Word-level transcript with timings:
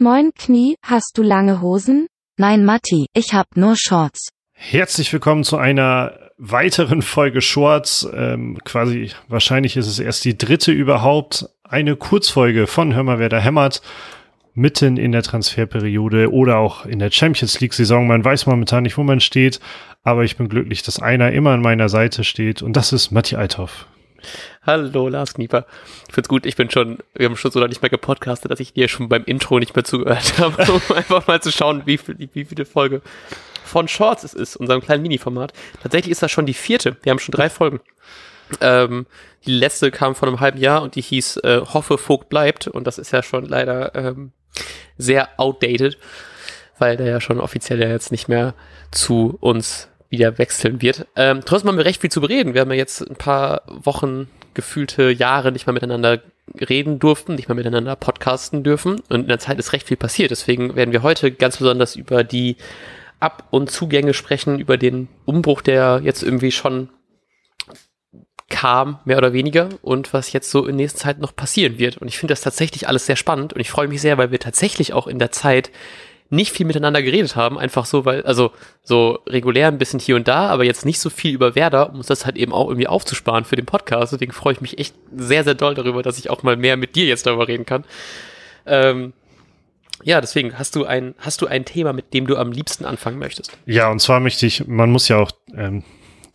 Moin 0.00 0.30
Knie, 0.32 0.76
hast 0.80 1.18
du 1.18 1.24
lange 1.24 1.60
Hosen? 1.60 2.06
Nein, 2.36 2.64
Matti, 2.64 3.06
ich 3.14 3.34
hab 3.34 3.56
nur 3.56 3.74
Shorts. 3.76 4.28
Herzlich 4.52 5.12
willkommen 5.12 5.42
zu 5.42 5.56
einer 5.56 6.30
weiteren 6.36 7.02
Folge 7.02 7.40
Shorts. 7.40 8.08
Ähm, 8.14 8.58
quasi, 8.62 9.10
wahrscheinlich 9.26 9.76
ist 9.76 9.88
es 9.88 9.98
erst 9.98 10.24
die 10.24 10.38
dritte 10.38 10.70
überhaupt. 10.70 11.46
Eine 11.64 11.96
Kurzfolge 11.96 12.68
von 12.68 12.94
Hör 12.94 13.02
mal, 13.02 13.18
wer 13.18 13.28
da 13.28 13.40
hämmert. 13.40 13.82
Mitten 14.54 14.98
in 14.98 15.10
der 15.10 15.24
Transferperiode 15.24 16.32
oder 16.32 16.58
auch 16.58 16.86
in 16.86 17.00
der 17.00 17.10
Champions 17.10 17.58
League 17.58 17.74
Saison. 17.74 18.06
Man 18.06 18.24
weiß 18.24 18.46
momentan 18.46 18.84
nicht, 18.84 18.98
wo 18.98 19.02
man 19.02 19.18
steht, 19.18 19.58
aber 20.04 20.22
ich 20.22 20.36
bin 20.36 20.48
glücklich, 20.48 20.84
dass 20.84 21.02
einer 21.02 21.32
immer 21.32 21.50
an 21.50 21.60
meiner 21.60 21.88
Seite 21.88 22.22
steht 22.22 22.62
und 22.62 22.74
das 22.74 22.92
ist 22.92 23.10
Matti 23.10 23.34
Althoff. 23.34 23.88
Hallo, 24.62 25.08
Lars 25.08 25.34
Knieper. 25.34 25.66
Ich 26.08 26.14
find's 26.14 26.28
gut, 26.28 26.46
ich 26.46 26.56
bin 26.56 26.70
schon, 26.70 26.98
wir 27.14 27.26
haben 27.26 27.36
schon 27.36 27.50
so 27.50 27.58
lange 27.58 27.70
nicht 27.70 27.82
mehr 27.82 27.90
gepodcastet, 27.90 28.50
dass 28.50 28.60
ich 28.60 28.72
dir 28.72 28.88
schon 28.88 29.08
beim 29.08 29.24
Intro 29.24 29.58
nicht 29.58 29.74
mehr 29.74 29.84
zugehört 29.84 30.38
habe, 30.38 30.72
um 30.72 30.96
einfach 30.96 31.26
mal 31.26 31.40
zu 31.40 31.52
schauen, 31.52 31.82
wie, 31.86 31.98
viel, 31.98 32.16
wie 32.18 32.44
viele 32.44 32.64
Folge 32.64 33.02
von 33.64 33.88
Shorts 33.88 34.24
es 34.24 34.34
ist, 34.34 34.56
unserem 34.56 34.80
kleinen 34.80 35.02
Mini-Format. 35.02 35.52
Tatsächlich 35.82 36.12
ist 36.12 36.22
das 36.22 36.30
schon 36.30 36.46
die 36.46 36.54
vierte. 36.54 36.96
Wir 37.02 37.10
haben 37.10 37.18
schon 37.18 37.32
drei 37.32 37.50
Folgen. 37.50 37.80
Ähm, 38.60 39.06
die 39.46 39.52
letzte 39.52 39.90
kam 39.90 40.14
vor 40.14 40.28
einem 40.28 40.40
halben 40.40 40.58
Jahr 40.58 40.82
und 40.82 40.94
die 40.94 41.02
hieß 41.02 41.38
äh, 41.38 41.60
Hoffe, 41.60 41.98
Vogt 41.98 42.28
bleibt. 42.28 42.66
Und 42.66 42.86
das 42.86 42.98
ist 42.98 43.12
ja 43.12 43.22
schon 43.22 43.44
leider 43.44 43.94
ähm, 43.94 44.32
sehr 44.96 45.28
outdated, 45.38 45.98
weil 46.78 46.96
der 46.96 47.06
ja 47.06 47.20
schon 47.20 47.40
offiziell 47.40 47.80
ja 47.80 47.88
jetzt 47.88 48.10
nicht 48.10 48.28
mehr 48.28 48.54
zu 48.90 49.36
uns 49.40 49.88
wieder 50.10 50.38
wechseln 50.38 50.80
wird. 50.82 51.06
Ähm, 51.16 51.40
trotzdem 51.44 51.68
haben 51.68 51.78
wir 51.78 51.84
recht 51.84 52.00
viel 52.00 52.10
zu 52.10 52.20
bereden. 52.20 52.54
Wir 52.54 52.62
haben 52.62 52.70
ja 52.70 52.76
jetzt 52.76 53.02
ein 53.02 53.16
paar 53.16 53.62
Wochen, 53.66 54.28
gefühlte 54.54 55.10
Jahre 55.10 55.52
nicht 55.52 55.66
mal 55.66 55.72
miteinander 55.72 56.20
reden 56.68 56.98
durften, 56.98 57.34
nicht 57.34 57.48
mal 57.48 57.54
miteinander 57.54 57.94
podcasten 57.94 58.62
dürfen. 58.62 59.00
Und 59.08 59.22
in 59.22 59.28
der 59.28 59.38
Zeit 59.38 59.58
ist 59.58 59.72
recht 59.72 59.86
viel 59.86 59.96
passiert. 59.96 60.30
Deswegen 60.30 60.74
werden 60.76 60.92
wir 60.92 61.02
heute 61.02 61.30
ganz 61.30 61.58
besonders 61.58 61.94
über 61.96 62.24
die 62.24 62.56
Ab- 63.20 63.48
und 63.50 63.70
Zugänge 63.70 64.14
sprechen, 64.14 64.58
über 64.58 64.76
den 64.76 65.08
Umbruch, 65.24 65.60
der 65.60 66.00
jetzt 66.02 66.22
irgendwie 66.22 66.52
schon 66.52 66.88
kam, 68.48 68.98
mehr 69.04 69.18
oder 69.18 69.32
weniger, 69.32 69.68
und 69.82 70.12
was 70.12 70.32
jetzt 70.32 70.50
so 70.50 70.66
in 70.66 70.76
nächster 70.76 71.00
Zeit 71.00 71.18
noch 71.18 71.36
passieren 71.36 71.78
wird. 71.78 71.98
Und 71.98 72.08
ich 72.08 72.18
finde 72.18 72.32
das 72.32 72.40
tatsächlich 72.40 72.88
alles 72.88 73.06
sehr 73.06 73.16
spannend 73.16 73.52
und 73.52 73.60
ich 73.60 73.70
freue 73.70 73.88
mich 73.88 74.00
sehr, 74.00 74.16
weil 74.18 74.30
wir 74.30 74.40
tatsächlich 74.40 74.92
auch 74.92 75.06
in 75.06 75.18
der 75.18 75.30
Zeit 75.30 75.70
nicht 76.30 76.52
viel 76.52 76.66
miteinander 76.66 77.02
geredet 77.02 77.36
haben, 77.36 77.58
einfach 77.58 77.86
so, 77.86 78.04
weil, 78.04 78.22
also 78.22 78.52
so 78.82 79.20
regulär 79.26 79.68
ein 79.68 79.78
bisschen 79.78 80.00
hier 80.00 80.16
und 80.16 80.28
da, 80.28 80.48
aber 80.48 80.64
jetzt 80.64 80.84
nicht 80.84 81.00
so 81.00 81.10
viel 81.10 81.34
über 81.34 81.54
Werder, 81.54 81.90
um 81.90 81.96
uns 81.96 82.06
das 82.06 82.26
halt 82.26 82.36
eben 82.36 82.52
auch 82.52 82.68
irgendwie 82.68 82.86
aufzusparen 82.86 83.44
für 83.44 83.56
den 83.56 83.66
Podcast. 83.66 84.12
Deswegen 84.12 84.32
freue 84.32 84.52
ich 84.52 84.60
mich 84.60 84.78
echt 84.78 84.94
sehr, 85.16 85.44
sehr 85.44 85.54
doll 85.54 85.74
darüber, 85.74 86.02
dass 86.02 86.18
ich 86.18 86.28
auch 86.28 86.42
mal 86.42 86.56
mehr 86.56 86.76
mit 86.76 86.96
dir 86.96 87.06
jetzt 87.06 87.26
darüber 87.26 87.48
reden 87.48 87.64
kann. 87.64 87.84
Ähm, 88.66 89.14
ja, 90.04 90.20
deswegen 90.20 90.58
hast 90.58 90.76
du 90.76 90.84
ein, 90.84 91.14
hast 91.18 91.40
du 91.40 91.46
ein 91.46 91.64
Thema, 91.64 91.92
mit 91.92 92.14
dem 92.14 92.26
du 92.26 92.36
am 92.36 92.52
liebsten 92.52 92.84
anfangen 92.84 93.18
möchtest? 93.18 93.56
Ja, 93.66 93.90
und 93.90 94.00
zwar 94.00 94.20
möchte 94.20 94.46
ich, 94.46 94.66
man 94.66 94.90
muss 94.90 95.08
ja 95.08 95.18
auch 95.18 95.32
ähm, 95.54 95.82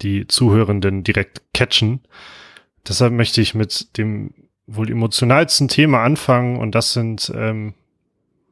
die 0.02 0.28
Zuhörenden 0.28 1.04
direkt 1.04 1.42
catchen. 1.54 2.02
Deshalb 2.88 3.14
möchte 3.14 3.42
ich 3.42 3.54
mit 3.54 3.98
dem 3.98 4.34
wohl 4.66 4.90
emotionalsten 4.90 5.68
Thema 5.68 6.04
anfangen 6.04 6.58
und 6.58 6.74
das 6.76 6.94
sind 6.94 7.32
ähm, 7.36 7.74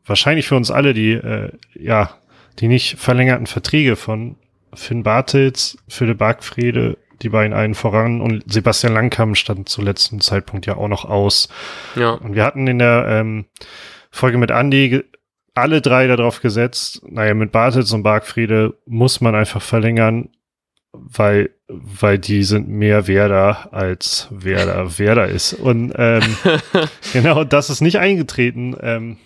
wahrscheinlich 0.06 0.48
für 0.48 0.56
uns 0.56 0.72
alle 0.72 0.94
die, 0.94 1.14
äh, 1.14 1.52
ja, 1.74 2.18
die 2.60 2.68
nicht 2.68 2.98
verlängerten 2.98 3.48
Verträge 3.48 3.96
von 3.96 4.36
Finn 4.74 5.04
Bartels, 5.04 5.78
Philipp 5.88 6.18
Bargfriede, 6.18 6.98
die 7.22 7.30
beiden 7.30 7.54
einen 7.54 7.76
voran 7.76 8.22
und 8.22 8.44
Sebastian 8.52 8.94
Langkamp 8.94 9.38
stand 9.38 9.70
zu 9.70 9.82
letzten 9.82 10.22
Zeitpunkt 10.22 10.66
ja 10.66 10.76
auch 10.78 10.88
noch 10.88 11.06
aus. 11.06 11.50
Ja. 11.96 12.12
Und 12.12 12.36
wir 12.36 12.44
hatten 12.44 12.68
in 12.68 12.80
der 12.80 13.06
ähm, 13.08 13.46
Folge 14.10 14.38
mit 14.38 14.52
Andy 14.52 15.04
alle 15.54 15.82
drei 15.82 16.08
darauf 16.08 16.42
gesetzt, 16.42 17.02
naja, 17.08 17.34
mit 17.34 17.52
Bartels 17.52 17.92
und 17.92 18.04
Bargfriede 18.04 18.78
muss 18.86 19.22
man 19.22 19.36
einfach 19.36 19.62
verlängern, 19.62 20.30
weil, 20.94 21.52
weil 21.68 22.20
die 22.20 22.44
sind 22.44 22.68
mehr 22.68 23.08
Werder 23.08 23.70
als 23.74 24.28
Werder 24.32 24.98
Werder 24.98 25.28
ist. 25.28 25.54
Und 25.54 25.94
ähm, 25.98 26.22
genau 27.14 27.44
das 27.44 27.70
ist 27.70 27.82
nicht 27.82 28.00
eingetreten. 28.00 28.76
Ähm, 28.82 29.18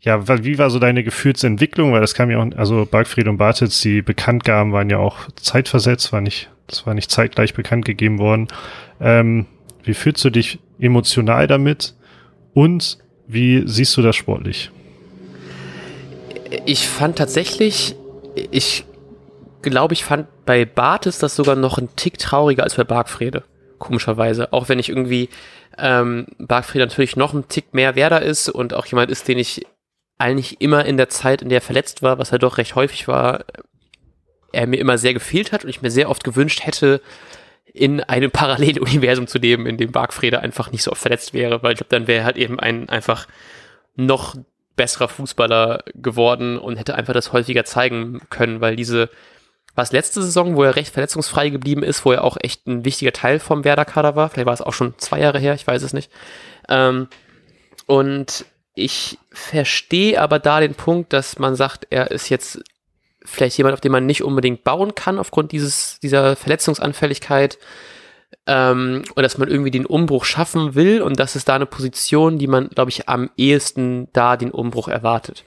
ja, 0.00 0.28
wie 0.44 0.58
war 0.58 0.70
so 0.70 0.78
deine 0.78 1.02
Gefühlsentwicklung? 1.02 1.92
Weil 1.92 2.00
das 2.00 2.14
kam 2.14 2.30
ja 2.30 2.38
auch, 2.38 2.46
also 2.56 2.86
Bargfried 2.88 3.26
und 3.26 3.36
Bartitz, 3.36 3.80
die 3.80 4.02
Bekanntgaben 4.02 4.72
waren 4.72 4.90
ja 4.90 4.98
auch 4.98 5.28
zeitversetzt, 5.36 6.12
war 6.12 6.20
nicht, 6.20 6.50
das 6.68 6.86
war 6.86 6.94
nicht 6.94 7.10
zeitgleich 7.10 7.54
bekannt 7.54 7.84
gegeben 7.84 8.18
worden. 8.18 8.48
Ähm, 9.00 9.46
wie 9.82 9.94
fühlst 9.94 10.24
du 10.24 10.30
dich 10.30 10.60
emotional 10.78 11.46
damit? 11.46 11.94
Und 12.54 12.98
wie 13.26 13.62
siehst 13.66 13.96
du 13.96 14.02
das 14.02 14.14
sportlich? 14.14 14.70
Ich 16.64 16.88
fand 16.88 17.18
tatsächlich, 17.18 17.96
ich 18.50 18.84
glaube, 19.62 19.94
ich 19.94 20.04
fand 20.04 20.28
bei 20.46 20.64
Bartes 20.64 21.18
das 21.18 21.36
sogar 21.36 21.56
noch 21.56 21.78
ein 21.78 21.88
Tick 21.96 22.18
trauriger 22.18 22.62
als 22.62 22.76
bei 22.76 22.84
Bargfrede. 22.84 23.44
Komischerweise. 23.78 24.52
Auch 24.52 24.68
wenn 24.68 24.78
ich 24.78 24.88
irgendwie 24.88 25.28
ähm, 25.76 26.26
Bargfried 26.38 26.80
natürlich 26.80 27.16
noch 27.16 27.34
ein 27.34 27.48
Tick 27.48 27.74
mehr 27.74 27.96
Werder 27.96 28.22
ist 28.22 28.48
und 28.48 28.74
auch 28.74 28.86
jemand 28.86 29.10
ist, 29.10 29.28
den 29.28 29.38
ich 29.38 29.66
eigentlich 30.18 30.60
immer 30.60 30.84
in 30.84 30.96
der 30.96 31.08
Zeit, 31.08 31.42
in 31.42 31.48
der 31.48 31.58
er 31.58 31.62
verletzt 31.62 32.02
war, 32.02 32.18
was 32.18 32.32
er 32.32 32.38
doch 32.38 32.58
recht 32.58 32.74
häufig 32.74 33.08
war, 33.08 33.44
er 34.52 34.66
mir 34.66 34.78
immer 34.78 34.98
sehr 34.98 35.14
gefehlt 35.14 35.52
hat 35.52 35.64
und 35.64 35.70
ich 35.70 35.82
mir 35.82 35.90
sehr 35.90 36.10
oft 36.10 36.24
gewünscht 36.24 36.64
hätte, 36.64 37.00
in 37.72 38.00
einem 38.00 38.30
Paralleluniversum 38.32 39.26
zu 39.26 39.38
leben, 39.38 39.66
in 39.66 39.76
dem 39.76 39.92
Bargfrede 39.92 40.40
einfach 40.40 40.72
nicht 40.72 40.82
so 40.82 40.90
oft 40.92 41.00
verletzt 41.00 41.32
wäre, 41.32 41.62
weil 41.62 41.72
ich 41.72 41.78
glaube, 41.78 41.90
dann 41.90 42.06
wäre 42.06 42.20
er 42.20 42.24
halt 42.24 42.36
eben 42.36 42.58
ein 42.58 42.88
einfach 42.88 43.26
noch 43.96 44.34
besserer 44.76 45.08
Fußballer 45.08 45.82
geworden 45.94 46.56
und 46.56 46.76
hätte 46.76 46.94
einfach 46.94 47.12
das 47.12 47.32
häufiger 47.32 47.64
zeigen 47.64 48.20
können, 48.30 48.60
weil 48.60 48.76
diese, 48.76 49.10
was 49.74 49.92
letzte 49.92 50.22
Saison, 50.22 50.56
wo 50.56 50.62
er 50.62 50.76
recht 50.76 50.92
verletzungsfrei 50.92 51.50
geblieben 51.50 51.82
ist, 51.82 52.04
wo 52.04 52.12
er 52.12 52.24
auch 52.24 52.36
echt 52.40 52.66
ein 52.66 52.84
wichtiger 52.84 53.12
Teil 53.12 53.40
vom 53.40 53.64
Werder-Kader 53.64 54.14
war, 54.16 54.30
vielleicht 54.30 54.46
war 54.46 54.54
es 54.54 54.62
auch 54.62 54.72
schon 54.72 54.94
zwei 54.98 55.20
Jahre 55.20 55.40
her, 55.40 55.54
ich 55.54 55.66
weiß 55.66 55.82
es 55.82 55.92
nicht. 55.92 56.10
Ähm, 56.68 57.08
und 57.86 58.46
ich 58.78 59.18
verstehe 59.30 60.20
aber 60.20 60.38
da 60.38 60.60
den 60.60 60.74
Punkt, 60.74 61.12
dass 61.12 61.38
man 61.38 61.54
sagt, 61.56 61.86
er 61.90 62.10
ist 62.10 62.28
jetzt 62.28 62.62
vielleicht 63.24 63.58
jemand, 63.58 63.74
auf 63.74 63.80
den 63.80 63.92
man 63.92 64.06
nicht 64.06 64.22
unbedingt 64.22 64.64
bauen 64.64 64.94
kann 64.94 65.18
aufgrund 65.18 65.52
dieses, 65.52 66.00
dieser 66.00 66.36
Verletzungsanfälligkeit. 66.36 67.58
Ähm, 68.46 69.04
und 69.14 69.22
dass 69.22 69.38
man 69.38 69.48
irgendwie 69.48 69.70
den 69.70 69.86
Umbruch 69.86 70.24
schaffen 70.24 70.74
will 70.74 71.02
und 71.02 71.18
das 71.18 71.36
ist 71.36 71.48
da 71.48 71.54
eine 71.54 71.66
Position, 71.66 72.38
die 72.38 72.46
man, 72.46 72.68
glaube 72.68 72.90
ich, 72.90 73.08
am 73.08 73.30
ehesten 73.36 74.08
da 74.12 74.36
den 74.36 74.50
Umbruch 74.50 74.88
erwartet. 74.88 75.44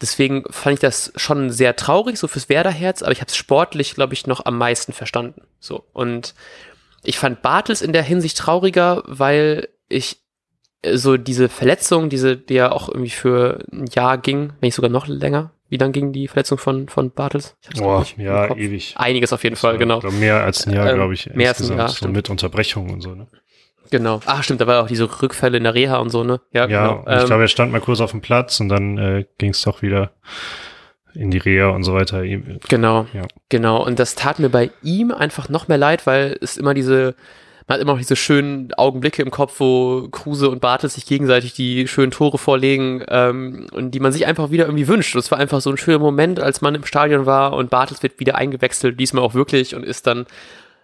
Deswegen 0.00 0.44
fand 0.50 0.74
ich 0.74 0.80
das 0.80 1.12
schon 1.16 1.50
sehr 1.50 1.76
traurig, 1.76 2.18
so 2.18 2.26
fürs 2.28 2.48
Werderherz, 2.48 3.02
aber 3.02 3.12
ich 3.12 3.20
habe 3.20 3.28
es 3.28 3.36
sportlich, 3.36 3.94
glaube 3.94 4.14
ich, 4.14 4.26
noch 4.26 4.44
am 4.44 4.58
meisten 4.58 4.92
verstanden. 4.92 5.42
So. 5.60 5.84
Und 5.92 6.34
ich 7.04 7.18
fand 7.18 7.42
Bartels 7.42 7.80
in 7.80 7.92
der 7.92 8.02
Hinsicht 8.02 8.36
trauriger, 8.36 9.02
weil 9.06 9.68
ich 9.88 10.23
so 10.94 11.16
diese 11.16 11.48
Verletzung, 11.48 12.08
diese, 12.08 12.36
die 12.36 12.54
ja 12.54 12.72
auch 12.72 12.88
irgendwie 12.88 13.10
für 13.10 13.64
ein 13.72 13.86
Jahr 13.86 14.18
ging, 14.18 14.52
wenn 14.60 14.66
nicht 14.66 14.74
sogar 14.74 14.90
noch 14.90 15.06
länger. 15.06 15.50
Wie 15.68 15.78
lang 15.78 15.92
ging 15.92 16.12
die 16.12 16.28
Verletzung 16.28 16.58
von, 16.58 16.88
von 16.88 17.10
Bartels? 17.10 17.56
Boah, 17.76 18.04
ja, 18.16 18.54
ewig. 18.54 18.94
Einiges 18.96 19.32
auf 19.32 19.42
jeden 19.42 19.56
Fall, 19.56 19.78
genau. 19.78 20.00
Mehr 20.12 20.44
als 20.44 20.66
ein 20.66 20.74
Jahr, 20.74 20.88
ähm, 20.88 20.96
glaube 20.96 21.14
ich. 21.14 21.34
Mehr 21.34 21.48
als 21.48 21.68
ein 21.68 21.76
Jahr. 21.76 21.88
So 21.88 22.08
mit 22.08 22.30
Unterbrechungen 22.30 22.92
und 22.92 23.00
so, 23.00 23.14
ne? 23.14 23.26
Genau. 23.90 24.20
Ach, 24.26 24.42
stimmt, 24.42 24.60
da 24.60 24.66
war 24.66 24.82
auch 24.82 24.88
diese 24.88 25.22
Rückfälle 25.22 25.56
in 25.56 25.64
der 25.64 25.74
Reha 25.74 25.98
und 25.98 26.10
so, 26.10 26.24
ne? 26.24 26.40
Ja, 26.52 26.68
ja 26.68 26.88
genau. 26.88 27.04
ich 27.06 27.22
ähm, 27.22 27.26
glaube, 27.26 27.42
er 27.42 27.48
stand 27.48 27.72
mal 27.72 27.80
kurz 27.80 28.00
auf 28.00 28.10
dem 28.10 28.20
Platz 28.20 28.60
und 28.60 28.68
dann 28.68 28.98
äh, 28.98 29.24
ging 29.38 29.50
es 29.50 29.62
doch 29.62 29.82
wieder 29.82 30.12
in 31.14 31.30
die 31.30 31.38
Reha 31.38 31.68
und 31.68 31.84
so 31.84 31.94
weiter. 31.94 32.22
Genau, 32.68 33.06
ja. 33.12 33.22
genau. 33.48 33.84
Und 33.84 33.98
das 33.98 34.14
tat 34.14 34.38
mir 34.38 34.48
bei 34.50 34.70
ihm 34.82 35.12
einfach 35.12 35.48
noch 35.48 35.68
mehr 35.68 35.78
leid, 35.78 36.06
weil 36.06 36.36
es 36.40 36.56
immer 36.56 36.74
diese 36.74 37.14
man 37.66 37.76
hat 37.76 37.82
immer 37.82 37.92
noch 37.92 37.98
diese 37.98 38.16
schönen 38.16 38.74
Augenblicke 38.74 39.22
im 39.22 39.30
Kopf, 39.30 39.58
wo 39.58 40.08
Kruse 40.08 40.50
und 40.50 40.60
Bartels 40.60 40.94
sich 40.94 41.06
gegenseitig 41.06 41.54
die 41.54 41.88
schönen 41.88 42.10
Tore 42.10 42.36
vorlegen 42.36 43.02
ähm, 43.08 43.68
und 43.72 43.92
die 43.92 44.00
man 44.00 44.12
sich 44.12 44.26
einfach 44.26 44.50
wieder 44.50 44.66
irgendwie 44.66 44.86
wünscht. 44.86 45.14
Und 45.14 45.20
es 45.20 45.30
war 45.30 45.38
einfach 45.38 45.62
so 45.62 45.70
ein 45.70 45.78
schöner 45.78 45.98
Moment, 45.98 46.40
als 46.40 46.60
man 46.60 46.74
im 46.74 46.84
Stadion 46.84 47.24
war 47.24 47.54
und 47.54 47.70
Bartels 47.70 48.02
wird 48.02 48.20
wieder 48.20 48.34
eingewechselt, 48.34 49.00
diesmal 49.00 49.24
auch 49.24 49.32
wirklich 49.32 49.74
und 49.74 49.82
ist 49.82 50.06
dann 50.06 50.26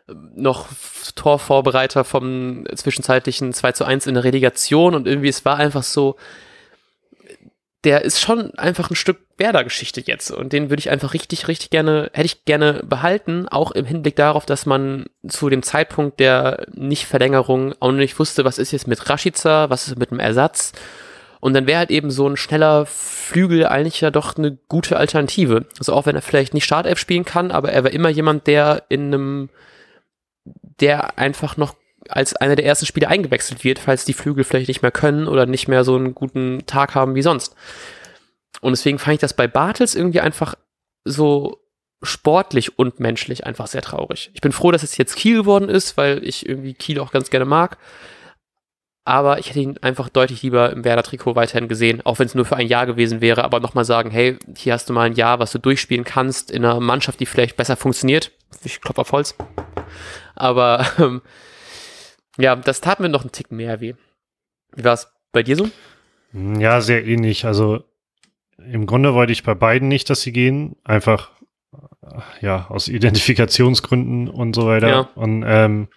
ähm, 0.08 0.31
noch 0.34 0.69
Torvorbereiter 1.16 2.04
vom 2.04 2.64
zwischenzeitlichen 2.75 3.52
2 3.52 3.72
zu 3.72 3.84
1 3.84 4.06
in 4.06 4.14
der 4.14 4.25
Relegation 4.25 4.94
und 4.94 5.06
irgendwie 5.06 5.28
es 5.28 5.44
war 5.44 5.58
einfach 5.58 5.82
so, 5.82 6.16
der 7.84 8.04
ist 8.04 8.20
schon 8.20 8.54
einfach 8.54 8.90
ein 8.90 8.96
Stück 8.96 9.19
Werder-Geschichte 9.40 10.02
jetzt 10.06 10.31
und 10.31 10.52
den 10.52 10.70
würde 10.70 10.81
ich 10.81 10.90
einfach 10.90 11.14
richtig, 11.14 11.48
richtig 11.48 11.70
gerne, 11.70 12.10
hätte 12.12 12.26
ich 12.26 12.44
gerne 12.44 12.82
behalten, 12.84 13.48
auch 13.48 13.72
im 13.72 13.87
Hinblick 13.87 14.14
darauf, 14.14 14.46
dass 14.46 14.66
man 14.66 15.06
zu 15.26 15.48
dem 15.48 15.62
Zeitpunkt 15.64 16.20
der 16.20 16.66
Nicht-Verlängerung 16.72 17.75
auch 17.81 17.90
nicht 17.90 18.19
wusste, 18.19 18.44
was 18.44 18.58
ist 18.58 18.70
jetzt 18.70 18.87
mit 18.87 19.08
Rashica, 19.10 19.69
was 19.70 19.88
ist 19.88 19.98
mit 19.98 20.12
dem 20.12 20.20
Ersatz 20.20 20.72
und 21.40 21.54
dann 21.54 21.66
wäre 21.66 21.78
halt 21.78 21.90
eben 21.90 22.10
so 22.10 22.28
ein 22.28 22.37
schneller 22.37 22.84
Flügel 22.87 23.66
eigentlich 23.66 24.00
ja 24.02 24.10
doch 24.10 24.37
eine 24.37 24.58
gute 24.69 24.98
Alternative. 24.98 25.64
Also 25.78 25.94
auch 25.94 26.06
wenn 26.06 26.14
er 26.14 26.22
vielleicht 26.22 26.52
nicht 26.52 26.64
Startelf 26.64 26.98
spielen 26.98 27.25
kann, 27.25 27.50
aber 27.50 27.72
er 27.72 27.82
war 27.82 27.90
immer 27.90 28.10
jemand, 28.10 28.46
der 28.46 28.84
in 28.90 29.06
einem, 29.06 29.48
der 30.81 31.19
einfach 31.19 31.56
noch 31.56 31.75
als 32.08 32.37
einer 32.37 32.56
der 32.56 32.66
ersten 32.66 32.87
Spieler 32.87 33.08
eingewechselt 33.08 33.64
wird, 33.64 33.78
falls 33.78 34.04
die 34.04 34.12
Flügel 34.12 34.44
vielleicht 34.44 34.69
nicht 34.69 34.82
mehr 34.82 34.90
können 34.90 35.28
oder 35.28 35.46
nicht 35.46 35.66
mehr 35.66 35.84
so 35.84 35.96
einen 35.96 36.14
guten 36.14 36.66
Tag 36.66 36.94
haben 36.94 37.14
wie 37.14 37.22
sonst. 37.22 37.54
Und 38.61 38.73
deswegen 38.73 38.99
fand 38.99 39.14
ich 39.14 39.20
das 39.20 39.35
bei 39.35 39.47
Bartels 39.47 39.94
irgendwie 39.94 40.20
einfach 40.20 40.55
so 41.05 41.61
sportlich 42.02 42.79
und 42.79 43.00
menschlich 43.00 43.47
einfach 43.47 43.67
sehr 43.67 43.82
traurig. 43.82 44.31
Ich 44.35 44.41
bin 44.41 44.52
froh, 44.52 44.70
dass 44.70 44.82
es 44.82 44.97
jetzt 44.97 45.17
Kiel 45.17 45.38
geworden 45.38 45.69
ist, 45.69 45.97
weil 45.97 46.25
ich 46.25 46.49
irgendwie 46.49 46.75
Kiel 46.75 46.99
auch 46.99 47.12
ganz 47.12 47.31
gerne 47.31 47.44
mag. 47.44 47.79
Aber 49.05 49.38
ich 49.38 49.49
hätte 49.49 49.61
ihn 49.61 49.79
einfach 49.79 50.08
deutlich 50.08 50.43
lieber 50.43 50.70
im 50.70 50.85
Werder-Trikot 50.85 51.35
weiterhin 51.35 51.69
gesehen, 51.69 52.00
auch 52.05 52.19
wenn 52.19 52.26
es 52.26 52.35
nur 52.35 52.44
für 52.44 52.56
ein 52.56 52.67
Jahr 52.67 52.87
gewesen 52.87 53.20
wäre. 53.20 53.44
Aber 53.44 53.61
nochmal 53.61 53.85
sagen, 53.85 54.11
hey, 54.11 54.38
hier 54.56 54.75
hast 54.75 54.88
du 54.88 54.93
mal 54.93 55.06
ein 55.06 55.14
Jahr, 55.14 55.38
was 55.38 55.52
du 55.52 55.58
durchspielen 55.58 56.05
kannst 56.05 56.50
in 56.50 56.64
einer 56.64 56.79
Mannschaft, 56.81 57.19
die 57.20 57.26
vielleicht 57.26 57.56
besser 57.56 57.76
funktioniert. 57.76 58.31
Ich 58.62 58.81
klopfe 58.81 59.00
auf 59.00 59.12
Holz. 59.12 59.35
Aber 60.35 60.87
ähm, 60.99 61.23
ja, 62.38 62.56
das 62.56 62.81
tat 62.81 63.00
mir 63.00 63.08
noch 63.08 63.23
einen 63.23 63.32
Tick 63.32 63.50
mehr 63.50 63.81
weh. 63.81 63.94
Wie 64.75 64.85
war 64.85 64.94
es 64.94 65.12
bei 65.32 65.43
dir 65.43 65.56
so? 65.56 65.69
Ja, 66.32 66.81
sehr 66.81 67.05
ähnlich. 67.05 67.44
Also 67.44 67.82
im 68.66 68.86
Grunde 68.86 69.14
wollte 69.14 69.32
ich 69.32 69.42
bei 69.42 69.54
beiden 69.54 69.88
nicht, 69.88 70.10
dass 70.10 70.22
sie 70.22 70.32
gehen. 70.32 70.76
Einfach 70.84 71.30
ja, 72.40 72.66
aus 72.68 72.88
Identifikationsgründen 72.88 74.28
und 74.28 74.54
so 74.54 74.66
weiter. 74.66 74.88
Ja. 74.88 75.00
Und 75.14 75.44
ähm, 75.46 75.88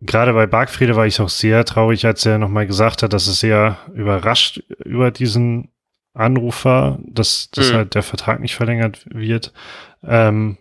gerade 0.00 0.32
bei 0.32 0.46
Bargfriede 0.46 0.96
war 0.96 1.06
ich 1.06 1.20
auch 1.20 1.28
sehr 1.28 1.64
traurig, 1.64 2.06
als 2.06 2.26
er 2.26 2.38
nochmal 2.38 2.66
gesagt 2.66 3.02
hat, 3.02 3.12
dass 3.12 3.26
es 3.26 3.40
sehr 3.40 3.78
überrascht 3.94 4.62
über 4.84 5.10
diesen 5.10 5.70
Anruf 6.14 6.64
war, 6.64 6.98
dass, 7.06 7.50
dass 7.50 7.70
mhm. 7.70 7.76
halt 7.76 7.94
der 7.94 8.02
Vertrag 8.02 8.40
nicht 8.40 8.54
verlängert 8.54 9.06
wird. 9.10 9.52
Ähm, 10.02 10.58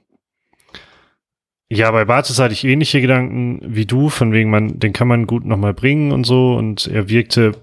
ja, 1.73 1.89
bei 1.89 2.03
Bartes 2.03 2.37
hatte 2.37 2.53
ich 2.53 2.65
ähnliche 2.65 2.99
Gedanken 2.99 3.61
wie 3.63 3.85
du, 3.85 4.09
von 4.09 4.33
wegen 4.33 4.49
man, 4.49 4.77
den 4.77 4.91
kann 4.91 5.07
man 5.07 5.25
gut 5.25 5.45
nochmal 5.45 5.73
bringen 5.73 6.11
und 6.11 6.25
so. 6.25 6.53
Und 6.53 6.87
er 6.87 7.07
wirkte 7.07 7.53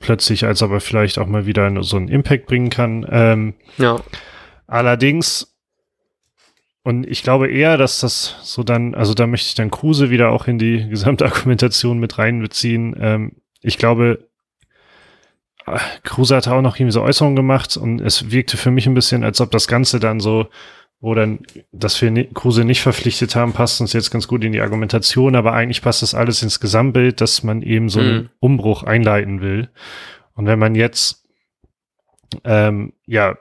plötzlich, 0.00 0.46
als 0.46 0.62
ob 0.62 0.70
er 0.70 0.80
vielleicht 0.80 1.18
auch 1.18 1.26
mal 1.26 1.44
wieder 1.44 1.70
so 1.82 1.98
einen 1.98 2.08
Impact 2.08 2.46
bringen 2.46 2.70
kann. 2.70 3.06
Ähm, 3.10 3.54
ja. 3.76 4.00
Allerdings 4.66 5.54
und 6.82 7.06
ich 7.06 7.22
glaube 7.22 7.50
eher, 7.50 7.76
dass 7.76 8.00
das 8.00 8.36
so 8.40 8.62
dann, 8.62 8.94
also 8.94 9.12
da 9.12 9.26
möchte 9.26 9.48
ich 9.48 9.54
dann 9.54 9.70
Kruse 9.70 10.08
wieder 10.08 10.30
auch 10.30 10.46
in 10.46 10.58
die 10.58 10.88
gesamte 10.88 11.26
Argumentation 11.26 11.98
mit 11.98 12.16
reinbeziehen. 12.16 12.96
Ähm, 12.98 13.32
ich 13.60 13.76
glaube, 13.76 14.26
äh, 15.66 15.78
Kruse 16.04 16.36
hat 16.36 16.48
auch 16.48 16.62
noch 16.62 16.76
irgendwie 16.76 16.92
so 16.92 17.02
Äußerungen 17.02 17.36
gemacht 17.36 17.76
und 17.76 18.00
es 18.00 18.30
wirkte 18.30 18.56
für 18.56 18.70
mich 18.70 18.86
ein 18.86 18.94
bisschen, 18.94 19.24
als 19.24 19.42
ob 19.42 19.50
das 19.50 19.68
Ganze 19.68 20.00
dann 20.00 20.20
so, 20.20 20.46
wo 21.00 21.14
dann, 21.14 21.40
dass 21.70 22.00
wir 22.02 22.32
Kruse 22.32 22.64
nicht 22.64 22.82
verpflichtet 22.82 23.36
haben, 23.36 23.52
passt 23.52 23.80
uns 23.80 23.92
jetzt 23.92 24.10
ganz 24.10 24.26
gut 24.26 24.42
in 24.42 24.52
die 24.52 24.60
Argumentation, 24.60 25.36
aber 25.36 25.52
eigentlich 25.52 25.82
passt 25.82 26.02
das 26.02 26.14
alles 26.14 26.42
ins 26.42 26.58
Gesamtbild, 26.58 27.20
dass 27.20 27.42
man 27.44 27.62
eben 27.62 27.88
so 27.88 28.00
einen 28.00 28.16
mhm. 28.16 28.28
Umbruch 28.40 28.82
einleiten 28.82 29.40
will. 29.40 29.70
Und 30.34 30.46
wenn 30.46 30.58
man 30.58 30.74
jetzt, 30.74 31.24
ähm, 32.44 32.92
ja, 33.06 33.36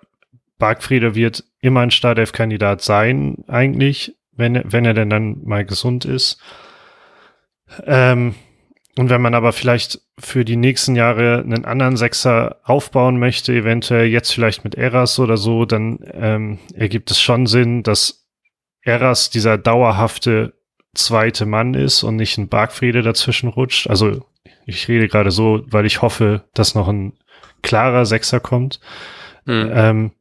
Bargfriede 0.59 1.15
wird 1.15 1.43
immer 1.59 1.81
ein 1.81 1.91
Startelf-Kandidat 1.91 2.81
sein, 2.81 3.43
eigentlich, 3.47 4.15
wenn, 4.31 4.61
wenn 4.65 4.85
er 4.85 4.93
denn 4.93 5.09
dann 5.09 5.43
mal 5.43 5.65
gesund 5.65 6.05
ist. 6.05 6.39
Ähm, 7.85 8.35
und 8.97 9.09
wenn 9.09 9.21
man 9.21 9.35
aber 9.35 9.53
vielleicht 9.53 10.01
für 10.17 10.43
die 10.43 10.55
nächsten 10.55 10.95
Jahre 10.95 11.39
einen 11.39 11.65
anderen 11.65 11.97
Sechser 11.97 12.57
aufbauen 12.63 13.19
möchte, 13.19 13.53
eventuell 13.53 14.07
jetzt 14.07 14.31
vielleicht 14.31 14.63
mit 14.63 14.75
Eras 14.75 15.19
oder 15.19 15.37
so, 15.37 15.65
dann 15.65 15.99
ähm, 16.13 16.59
ergibt 16.73 17.11
es 17.11 17.21
schon 17.21 17.45
Sinn, 17.45 17.83
dass 17.83 18.25
Eras 18.81 19.29
dieser 19.29 19.57
dauerhafte 19.57 20.53
zweite 20.95 21.45
Mann 21.45 21.73
ist 21.73 22.03
und 22.03 22.15
nicht 22.15 22.37
ein 22.37 22.49
Bargfriede 22.49 23.01
dazwischen 23.03 23.49
rutscht. 23.49 23.87
Also 23.87 24.25
ich 24.65 24.87
rede 24.87 25.07
gerade 25.07 25.31
so, 25.31 25.61
weil 25.67 25.85
ich 25.85 26.01
hoffe, 26.01 26.43
dass 26.53 26.73
noch 26.73 26.87
ein 26.87 27.13
klarer 27.61 28.05
Sechser 28.05 28.39
kommt. 28.39 28.79
Mhm. 29.45 29.71
Ähm, 29.73 30.11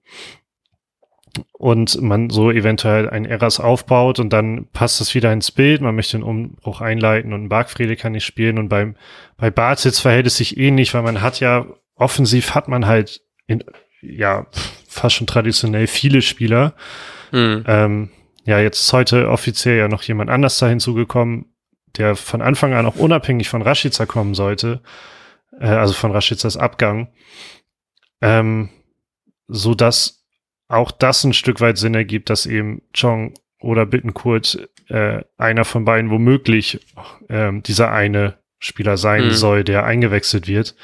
und 1.52 2.00
man 2.00 2.30
so 2.30 2.50
eventuell 2.50 3.08
ein 3.08 3.24
Eras 3.24 3.60
aufbaut 3.60 4.18
und 4.18 4.32
dann 4.32 4.66
passt 4.72 5.00
es 5.00 5.14
wieder 5.14 5.32
ins 5.32 5.50
Bild, 5.50 5.80
man 5.80 5.94
möchte 5.94 6.16
den 6.16 6.22
Umbruch 6.22 6.80
einleiten 6.80 7.32
und 7.32 7.48
Bargfriede 7.48 7.96
kann 7.96 8.12
nicht 8.12 8.24
spielen 8.24 8.58
und 8.58 8.68
beim, 8.68 8.96
bei 9.36 9.50
Bartitz 9.50 10.00
verhält 10.00 10.26
es 10.26 10.36
sich 10.36 10.56
ähnlich, 10.56 10.94
weil 10.94 11.02
man 11.02 11.22
hat 11.22 11.40
ja, 11.40 11.66
offensiv 11.94 12.54
hat 12.54 12.68
man 12.68 12.86
halt 12.86 13.22
in, 13.46 13.64
ja, 14.02 14.46
fast 14.88 15.16
schon 15.16 15.26
traditionell 15.26 15.86
viele 15.86 16.22
Spieler. 16.22 16.74
Mhm. 17.32 17.64
Ähm, 17.66 18.10
ja, 18.44 18.60
jetzt 18.60 18.80
ist 18.80 18.92
heute 18.92 19.28
offiziell 19.28 19.76
ja 19.76 19.88
noch 19.88 20.02
jemand 20.02 20.30
anders 20.30 20.58
da 20.58 20.68
hinzugekommen, 20.68 21.46
der 21.96 22.16
von 22.16 22.42
Anfang 22.42 22.74
an 22.74 22.86
auch 22.86 22.96
unabhängig 22.96 23.48
von 23.48 23.62
Rashica 23.62 24.06
kommen 24.06 24.34
sollte, 24.34 24.82
äh, 25.60 25.66
also 25.66 25.94
von 25.94 26.12
Rashicas 26.12 26.56
Abgang, 26.56 27.08
ähm, 28.20 28.70
so 29.48 29.74
dass 29.74 30.15
auch 30.68 30.90
das 30.90 31.24
ein 31.24 31.32
Stück 31.32 31.60
weit 31.60 31.78
Sinn 31.78 31.94
ergibt, 31.94 32.30
dass 32.30 32.46
eben 32.46 32.82
Chong 32.92 33.34
oder 33.60 33.86
Bittenkurt 33.86 34.68
äh, 34.88 35.22
einer 35.36 35.64
von 35.64 35.84
beiden 35.84 36.10
womöglich 36.10 36.80
ähm, 37.28 37.62
dieser 37.62 37.92
eine 37.92 38.38
Spieler 38.58 38.96
sein 38.96 39.26
mhm. 39.26 39.30
soll, 39.32 39.64
der 39.64 39.84
eingewechselt 39.84 40.48
wird. 40.48 40.74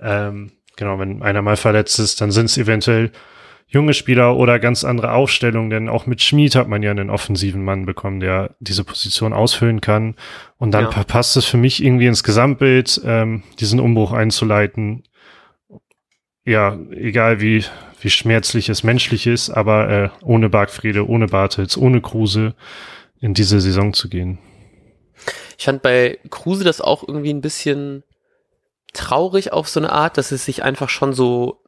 Ähm, 0.00 0.52
genau, 0.76 0.98
wenn 0.98 1.22
einer 1.22 1.42
mal 1.42 1.56
verletzt 1.56 1.98
ist, 1.98 2.20
dann 2.20 2.30
sind 2.30 2.46
es 2.46 2.58
eventuell 2.58 3.10
junge 3.70 3.94
Spieler 3.94 4.36
oder 4.36 4.58
ganz 4.58 4.82
andere 4.82 5.12
Aufstellungen, 5.12 5.70
denn 5.70 5.88
auch 5.88 6.06
mit 6.06 6.20
Schmied 6.22 6.56
hat 6.56 6.68
man 6.68 6.82
ja 6.82 6.90
einen 6.90 7.08
offensiven 7.08 7.62
Mann 7.62 7.86
bekommen, 7.86 8.18
der 8.18 8.56
diese 8.58 8.82
Position 8.82 9.32
ausfüllen 9.32 9.80
kann. 9.80 10.16
Und 10.58 10.72
dann 10.72 10.90
ja. 10.90 11.04
passt 11.04 11.36
es 11.36 11.44
für 11.44 11.56
mich 11.56 11.82
irgendwie 11.82 12.06
ins 12.06 12.24
Gesamtbild, 12.24 13.00
ähm, 13.04 13.44
diesen 13.60 13.78
Umbruch 13.78 14.12
einzuleiten. 14.12 15.04
Ja, 16.50 16.76
egal 16.90 17.40
wie 17.40 17.64
wie 18.00 18.10
schmerzlich 18.10 18.68
es 18.68 18.82
menschlich 18.82 19.28
ist, 19.28 19.50
aber 19.50 19.88
äh, 19.88 20.08
ohne 20.22 20.48
Bargfriede, 20.48 21.08
ohne 21.08 21.28
Bartels, 21.28 21.76
ohne 21.76 22.00
Kruse 22.00 22.56
in 23.20 23.34
diese 23.34 23.60
Saison 23.60 23.92
zu 23.92 24.08
gehen. 24.08 24.40
Ich 25.58 25.66
fand 25.66 25.80
bei 25.82 26.18
Kruse 26.28 26.64
das 26.64 26.80
auch 26.80 27.06
irgendwie 27.06 27.32
ein 27.32 27.40
bisschen 27.40 28.02
traurig 28.94 29.52
auf 29.52 29.68
so 29.68 29.78
eine 29.78 29.92
Art, 29.92 30.18
dass 30.18 30.32
es 30.32 30.44
sich 30.44 30.64
einfach 30.64 30.88
schon 30.88 31.12
so 31.12 31.62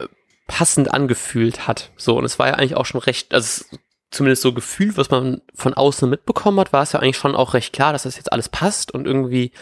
äh, 0.00 0.06
passend 0.48 0.92
angefühlt 0.92 1.68
hat. 1.68 1.92
So, 1.96 2.18
und 2.18 2.24
es 2.24 2.40
war 2.40 2.48
ja 2.48 2.54
eigentlich 2.54 2.74
auch 2.74 2.86
schon 2.86 3.02
recht, 3.02 3.32
also 3.32 3.64
zumindest 4.10 4.42
so 4.42 4.52
gefühlt, 4.52 4.96
was 4.96 5.10
man 5.10 5.42
von 5.54 5.74
außen 5.74 6.10
mitbekommen 6.10 6.58
hat, 6.58 6.72
war 6.72 6.82
es 6.82 6.90
ja 6.90 6.98
eigentlich 6.98 7.18
schon 7.18 7.36
auch 7.36 7.54
recht 7.54 7.72
klar, 7.72 7.92
dass 7.92 8.02
das 8.02 8.16
jetzt 8.16 8.32
alles 8.32 8.48
passt 8.48 8.92
und 8.92 9.06
irgendwie 9.06 9.52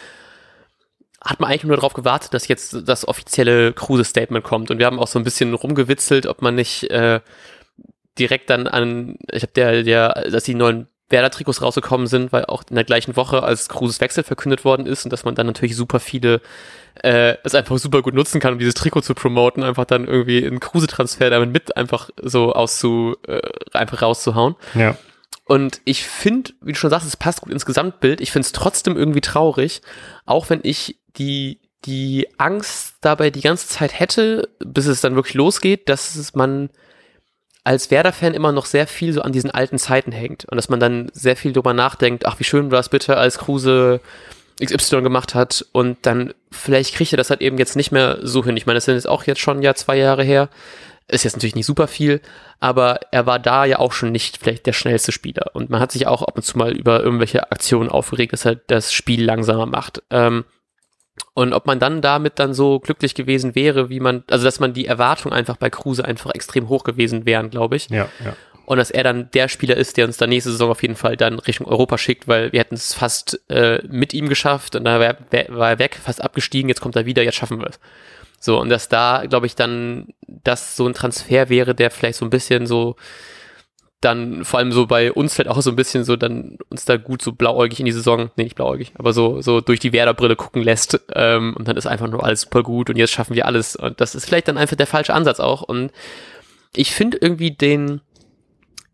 hat 1.21 1.39
man 1.39 1.49
eigentlich 1.49 1.63
nur 1.63 1.75
darauf 1.75 1.93
gewartet, 1.93 2.33
dass 2.33 2.47
jetzt 2.47 2.87
das 2.87 3.07
offizielle 3.07 3.73
Kruse-Statement 3.73 4.43
kommt. 4.43 4.71
Und 4.71 4.79
wir 4.79 4.85
haben 4.85 4.99
auch 4.99 5.07
so 5.07 5.19
ein 5.19 5.23
bisschen 5.23 5.53
rumgewitzelt, 5.53 6.27
ob 6.27 6.41
man 6.41 6.55
nicht 6.55 6.89
äh, 6.91 7.19
direkt 8.19 8.49
dann 8.49 8.67
an, 8.67 9.17
ich 9.31 9.43
habe 9.43 9.53
der, 9.53 9.83
der, 9.83 10.29
dass 10.29 10.43
die 10.43 10.55
neuen 10.55 10.87
Werder-Trikots 11.09 11.61
rausgekommen 11.61 12.07
sind, 12.07 12.33
weil 12.33 12.45
auch 12.45 12.63
in 12.69 12.75
der 12.75 12.83
gleichen 12.83 13.15
Woche 13.15 13.43
als 13.43 13.69
Kruses 13.69 14.01
Wechsel 14.01 14.23
verkündet 14.23 14.65
worden 14.65 14.85
ist 14.85 15.05
und 15.05 15.13
dass 15.13 15.23
man 15.23 15.35
dann 15.35 15.47
natürlich 15.47 15.75
super 15.75 15.99
viele 15.99 16.41
äh, 17.03 17.35
es 17.43 17.55
einfach 17.55 17.77
super 17.77 18.01
gut 18.01 18.13
nutzen 18.13 18.41
kann, 18.41 18.53
um 18.53 18.59
dieses 18.59 18.73
Trikot 18.73 19.01
zu 19.01 19.13
promoten, 19.13 19.63
einfach 19.63 19.85
dann 19.85 20.05
irgendwie 20.05 20.45
einen 20.45 20.59
Kruse-Transfer 20.59 21.29
damit 21.29 21.51
mit 21.51 21.77
einfach 21.77 22.09
so 22.21 22.53
auszu, 22.53 23.15
äh, 23.27 23.39
einfach 23.73 24.01
rauszuhauen. 24.01 24.55
Ja. 24.73 24.97
Und 25.45 25.79
ich 25.85 26.03
finde, 26.03 26.51
wie 26.59 26.73
du 26.73 26.77
schon 26.77 26.89
sagst, 26.89 27.07
es 27.07 27.15
passt 27.15 27.39
gut 27.39 27.53
ins 27.53 27.65
Gesamtbild. 27.65 28.19
Ich 28.19 28.31
finde 28.31 28.45
es 28.45 28.51
trotzdem 28.51 28.97
irgendwie 28.97 29.21
traurig, 29.21 29.81
auch 30.25 30.49
wenn 30.49 30.59
ich 30.63 30.97
die, 31.17 31.59
die 31.85 32.27
Angst 32.37 32.95
dabei 33.01 33.29
die 33.29 33.41
ganze 33.41 33.67
Zeit 33.67 33.99
hätte, 33.99 34.49
bis 34.59 34.87
es 34.87 35.01
dann 35.01 35.15
wirklich 35.15 35.35
losgeht, 35.35 35.89
dass 35.89 36.33
man 36.35 36.69
als 37.63 37.91
Werder-Fan 37.91 38.33
immer 38.33 38.53
noch 38.53 38.65
sehr 38.65 38.87
viel 38.87 39.11
so 39.11 39.21
an 39.21 39.33
diesen 39.33 39.51
alten 39.51 39.77
Zeiten 39.77 40.13
hängt 40.13 40.45
und 40.45 40.55
dass 40.55 40.69
man 40.69 40.79
dann 40.79 41.09
sehr 41.11 41.35
viel 41.35 41.51
drüber 41.51 41.73
nachdenkt, 41.73 42.25
ach, 42.25 42.39
wie 42.39 42.45
schön 42.45 42.71
war 42.71 42.79
es 42.79 42.87
bitte, 42.87 43.17
als 43.17 43.39
Kruse 43.39 43.99
XY 44.63 45.01
gemacht 45.01 45.35
hat 45.35 45.65
und 45.73 45.97
dann 46.03 46.33
vielleicht 46.49 46.95
kriegt 46.95 47.13
er 47.13 47.17
das 47.17 47.29
halt 47.29 47.41
eben 47.41 47.57
jetzt 47.57 47.75
nicht 47.75 47.91
mehr 47.91 48.19
so 48.21 48.43
hin. 48.43 48.55
Ich 48.57 48.65
meine, 48.65 48.77
das 48.77 48.85
sind 48.85 48.95
jetzt 48.95 49.07
auch 49.07 49.25
jetzt 49.25 49.41
schon 49.41 49.61
ja 49.61 49.75
zwei 49.75 49.97
Jahre 49.97 50.23
her. 50.23 50.49
Ist 51.09 51.23
jetzt 51.23 51.35
natürlich 51.35 51.55
nicht 51.55 51.65
super 51.65 51.87
viel, 51.87 52.21
aber 52.59 52.99
er 53.11 53.25
war 53.25 53.39
da 53.39 53.65
ja 53.65 53.79
auch 53.79 53.93
schon 53.93 54.11
nicht 54.11 54.37
vielleicht 54.37 54.65
der 54.65 54.73
schnellste 54.73 55.11
Spieler. 55.11 55.51
Und 55.53 55.69
man 55.69 55.79
hat 55.79 55.91
sich 55.91 56.07
auch 56.07 56.21
ab 56.21 56.35
und 56.37 56.43
zu 56.43 56.57
mal 56.57 56.75
über 56.75 57.01
irgendwelche 57.01 57.51
Aktionen 57.51 57.89
aufgeregt, 57.89 58.33
dass 58.33 58.45
er 58.45 58.55
das 58.55 58.91
Spiel 58.91 59.23
langsamer 59.23 59.65
macht. 59.65 60.03
Ähm, 60.09 60.43
und 61.33 61.53
ob 61.53 61.65
man 61.67 61.79
dann 61.79 62.01
damit 62.01 62.39
dann 62.39 62.53
so 62.53 62.79
glücklich 62.79 63.15
gewesen 63.15 63.55
wäre, 63.55 63.89
wie 63.89 63.99
man, 63.99 64.23
also 64.29 64.43
dass 64.43 64.59
man 64.59 64.73
die 64.73 64.87
Erwartung 64.87 65.31
einfach 65.31 65.57
bei 65.57 65.69
Kruse 65.69 66.03
einfach 66.03 66.33
extrem 66.33 66.67
hoch 66.69 66.83
gewesen 66.83 67.25
wären, 67.25 67.49
glaube 67.49 67.75
ich. 67.75 67.89
Ja, 67.89 68.09
ja. 68.23 68.35
Und 68.65 68.77
dass 68.77 68.91
er 68.91 69.03
dann 69.03 69.31
der 69.31 69.47
Spieler 69.47 69.77
ist, 69.77 69.95
der 69.95 70.05
uns 70.05 70.17
dann 70.17 70.29
nächste 70.29 70.51
Saison 70.51 70.69
auf 70.69 70.81
jeden 70.81 70.97
Fall 70.97 71.15
dann 71.15 71.39
Richtung 71.39 71.67
Europa 71.67 71.97
schickt, 71.97 72.27
weil 72.27 72.51
wir 72.51 72.59
hätten 72.59 72.75
es 72.75 72.93
fast 72.93 73.39
äh, 73.49 73.81
mit 73.87 74.13
ihm 74.13 74.27
geschafft 74.27 74.75
und 74.75 74.83
da 74.83 74.99
war, 74.99 75.15
war 75.49 75.69
er 75.69 75.79
weg, 75.79 75.97
fast 76.03 76.21
abgestiegen, 76.21 76.67
jetzt 76.67 76.81
kommt 76.81 76.95
er 76.97 77.05
wieder, 77.05 77.23
jetzt 77.23 77.35
schaffen 77.35 77.59
wir 77.59 77.67
es. 77.67 77.79
So, 78.39 78.59
und 78.59 78.69
dass 78.69 78.89
da, 78.89 79.23
glaube 79.27 79.45
ich, 79.45 79.55
dann 79.55 80.07
das 80.27 80.75
so 80.75 80.85
ein 80.85 80.93
Transfer 80.93 81.49
wäre, 81.49 81.75
der 81.75 81.91
vielleicht 81.91 82.17
so 82.19 82.25
ein 82.25 82.29
bisschen 82.29 82.67
so 82.67 82.95
dann 84.01 84.45
vor 84.45 84.59
allem 84.59 84.71
so 84.71 84.85
bei 84.85 85.11
uns 85.11 85.33
fällt 85.33 85.47
auch 85.47 85.59
so 85.61 85.71
ein 85.71 85.75
bisschen 85.75 86.03
so 86.03 86.15
dann 86.15 86.57
uns 86.69 86.85
da 86.85 86.97
gut 86.97 87.21
so 87.21 87.31
blauäugig 87.31 87.79
in 87.79 87.87
die 87.87 87.91
Saison, 87.91 88.29
nee, 88.35 88.43
nicht 88.43 88.55
blauäugig, 88.55 88.93
aber 88.97 89.11
so, 89.11 89.41
so 89.41 89.59
durch 89.59 89.79
die 89.79 89.91
Werder-Brille 89.91 90.35
gucken 90.35 90.61
lässt 90.61 90.99
ähm, 91.15 91.55
und 91.57 91.67
dann 91.67 91.77
ist 91.77 91.87
einfach 91.87 92.07
nur 92.07 92.23
alles 92.23 92.41
super 92.41 92.61
gut 92.61 92.89
und 92.89 92.97
jetzt 92.97 93.11
schaffen 93.11 93.35
wir 93.35 93.47
alles 93.47 93.75
und 93.75 93.99
das 93.99 94.13
ist 94.13 94.25
vielleicht 94.25 94.47
dann 94.47 94.57
einfach 94.57 94.75
der 94.75 94.87
falsche 94.87 95.15
Ansatz 95.15 95.39
auch 95.39 95.63
und 95.63 95.91
ich 96.75 96.93
finde 96.93 97.17
irgendwie 97.19 97.51
den 97.51 98.01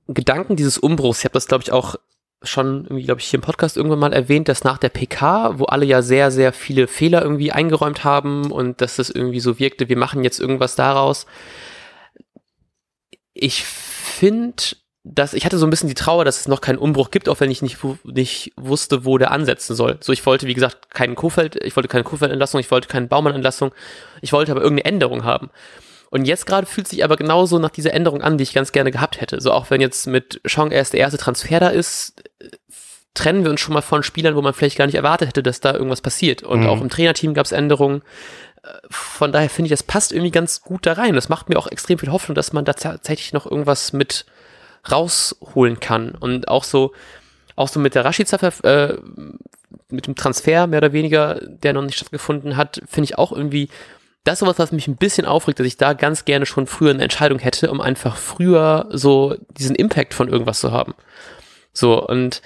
Gedanken 0.07 0.55
dieses 0.55 0.77
Umbruchs, 0.77 1.19
ich 1.19 1.25
habe 1.25 1.33
das 1.33 1.47
glaube 1.47 1.63
ich 1.63 1.73
auch 1.73 1.95
schon 2.43 2.83
irgendwie, 2.83 3.03
glaube 3.03 3.21
ich, 3.21 3.27
hier 3.27 3.37
im 3.37 3.43
Podcast 3.43 3.77
irgendwann 3.77 3.99
mal 3.99 4.13
erwähnt, 4.13 4.49
dass 4.49 4.65
nach 4.65 4.77
der 4.77 4.89
PK, 4.89 5.59
wo 5.59 5.65
alle 5.65 5.85
ja 5.85 6.01
sehr, 6.01 6.29
sehr 6.29 6.51
viele 6.51 6.87
Fehler 6.87 7.21
irgendwie 7.21 7.53
eingeräumt 7.53 8.03
haben 8.03 8.51
und 8.51 8.81
dass 8.81 8.97
das 8.97 9.09
irgendwie 9.09 9.39
so 9.39 9.59
wirkte, 9.59 9.87
wir 9.87 9.97
machen 9.97 10.25
jetzt 10.25 10.41
irgendwas 10.41 10.75
daraus. 10.75 11.25
Ich 13.33 13.63
finde, 13.63 14.63
dass 15.03 15.33
ich 15.33 15.45
hatte 15.45 15.57
so 15.57 15.67
ein 15.67 15.69
bisschen 15.69 15.89
die 15.89 15.95
Trauer, 15.95 16.23
dass 16.23 16.39
es 16.39 16.47
noch 16.47 16.61
keinen 16.61 16.77
Umbruch 16.77 17.11
gibt, 17.11 17.27
auch 17.27 17.39
wenn 17.41 17.51
ich 17.51 17.61
nicht, 17.61 17.77
nicht 18.05 18.53
wusste, 18.55 19.03
wo 19.03 19.17
der 19.17 19.31
ansetzen 19.31 19.75
soll. 19.75 19.97
So, 19.99 20.13
ich 20.13 20.25
wollte, 20.25 20.47
wie 20.47 20.53
gesagt, 20.53 20.91
keinen 20.91 21.15
Kofeld, 21.15 21.61
ich 21.61 21.75
wollte 21.75 21.89
keine 21.89 22.05
Kofeld-Entlassung, 22.05 22.61
ich 22.61 22.71
wollte 22.71 22.87
keine 22.87 23.07
Baumann-Entlassung, 23.07 23.73
ich 24.21 24.31
wollte 24.31 24.51
aber 24.51 24.61
irgendeine 24.61 24.85
Änderung 24.93 25.25
haben. 25.25 25.49
Und 26.09 26.25
jetzt 26.25 26.45
gerade 26.45 26.67
fühlt 26.67 26.87
sich 26.87 27.03
aber 27.03 27.17
genauso 27.17 27.59
nach 27.59 27.71
dieser 27.71 27.93
Änderung 27.93 28.21
an, 28.21 28.37
die 28.37 28.43
ich 28.43 28.53
ganz 28.53 28.71
gerne 28.71 28.91
gehabt 28.91 29.19
hätte. 29.19 29.41
So 29.41 29.51
auch 29.51 29.71
wenn 29.71 29.81
jetzt 29.81 30.07
mit 30.07 30.39
Chong 30.47 30.71
erst 30.71 30.93
der 30.93 31.01
erste 31.01 31.17
Transfer 31.17 31.59
da 31.59 31.69
ist, 31.69 32.23
trennen 33.13 33.43
wir 33.43 33.51
uns 33.51 33.59
schon 33.59 33.73
mal 33.73 33.81
von 33.81 34.03
Spielern, 34.03 34.35
wo 34.35 34.41
man 34.41 34.53
vielleicht 34.53 34.77
gar 34.77 34.85
nicht 34.85 34.95
erwartet 34.95 35.29
hätte, 35.29 35.43
dass 35.43 35.59
da 35.59 35.73
irgendwas 35.73 36.01
passiert. 36.01 36.43
Und 36.43 36.61
mhm. 36.61 36.67
auch 36.67 36.81
im 36.81 36.89
Trainerteam 36.89 37.33
gab 37.33 37.45
es 37.45 37.51
Änderungen. 37.51 38.03
Von 38.89 39.31
daher 39.31 39.49
finde 39.49 39.67
ich, 39.67 39.71
das 39.71 39.83
passt 39.83 40.13
irgendwie 40.13 40.31
ganz 40.31 40.61
gut 40.61 40.85
da 40.85 40.93
rein. 40.93 41.15
Das 41.15 41.29
macht 41.29 41.49
mir 41.49 41.57
auch 41.57 41.67
extrem 41.67 41.99
viel 41.99 42.11
Hoffnung, 42.11 42.35
dass 42.35 42.53
man 42.53 42.63
da 42.63 42.73
tatsächlich 42.73 43.33
noch 43.33 43.49
irgendwas 43.49 43.91
mit 43.91 44.25
rausholen 44.89 45.79
kann. 45.79 46.11
Und 46.11 46.47
auch 46.47 46.63
so, 46.63 46.93
auch 47.55 47.67
so 47.67 47.79
mit 47.79 47.95
der 47.95 48.05
Rashica, 48.05 48.37
äh, 48.63 48.97
mit 49.89 50.07
dem 50.07 50.15
Transfer 50.15 50.67
mehr 50.67 50.79
oder 50.79 50.93
weniger, 50.93 51.39
der 51.41 51.73
noch 51.73 51.83
nicht 51.83 51.95
stattgefunden 51.95 52.57
hat, 52.57 52.81
finde 52.87 53.05
ich 53.05 53.17
auch 53.17 53.31
irgendwie, 53.31 53.69
das 54.23 54.33
ist 54.33 54.39
sowas, 54.39 54.59
was 54.59 54.71
mich 54.71 54.87
ein 54.87 54.95
bisschen 54.95 55.25
aufregt, 55.25 55.59
dass 55.59 55.67
ich 55.67 55.77
da 55.77 55.93
ganz 55.93 56.25
gerne 56.25 56.45
schon 56.45 56.67
früher 56.67 56.91
eine 56.91 57.03
Entscheidung 57.03 57.39
hätte, 57.39 57.69
um 57.69 57.81
einfach 57.81 58.17
früher 58.17 58.87
so 58.91 59.35
diesen 59.57 59.75
Impact 59.75 60.13
von 60.13 60.29
irgendwas 60.29 60.59
zu 60.59 60.71
haben. 60.71 60.93
So, 61.73 62.05
und 62.05 62.41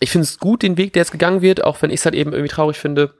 ich 0.00 0.10
finde 0.10 0.24
es 0.24 0.38
gut, 0.38 0.62
den 0.62 0.76
Weg, 0.76 0.92
der 0.92 1.02
jetzt 1.02 1.12
gegangen 1.12 1.42
wird, 1.42 1.62
auch 1.62 1.80
wenn 1.82 1.90
ich 1.90 2.00
es 2.00 2.04
halt 2.06 2.14
eben 2.14 2.32
irgendwie 2.32 2.52
traurig 2.52 2.78
finde. 2.78 3.14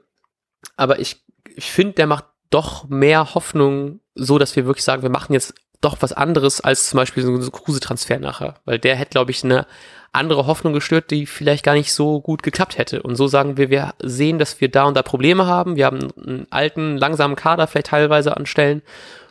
Aber 0.75 0.99
ich, 0.99 1.23
ich 1.55 1.71
finde, 1.71 1.93
der 1.93 2.07
macht 2.07 2.25
doch 2.49 2.89
mehr 2.89 3.33
Hoffnung, 3.35 4.01
so 4.15 4.37
dass 4.37 4.55
wir 4.55 4.65
wirklich 4.65 4.83
sagen, 4.83 5.03
wir 5.03 5.09
machen 5.09 5.33
jetzt 5.33 5.53
doch 5.81 5.97
was 5.99 6.13
anderes 6.13 6.61
als 6.61 6.89
zum 6.89 6.97
Beispiel 6.97 7.23
so 7.23 7.33
ein 7.33 7.51
Kruse-Transfer 7.51 8.19
nachher. 8.19 8.55
Weil 8.65 8.79
der 8.79 8.95
hätte, 8.95 9.11
glaube 9.11 9.31
ich, 9.31 9.43
eine 9.43 9.65
andere 10.13 10.45
Hoffnung 10.45 10.73
gestört, 10.73 11.09
die 11.09 11.25
vielleicht 11.25 11.63
gar 11.63 11.73
nicht 11.73 11.93
so 11.93 12.21
gut 12.21 12.43
geklappt 12.43 12.77
hätte. 12.77 13.01
Und 13.01 13.15
so 13.15 13.27
sagen 13.27 13.57
wir, 13.57 13.69
wir 13.69 13.93
sehen, 13.99 14.39
dass 14.39 14.59
wir 14.61 14.69
da 14.69 14.83
und 14.83 14.95
da 14.95 15.03
Probleme 15.03 15.45
haben. 15.45 15.75
Wir 15.75 15.85
haben 15.85 16.09
einen 16.17 16.47
alten, 16.49 16.97
langsamen 16.97 17.35
Kader 17.35 17.67
vielleicht 17.67 17.87
teilweise 17.87 18.35
anstellen. 18.35 18.81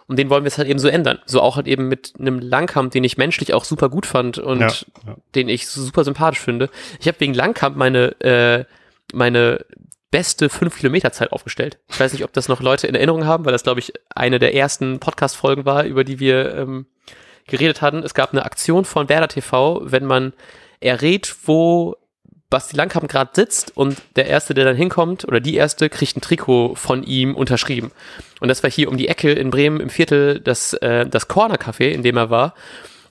Und 0.07 0.19
den 0.19 0.28
wollen 0.28 0.42
wir 0.42 0.49
es 0.49 0.59
halt 0.59 0.69
eben 0.69 0.80
so 0.80 0.88
ändern. 0.88 1.19
So 1.25 1.40
auch 1.40 1.57
halt 1.57 1.69
eben 1.69 1.87
mit 1.87 2.14
einem 2.19 2.40
Langkamp, 2.40 2.90
den 2.90 3.04
ich 3.04 3.16
menschlich 3.16 3.54
auch 3.54 3.64
super 3.64 3.88
gut 3.88 4.07
fand 4.07 4.38
und 4.38 4.61
ja, 4.61 4.69
ja. 5.07 5.16
den 5.37 5.49
ich 5.49 5.69
super 5.69 6.02
sympathisch 6.02 6.40
finde. 6.40 6.69
Ich 6.99 7.07
habe 7.07 7.21
wegen 7.21 7.35
Langkamp 7.35 7.76
meine, 7.76 8.21
äh, 8.21 8.64
meine 9.12 9.64
beste 10.11 10.49
5 10.49 10.76
Kilometer 10.79 11.12
Zeit 11.12 11.33
aufgestellt. 11.33 11.79
Ich 11.88 12.00
weiß 12.00 12.12
nicht, 12.12 12.25
ob 12.25 12.33
das 12.33 12.49
noch 12.49 12.61
Leute 12.61 12.87
in 12.87 12.95
Erinnerung 12.95 13.26
haben, 13.26 13.45
weil 13.45 13.52
das, 13.52 13.62
glaube 13.62 13.81
ich, 13.81 13.93
eine 14.14 14.38
der 14.38 14.55
ersten 14.55 14.99
Podcast-Folgen 14.99 15.64
war, 15.64 15.85
über 15.85 16.05
die 16.05 16.19
wir 16.19 16.55
ähm, 16.57 16.87
geredet 17.47 17.81
hatten. 17.81 18.02
Es 18.02 18.14
gab 18.14 18.33
eine 18.33 18.45
Aktion 18.45 18.85
von 18.85 19.09
Werder 19.09 19.29
TV, 19.29 19.81
wenn 19.85 20.05
man 20.05 20.33
errät, 20.81 21.35
wo 21.45 21.97
Basti 22.49 22.75
Langkamp 22.75 23.09
gerade 23.09 23.31
sitzt 23.33 23.76
und 23.76 23.97
der 24.17 24.26
Erste, 24.26 24.55
der 24.55 24.64
dann 24.64 24.76
hinkommt, 24.76 25.25
oder 25.25 25.38
die 25.38 25.55
Erste, 25.55 25.88
kriegt 25.88 26.17
ein 26.17 26.21
Trikot 26.21 26.75
von 26.75 27.05
ihm 27.05 27.37
unterschrieben. 27.37 27.93
Und 28.40 28.49
das 28.49 28.64
war 28.64 28.71
hier 28.71 28.88
um 28.88 28.97
die 28.97 29.07
Ecke 29.07 29.31
in 29.31 29.50
Bremen 29.50 29.81
im 29.81 29.88
Viertel 29.88 30.40
das, 30.40 30.73
äh, 30.75 31.07
das 31.07 31.29
Corner 31.29 31.57
Café, 31.57 31.90
in 31.90 32.02
dem 32.02 32.17
er 32.17 32.29
war. 32.31 32.55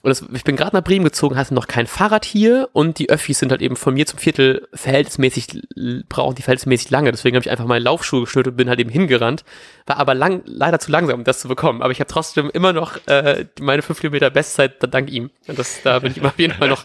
Und 0.02 0.08
das, 0.08 0.24
ich 0.32 0.44
bin 0.44 0.56
gerade 0.56 0.74
nach 0.74 0.82
Bremen 0.82 1.04
gezogen, 1.04 1.36
hatte 1.36 1.52
noch 1.52 1.66
kein 1.66 1.86
Fahrrad 1.86 2.24
hier 2.24 2.70
und 2.72 2.98
die 2.98 3.10
Öffis 3.10 3.38
sind 3.38 3.50
halt 3.50 3.60
eben 3.60 3.76
von 3.76 3.92
mir 3.92 4.06
zum 4.06 4.18
Viertel 4.18 4.66
verhältnismäßig, 4.72 5.62
brauchen 6.08 6.34
die 6.36 6.42
verhältnismäßig 6.42 6.90
lange. 6.90 7.10
Deswegen 7.10 7.36
habe 7.36 7.44
ich 7.44 7.50
einfach 7.50 7.66
meine 7.66 7.84
Laufschuhe 7.84 8.20
geschnürt 8.22 8.48
und 8.48 8.56
bin 8.56 8.70
halt 8.70 8.80
eben 8.80 8.88
hingerannt. 8.88 9.44
War 9.86 9.98
aber 9.98 10.14
lang, 10.14 10.42
leider 10.46 10.78
zu 10.78 10.90
langsam, 10.90 11.18
um 11.18 11.24
das 11.24 11.40
zu 11.40 11.48
bekommen. 11.48 11.82
Aber 11.82 11.92
ich 11.92 12.00
habe 12.00 12.08
trotzdem 12.08 12.48
immer 12.50 12.72
noch 12.72 12.96
äh, 13.08 13.44
meine 13.60 13.82
fünf 13.82 14.00
Kilometer 14.00 14.30
Bestzeit 14.30 14.76
dank 14.92 15.10
ihm. 15.10 15.30
Und 15.46 15.58
das, 15.58 15.82
da 15.82 15.98
bin 15.98 16.12
ich 16.12 16.18
immer 16.18 16.28
auf 16.30 16.38
jeden 16.38 16.54
Fall 16.54 16.68
noch 16.68 16.84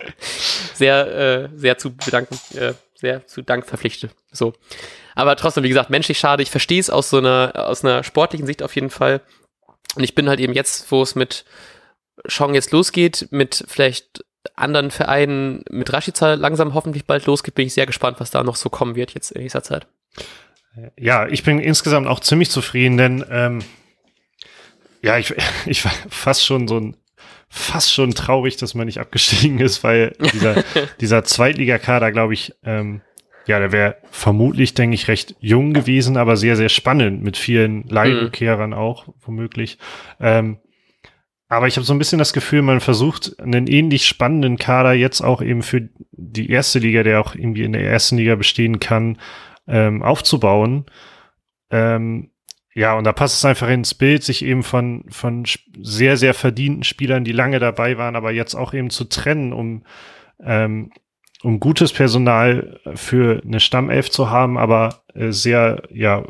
sehr, 0.73 1.45
äh, 1.45 1.49
sehr 1.55 1.77
zu 1.77 1.95
bedanken, 1.95 2.37
äh, 2.55 2.73
sehr 2.95 3.25
zu 3.27 3.41
Dank 3.41 3.65
verpflichtet. 3.65 4.11
So. 4.31 4.53
Aber 5.15 5.37
trotzdem, 5.37 5.63
wie 5.63 5.69
gesagt, 5.69 5.89
menschlich 5.89 6.19
schade. 6.19 6.43
Ich 6.43 6.51
verstehe 6.51 6.81
es 6.81 6.89
aus 6.89 7.09
so 7.09 7.19
einer, 7.19 7.53
aus 7.55 7.85
einer 7.85 8.03
sportlichen 8.03 8.45
Sicht 8.45 8.61
auf 8.61 8.75
jeden 8.75 8.89
Fall. 8.89 9.21
Und 9.95 10.03
ich 10.03 10.15
bin 10.15 10.27
halt 10.27 10.41
eben 10.41 10.53
jetzt, 10.53 10.91
wo 10.91 11.01
es 11.01 11.15
mit 11.15 11.45
Chong 12.27 12.55
jetzt 12.55 12.71
losgeht, 12.71 13.27
mit 13.31 13.65
vielleicht 13.67 14.23
anderen 14.55 14.91
Vereinen, 14.91 15.63
mit 15.69 15.91
Rashica 15.91 16.35
langsam 16.35 16.73
hoffentlich 16.73 17.05
bald 17.05 17.25
losgeht, 17.25 17.55
bin 17.55 17.67
ich 17.67 17.73
sehr 17.73 17.85
gespannt, 17.85 18.19
was 18.19 18.31
da 18.31 18.43
noch 18.43 18.55
so 18.55 18.69
kommen 18.69 18.95
wird 18.95 19.13
jetzt 19.13 19.31
in 19.31 19.41
nächster 19.41 19.63
Zeit. 19.63 19.87
Ja, 20.97 21.27
ich 21.27 21.43
bin 21.43 21.59
insgesamt 21.59 22.07
auch 22.07 22.19
ziemlich 22.19 22.49
zufrieden, 22.49 22.97
denn 22.97 23.25
ähm, 23.29 23.59
ja, 25.01 25.17
ich, 25.17 25.33
ich 25.65 25.83
war 25.85 25.93
fast 26.09 26.45
schon 26.45 26.67
so 26.67 26.79
ein 26.79 26.97
fast 27.47 27.93
schon 27.93 28.11
traurig, 28.11 28.57
dass 28.57 28.73
man 28.73 28.85
nicht 28.85 28.99
abgestiegen 28.99 29.59
ist, 29.59 29.83
weil 29.83 30.15
dieser, 30.33 30.63
dieser 30.99 31.23
Zweitligakader, 31.23 32.11
glaube 32.11 32.33
ich, 32.33 32.53
ähm, 32.63 33.01
ja, 33.47 33.59
der 33.59 33.71
wäre 33.71 33.97
vermutlich, 34.09 34.73
denke 34.73 34.95
ich, 34.95 35.07
recht 35.07 35.35
jung 35.39 35.73
gewesen, 35.73 36.17
aber 36.17 36.35
sehr, 36.35 36.55
sehr 36.55 36.69
spannend 36.69 37.23
mit 37.23 37.37
vielen 37.37 37.87
Leihrückkehrern 37.87 38.71
mhm. 38.71 38.75
auch, 38.75 39.07
womöglich. 39.21 39.77
Ähm, 40.19 40.57
aber 41.55 41.67
ich 41.67 41.77
habe 41.77 41.85
so 41.85 41.93
ein 41.93 41.99
bisschen 41.99 42.19
das 42.19 42.33
Gefühl, 42.33 42.61
man 42.61 42.81
versucht 42.81 43.39
einen 43.39 43.67
ähnlich 43.67 44.07
spannenden 44.07 44.57
Kader 44.57 44.93
jetzt 44.93 45.21
auch 45.21 45.41
eben 45.41 45.61
für 45.61 45.87
die 46.11 46.49
erste 46.49 46.79
Liga, 46.79 47.03
der 47.03 47.21
auch 47.21 47.33
irgendwie 47.33 47.63
in 47.63 47.71
der 47.71 47.89
ersten 47.89 48.17
Liga 48.17 48.35
bestehen 48.35 48.79
kann, 48.79 49.17
ähm, 49.67 50.03
aufzubauen. 50.03 50.85
Ähm, 51.71 52.31
ja, 52.73 52.93
und 52.97 53.05
da 53.05 53.13
passt 53.13 53.37
es 53.37 53.45
einfach 53.45 53.69
ins 53.69 53.93
Bild, 53.93 54.23
sich 54.23 54.43
eben 54.43 54.63
von, 54.63 55.05
von 55.09 55.45
sehr, 55.81 56.17
sehr 56.17 56.33
verdienten 56.33 56.83
Spielern, 56.83 57.23
die 57.23 57.31
lange 57.31 57.59
dabei 57.59 57.97
waren, 57.97 58.17
aber 58.17 58.31
jetzt 58.31 58.53
auch 58.53 58.73
eben 58.73 58.89
zu 58.89 59.05
trennen, 59.05 59.53
um, 59.53 59.85
ähm, 60.43 60.91
um 61.41 61.61
gutes 61.61 61.93
Personal 61.93 62.81
für 62.95 63.41
eine 63.45 63.61
Stammelf 63.61 64.09
zu 64.11 64.29
haben, 64.29 64.57
aber 64.57 65.03
äh, 65.13 65.31
sehr, 65.31 65.83
ja, 65.89 66.25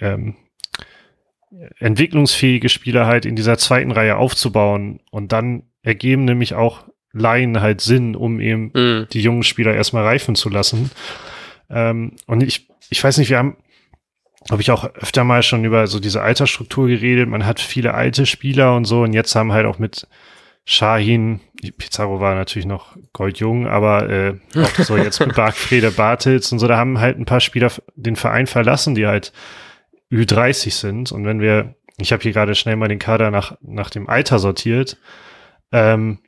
ähm, 0.00 0.34
entwicklungsfähige 1.78 2.68
Spieler 2.68 3.06
halt 3.06 3.24
in 3.26 3.36
dieser 3.36 3.58
zweiten 3.58 3.90
Reihe 3.90 4.16
aufzubauen. 4.16 5.00
Und 5.10 5.32
dann 5.32 5.64
ergeben 5.82 6.24
nämlich 6.24 6.54
auch 6.54 6.84
Laien 7.12 7.60
halt 7.60 7.80
Sinn, 7.80 8.14
um 8.14 8.40
eben 8.40 8.70
mm. 8.74 9.08
die 9.12 9.22
jungen 9.22 9.42
Spieler 9.42 9.74
erstmal 9.74 10.04
reifen 10.04 10.34
zu 10.34 10.48
lassen. 10.48 10.90
Ähm, 11.70 12.12
und 12.26 12.42
ich, 12.42 12.68
ich 12.90 13.02
weiß 13.02 13.18
nicht, 13.18 13.30
wir 13.30 13.38
haben, 13.38 13.56
habe 14.50 14.62
ich 14.62 14.70
auch 14.70 14.84
öfter 14.94 15.24
mal 15.24 15.42
schon 15.42 15.64
über 15.64 15.86
so 15.86 15.98
diese 15.98 16.22
Altersstruktur 16.22 16.88
geredet. 16.88 17.28
Man 17.28 17.46
hat 17.46 17.60
viele 17.60 17.94
alte 17.94 18.26
Spieler 18.26 18.76
und 18.76 18.84
so. 18.84 19.02
Und 19.02 19.12
jetzt 19.12 19.34
haben 19.34 19.52
halt 19.52 19.66
auch 19.66 19.78
mit 19.78 20.06
Shahin, 20.68 21.40
Pizarro 21.78 22.20
war 22.20 22.34
natürlich 22.34 22.66
noch 22.66 22.96
goldjung, 23.12 23.68
aber 23.68 24.10
äh, 24.10 24.34
auch 24.56 24.84
so 24.84 24.96
jetzt 24.96 25.20
mit 25.20 25.34
Barkfrede 25.36 25.92
Bartels 25.92 26.50
und 26.50 26.58
so, 26.58 26.66
da 26.66 26.76
haben 26.76 26.98
halt 26.98 27.18
ein 27.18 27.24
paar 27.24 27.40
Spieler 27.40 27.70
den 27.94 28.16
Verein 28.16 28.48
verlassen, 28.48 28.96
die 28.96 29.06
halt 29.06 29.32
Ü30 30.10 30.70
sind. 30.70 31.12
Und 31.12 31.24
wenn 31.24 31.40
wir, 31.40 31.76
ich 31.98 32.12
habe 32.12 32.22
hier 32.22 32.32
gerade 32.32 32.54
schnell 32.54 32.76
mal 32.76 32.88
den 32.88 32.98
Kader 32.98 33.30
nach, 33.30 33.56
nach 33.60 33.90
dem 33.90 34.08
Alter 34.08 34.38
sortiert. 34.38 34.98
Ähm, 35.72 36.18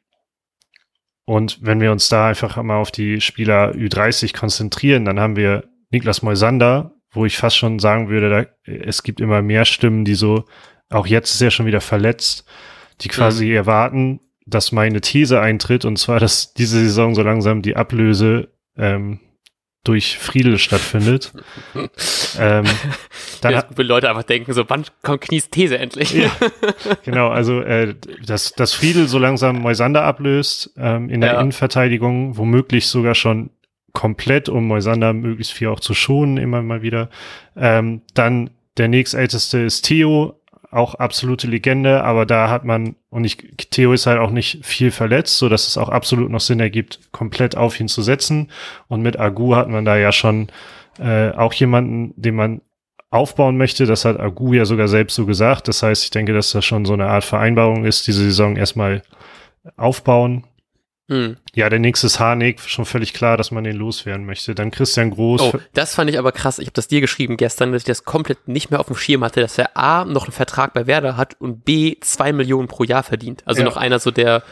und 1.25 1.59
wenn 1.61 1.81
wir 1.81 1.93
uns 1.93 2.09
da 2.09 2.29
einfach 2.29 2.61
mal 2.63 2.79
auf 2.79 2.91
die 2.91 3.21
Spieler 3.21 3.73
Ü30 3.73 4.37
konzentrieren, 4.37 5.05
dann 5.05 5.21
haben 5.21 5.37
wir 5.37 5.69
Niklas 5.91 6.23
Moisander, 6.23 6.95
wo 7.11 7.27
ich 7.27 7.37
fast 7.37 7.57
schon 7.57 7.79
sagen 7.79 8.09
würde, 8.09 8.31
da, 8.31 8.73
es 8.73 9.03
gibt 9.03 9.21
immer 9.21 9.43
mehr 9.43 9.65
Stimmen, 9.65 10.05
die 10.05 10.15
so, 10.15 10.45
auch 10.89 11.07
jetzt 11.07 11.35
ist 11.35 11.43
er 11.43 11.51
schon 11.51 11.67
wieder 11.67 11.81
verletzt, 11.81 12.47
die 13.01 13.09
quasi 13.09 13.47
mhm. 13.47 13.55
erwarten, 13.57 14.21
dass 14.47 14.73
meine 14.73 15.01
These 15.01 15.41
eintritt, 15.41 15.85
und 15.85 15.99
zwar, 15.99 16.21
dass 16.21 16.55
diese 16.55 16.81
Saison 16.81 17.15
so 17.15 17.23
langsam 17.23 17.61
die 17.61 17.77
Ablöse 17.77 18.53
ähm, 18.77 19.21
durch 19.88 20.18
Friedel 20.18 20.59
stattfindet. 20.59 21.33
ähm, 22.38 22.64
dann 23.40 23.52
ja, 23.52 23.64
will 23.75 23.87
Leute 23.87 24.11
einfach 24.11 24.23
denken, 24.23 24.52
so 24.52 24.64
wann 24.68 24.85
kommt 25.02 25.23
Knies 25.23 25.49
These 25.49 25.78
endlich? 25.78 26.12
ja, 26.12 26.30
genau, 27.04 27.28
also 27.28 27.62
äh, 27.62 27.95
dass, 28.25 28.52
dass 28.52 28.75
Friedel 28.75 29.09
so 29.09 29.18
langsam 29.18 29.61
Moisander 29.61 30.04
ablöst 30.04 30.75
ähm, 30.76 31.09
in 31.09 31.23
der 31.23 31.33
ja. 31.33 31.40
Innenverteidigung, 31.40 32.37
womöglich 32.37 32.87
sogar 32.87 33.14
schon 33.14 33.49
komplett, 33.95 34.50
um 34.50 34.68
Moisander 34.68 35.14
möglichst 35.14 35.54
viel 35.54 35.68
auch 35.68 35.80
zu 35.80 35.95
schonen, 35.95 36.37
immer 36.37 36.61
mal 36.61 36.83
wieder. 36.83 37.09
Ähm, 37.57 38.02
dann 38.12 38.50
der 38.76 38.88
nächstälteste 38.88 39.61
ist 39.61 39.83
Theo, 39.83 40.38
auch 40.71 40.95
absolute 40.95 41.47
Legende, 41.47 42.05
aber 42.05 42.27
da 42.27 42.51
hat 42.51 42.65
man, 42.65 42.97
und 43.11 43.25
ich, 43.25 43.37
Theo 43.71 43.93
ist 43.93 44.07
halt 44.07 44.19
auch 44.19 44.31
nicht 44.31 44.65
viel 44.65 44.91
verletzt, 44.91 45.39
so 45.39 45.49
dass 45.49 45.67
es 45.67 45.79
auch 45.79 45.89
absolut 45.89 46.31
noch 46.31 46.41
Sinn 46.41 46.61
ergibt, 46.61 47.01
komplett 47.11 47.57
auf 47.57 47.81
ihn 47.81 47.89
zu 47.89 48.03
setzen. 48.03 48.51
Und 48.87 49.01
mit 49.01 49.19
Agu 49.19 49.55
hat 49.57 49.69
man 49.69 49.85
da 49.85 49.97
ja 49.97 50.13
schon 50.13 50.49
äh, 50.99 51.31
auch 51.31 51.53
jemanden, 51.55 52.13
den 52.17 52.35
man 52.35 52.61
aufbauen 53.11 53.57
möchte. 53.57 53.87
Das 53.87 54.05
hat 54.05 54.21
Agu 54.21 54.53
ja 54.53 54.65
sogar 54.65 54.89
selbst 54.89 55.15
so 55.15 55.25
gesagt. 55.25 55.69
Das 55.69 55.83
heißt, 55.83 56.05
ich 56.05 56.11
denke, 56.11 56.35
dass 56.35 56.53
das 56.53 56.65
schon 56.65 56.85
so 56.85 56.93
eine 56.93 57.07
Art 57.07 57.25
Vereinbarung 57.25 57.85
ist, 57.85 58.07
diese 58.07 58.25
Saison 58.25 58.57
erstmal 58.57 59.03
aufbauen. 59.77 60.45
Hm. 61.09 61.37
Ja, 61.55 61.71
der 61.71 61.79
nächste 61.79 62.07
ist 62.07 62.21
Harnik, 62.21 62.61
schon 62.61 62.85
völlig 62.85 63.15
klar, 63.15 63.38
dass 63.38 63.50
man 63.50 63.65
den 63.65 63.77
loswerden 63.77 64.27
möchte. 64.27 64.55
Dann 64.55 64.71
Christian 64.71 65.11
Groß. 65.11 65.41
Oh, 65.41 65.53
das 65.73 65.95
fand 65.95 66.11
ich 66.11 66.19
aber 66.19 66.33
krass. 66.33 66.59
Ich 66.59 66.67
habe 66.67 66.75
das 66.75 66.87
dir 66.87 67.00
geschrieben 67.00 67.38
gestern, 67.38 67.73
dass 67.73 67.83
ich 67.83 67.87
das 67.87 68.05
komplett 68.05 68.47
nicht 68.47 68.71
mehr 68.71 68.79
auf 68.79 68.87
dem 68.87 68.97
Schirm 68.97 69.25
hatte, 69.25 69.41
dass 69.41 69.57
er 69.57 69.77
A 69.77 70.05
noch 70.05 70.25
einen 70.25 70.33
Vertrag 70.33 70.75
bei 70.75 70.87
Werder 70.87 71.17
hat 71.17 71.37
und 71.41 71.65
B 71.65 71.97
zwei 72.00 72.33
Millionen 72.33 72.69
pro 72.69 72.85
Jahr 72.85 73.03
verdient. 73.03 73.43
Also 73.47 73.62
ja. 73.62 73.65
noch 73.65 73.79
einer 73.79 73.99
so 73.99 74.11
der 74.11 74.43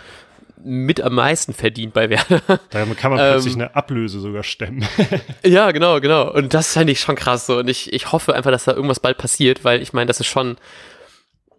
mit 0.64 1.02
am 1.02 1.14
meisten 1.14 1.52
verdient 1.52 1.92
bei 1.92 2.08
Werder. 2.08 2.40
Da 2.70 2.84
kann 2.94 3.12
man 3.12 3.18
plötzlich 3.18 3.54
ähm, 3.54 3.60
eine 3.60 3.76
Ablöse 3.76 4.18
sogar 4.20 4.42
stemmen. 4.42 4.86
ja, 5.44 5.70
genau, 5.70 6.00
genau. 6.00 6.32
Und 6.32 6.54
das 6.54 6.72
fand 6.72 6.88
ich 6.88 7.00
schon 7.00 7.16
krass 7.16 7.46
so. 7.46 7.58
Und 7.58 7.68
ich, 7.68 7.92
ich 7.92 8.12
hoffe 8.12 8.34
einfach, 8.34 8.50
dass 8.50 8.64
da 8.64 8.72
irgendwas 8.72 9.00
bald 9.00 9.18
passiert, 9.18 9.62
weil 9.64 9.82
ich 9.82 9.92
meine, 9.92 10.06
das 10.06 10.20
ist 10.20 10.26
schon 10.26 10.56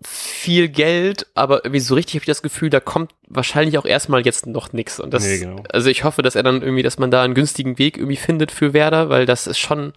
viel 0.03 0.69
Geld, 0.69 1.25
aber 1.33 1.65
irgendwie 1.65 1.79
so 1.79 1.95
richtig 1.95 2.15
habe 2.15 2.23
ich 2.23 2.27
das 2.27 2.41
Gefühl, 2.41 2.69
da 2.69 2.79
kommt 2.79 3.11
wahrscheinlich 3.27 3.77
auch 3.77 3.85
erstmal 3.85 4.25
jetzt 4.25 4.45
noch 4.45 4.71
nichts. 4.71 4.99
Und 4.99 5.13
das, 5.13 5.25
nee, 5.25 5.39
genau. 5.39 5.63
also 5.71 5.89
ich 5.89 6.03
hoffe, 6.03 6.21
dass 6.21 6.35
er 6.35 6.43
dann 6.43 6.61
irgendwie, 6.61 6.83
dass 6.83 6.99
man 6.99 7.09
da 7.09 7.23
einen 7.23 7.33
günstigen 7.33 7.79
Weg 7.79 7.97
irgendwie 7.97 8.15
findet 8.15 8.51
für 8.51 8.73
Werder, 8.73 9.09
weil 9.09 9.25
das 9.25 9.47
ist 9.47 9.57
schon 9.57 9.93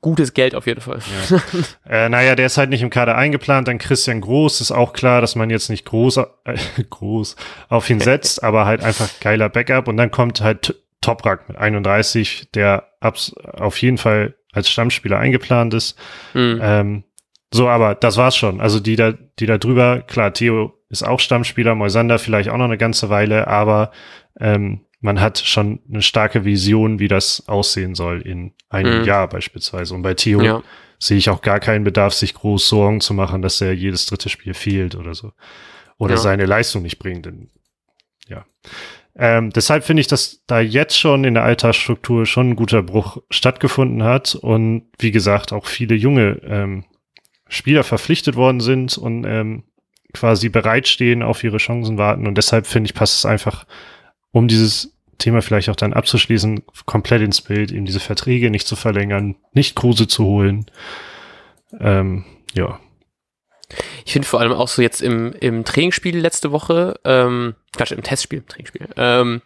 gutes 0.00 0.34
Geld 0.34 0.54
auf 0.54 0.66
jeden 0.66 0.80
Fall. 0.80 1.00
Ja. 1.30 1.40
äh, 1.90 2.08
naja, 2.08 2.34
der 2.34 2.46
ist 2.46 2.58
halt 2.58 2.70
nicht 2.70 2.82
im 2.82 2.90
Kader 2.90 3.16
eingeplant. 3.16 3.68
Dann 3.68 3.78
Christian 3.78 4.20
Groß 4.20 4.60
ist 4.60 4.70
auch 4.70 4.92
klar, 4.92 5.20
dass 5.20 5.34
man 5.34 5.50
jetzt 5.50 5.70
nicht 5.70 5.84
groß, 5.84 6.18
äh, 6.18 6.56
groß 6.90 7.36
auf 7.68 7.88
ihn 7.88 8.00
setzt, 8.00 8.42
aber 8.42 8.66
halt 8.66 8.82
einfach 8.82 9.08
geiler 9.20 9.48
Backup. 9.48 9.88
Und 9.88 9.96
dann 9.96 10.10
kommt 10.10 10.40
halt 10.40 10.74
Toprak 11.00 11.48
mit 11.48 11.58
31, 11.58 12.48
der 12.54 12.88
abs 13.00 13.34
auf 13.36 13.78
jeden 13.78 13.98
Fall 13.98 14.34
als 14.52 14.70
Stammspieler 14.70 15.18
eingeplant 15.18 15.74
ist. 15.74 15.98
Mhm. 16.32 16.60
Ähm, 16.62 17.04
so, 17.54 17.68
aber 17.68 17.94
das 17.94 18.16
war's 18.16 18.36
schon. 18.36 18.60
Also 18.60 18.80
die 18.80 18.96
da, 18.96 19.12
die 19.12 19.46
da 19.46 19.58
drüber, 19.58 20.00
klar, 20.00 20.34
Theo 20.34 20.72
ist 20.88 21.04
auch 21.04 21.20
Stammspieler, 21.20 21.76
Moisander 21.76 22.18
vielleicht 22.18 22.48
auch 22.48 22.56
noch 22.56 22.64
eine 22.64 22.78
ganze 22.78 23.10
Weile, 23.10 23.46
aber 23.46 23.92
ähm, 24.40 24.80
man 24.98 25.20
hat 25.20 25.38
schon 25.38 25.78
eine 25.88 26.02
starke 26.02 26.44
Vision, 26.44 26.98
wie 26.98 27.06
das 27.06 27.46
aussehen 27.46 27.94
soll 27.94 28.22
in 28.22 28.54
einem 28.70 29.02
mhm. 29.02 29.04
Jahr 29.04 29.28
beispielsweise. 29.28 29.94
Und 29.94 30.02
bei 30.02 30.14
Theo 30.14 30.42
ja. 30.42 30.62
sehe 30.98 31.16
ich 31.16 31.30
auch 31.30 31.42
gar 31.42 31.60
keinen 31.60 31.84
Bedarf, 31.84 32.12
sich 32.12 32.34
groß 32.34 32.68
Sorgen 32.68 33.00
zu 33.00 33.14
machen, 33.14 33.40
dass 33.40 33.60
er 33.60 33.72
jedes 33.72 34.06
dritte 34.06 34.30
Spiel 34.30 34.54
fehlt 34.54 34.96
oder 34.96 35.14
so. 35.14 35.30
Oder 35.96 36.14
ja. 36.14 36.20
seine 36.20 36.46
Leistung 36.46 36.82
nicht 36.82 36.98
bringt. 36.98 37.26
Denn, 37.26 37.50
ja. 38.26 38.44
Ähm, 39.14 39.50
deshalb 39.50 39.84
finde 39.84 40.00
ich, 40.00 40.08
dass 40.08 40.42
da 40.48 40.58
jetzt 40.58 40.98
schon 40.98 41.22
in 41.22 41.34
der 41.34 41.44
Alltagsstruktur 41.44 42.26
schon 42.26 42.50
ein 42.50 42.56
guter 42.56 42.82
Bruch 42.82 43.18
stattgefunden 43.30 44.02
hat 44.02 44.34
und 44.34 44.88
wie 44.98 45.12
gesagt 45.12 45.52
auch 45.52 45.66
viele 45.66 45.94
junge 45.94 46.40
ähm, 46.42 46.84
Spieler 47.54 47.84
verpflichtet 47.84 48.36
worden 48.36 48.60
sind 48.60 48.98
und 48.98 49.24
ähm, 49.24 49.64
quasi 50.12 50.48
bereitstehen, 50.48 51.22
auf 51.22 51.42
ihre 51.44 51.58
Chancen 51.58 51.98
warten. 51.98 52.26
Und 52.26 52.36
deshalb 52.36 52.66
finde 52.66 52.88
ich, 52.88 52.94
passt 52.94 53.16
es 53.16 53.26
einfach, 53.26 53.64
um 54.32 54.48
dieses 54.48 54.92
Thema 55.18 55.42
vielleicht 55.42 55.68
auch 55.68 55.76
dann 55.76 55.92
abzuschließen, 55.92 56.64
komplett 56.86 57.22
ins 57.22 57.40
Bild, 57.40 57.72
eben 57.72 57.86
diese 57.86 58.00
Verträge 58.00 58.50
nicht 58.50 58.66
zu 58.66 58.76
verlängern, 58.76 59.36
nicht 59.52 59.76
Kruse 59.76 60.08
zu 60.08 60.24
holen. 60.24 60.66
Ähm, 61.80 62.24
ja. 62.54 62.80
Ich 64.04 64.12
finde 64.12 64.28
vor 64.28 64.40
allem 64.40 64.52
auch 64.52 64.68
so 64.68 64.82
jetzt 64.82 65.02
im, 65.02 65.32
im 65.40 65.64
Trainingsspiel 65.64 66.18
letzte 66.18 66.52
Woche, 66.52 67.00
ähm, 67.04 67.54
Quatsch, 67.76 67.92
im 67.92 68.02
Testspiel, 68.02 68.40
im 68.40 68.48
Trainingsspiel, 68.48 68.88
ähm, 68.96 69.42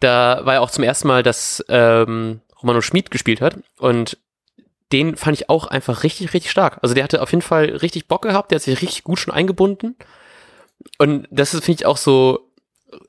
da 0.00 0.40
war 0.44 0.54
ja 0.54 0.60
auch 0.60 0.70
zum 0.70 0.84
ersten 0.84 1.08
Mal, 1.08 1.22
dass 1.22 1.64
ähm, 1.68 2.40
Romano 2.60 2.80
Schmid 2.80 3.10
gespielt 3.10 3.40
hat 3.40 3.58
und 3.78 4.18
den 4.92 5.16
fand 5.16 5.38
ich 5.38 5.48
auch 5.48 5.66
einfach 5.66 6.02
richtig, 6.02 6.34
richtig 6.34 6.50
stark. 6.50 6.78
Also 6.82 6.94
der 6.94 7.04
hatte 7.04 7.22
auf 7.22 7.30
jeden 7.30 7.42
Fall 7.42 7.64
richtig 7.64 8.08
Bock 8.08 8.22
gehabt, 8.22 8.50
der 8.50 8.56
hat 8.56 8.62
sich 8.62 8.82
richtig 8.82 9.04
gut 9.04 9.18
schon 9.18 9.32
eingebunden. 9.32 9.96
Und 10.98 11.26
das 11.30 11.54
ist, 11.54 11.64
finde 11.64 11.80
ich, 11.80 11.86
auch 11.86 11.96
so, 11.96 12.50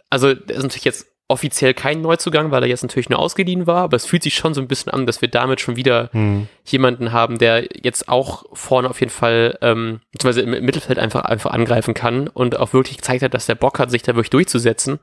also 0.09 0.33
der 0.33 0.55
ist 0.55 0.63
natürlich 0.63 0.85
jetzt 0.85 1.07
offiziell 1.27 1.73
kein 1.73 2.01
Neuzugang, 2.01 2.51
weil 2.51 2.63
er 2.63 2.69
jetzt 2.69 2.83
natürlich 2.83 3.09
nur 3.09 3.19
ausgeliehen 3.19 3.65
war, 3.65 3.83
aber 3.83 3.95
es 3.95 4.05
fühlt 4.05 4.23
sich 4.23 4.35
schon 4.35 4.53
so 4.53 4.61
ein 4.61 4.67
bisschen 4.67 4.91
an, 4.91 5.07
dass 5.07 5.21
wir 5.21 5.29
damit 5.29 5.61
schon 5.61 5.75
wieder 5.75 6.09
hm. 6.11 6.47
jemanden 6.65 7.11
haben, 7.11 7.39
der 7.39 7.67
jetzt 7.81 8.07
auch 8.09 8.43
vorne 8.53 8.89
auf 8.89 8.99
jeden 8.99 9.11
Fall, 9.11 9.57
ähm, 9.61 10.01
beziehungsweise 10.11 10.41
im 10.41 10.65
Mittelfeld 10.65 10.99
einfach, 10.99 11.23
einfach 11.23 11.51
angreifen 11.51 11.93
kann 11.93 12.27
und 12.27 12.59
auch 12.59 12.73
wirklich 12.73 12.97
gezeigt 12.97 13.23
hat, 13.23 13.33
dass 13.33 13.45
der 13.45 13.55
Bock 13.55 13.79
hat, 13.79 13.89
sich 13.89 14.03
da 14.03 14.15
wirklich 14.15 14.29
durchzusetzen. 14.29 14.99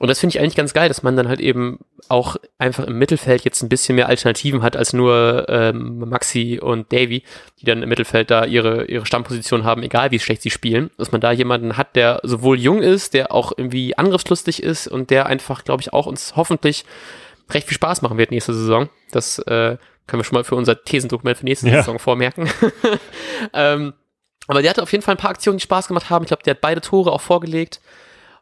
Und 0.00 0.08
das 0.08 0.18
finde 0.18 0.34
ich 0.34 0.40
eigentlich 0.40 0.56
ganz 0.56 0.72
geil, 0.72 0.88
dass 0.88 1.02
man 1.02 1.14
dann 1.14 1.28
halt 1.28 1.40
eben 1.40 1.78
auch 2.08 2.36
einfach 2.56 2.86
im 2.86 2.96
Mittelfeld 2.96 3.44
jetzt 3.44 3.60
ein 3.62 3.68
bisschen 3.68 3.96
mehr 3.96 4.08
Alternativen 4.08 4.62
hat 4.62 4.74
als 4.74 4.94
nur 4.94 5.44
ähm, 5.50 5.98
Maxi 6.08 6.58
und 6.58 6.90
Davy, 6.90 7.22
die 7.60 7.66
dann 7.66 7.82
im 7.82 7.88
Mittelfeld 7.90 8.30
da 8.30 8.46
ihre, 8.46 8.86
ihre 8.86 9.04
Stammposition 9.04 9.64
haben, 9.64 9.82
egal 9.82 10.10
wie 10.10 10.18
schlecht 10.18 10.40
sie 10.40 10.48
spielen. 10.48 10.90
Dass 10.96 11.12
man 11.12 11.20
da 11.20 11.32
jemanden 11.32 11.76
hat, 11.76 11.96
der 11.96 12.20
sowohl 12.22 12.58
jung 12.58 12.80
ist, 12.80 13.12
der 13.12 13.30
auch 13.30 13.52
irgendwie 13.54 13.98
angriffslustig 13.98 14.62
ist 14.62 14.88
und 14.88 15.10
der 15.10 15.26
einfach, 15.26 15.64
glaube 15.64 15.82
ich, 15.82 15.92
auch 15.92 16.06
uns 16.06 16.34
hoffentlich 16.34 16.86
recht 17.50 17.68
viel 17.68 17.74
Spaß 17.74 18.00
machen 18.00 18.16
wird 18.16 18.30
nächste 18.30 18.54
Saison. 18.54 18.88
Das 19.10 19.38
äh, 19.40 19.76
können 20.06 20.20
wir 20.20 20.24
schon 20.24 20.36
mal 20.36 20.44
für 20.44 20.56
unser 20.56 20.82
Thesendokument 20.82 21.36
für 21.36 21.44
nächste 21.44 21.68
ja. 21.68 21.76
Saison 21.76 21.98
vormerken. 21.98 22.48
ähm, 23.52 23.92
aber 24.46 24.62
der 24.62 24.70
hatte 24.70 24.82
auf 24.82 24.92
jeden 24.92 25.02
Fall 25.02 25.16
ein 25.16 25.18
paar 25.18 25.30
Aktionen, 25.30 25.58
die 25.58 25.62
Spaß 25.64 25.88
gemacht 25.88 26.08
haben. 26.08 26.22
Ich 26.24 26.28
glaube, 26.28 26.42
der 26.42 26.54
hat 26.54 26.62
beide 26.62 26.80
Tore 26.80 27.12
auch 27.12 27.20
vorgelegt. 27.20 27.82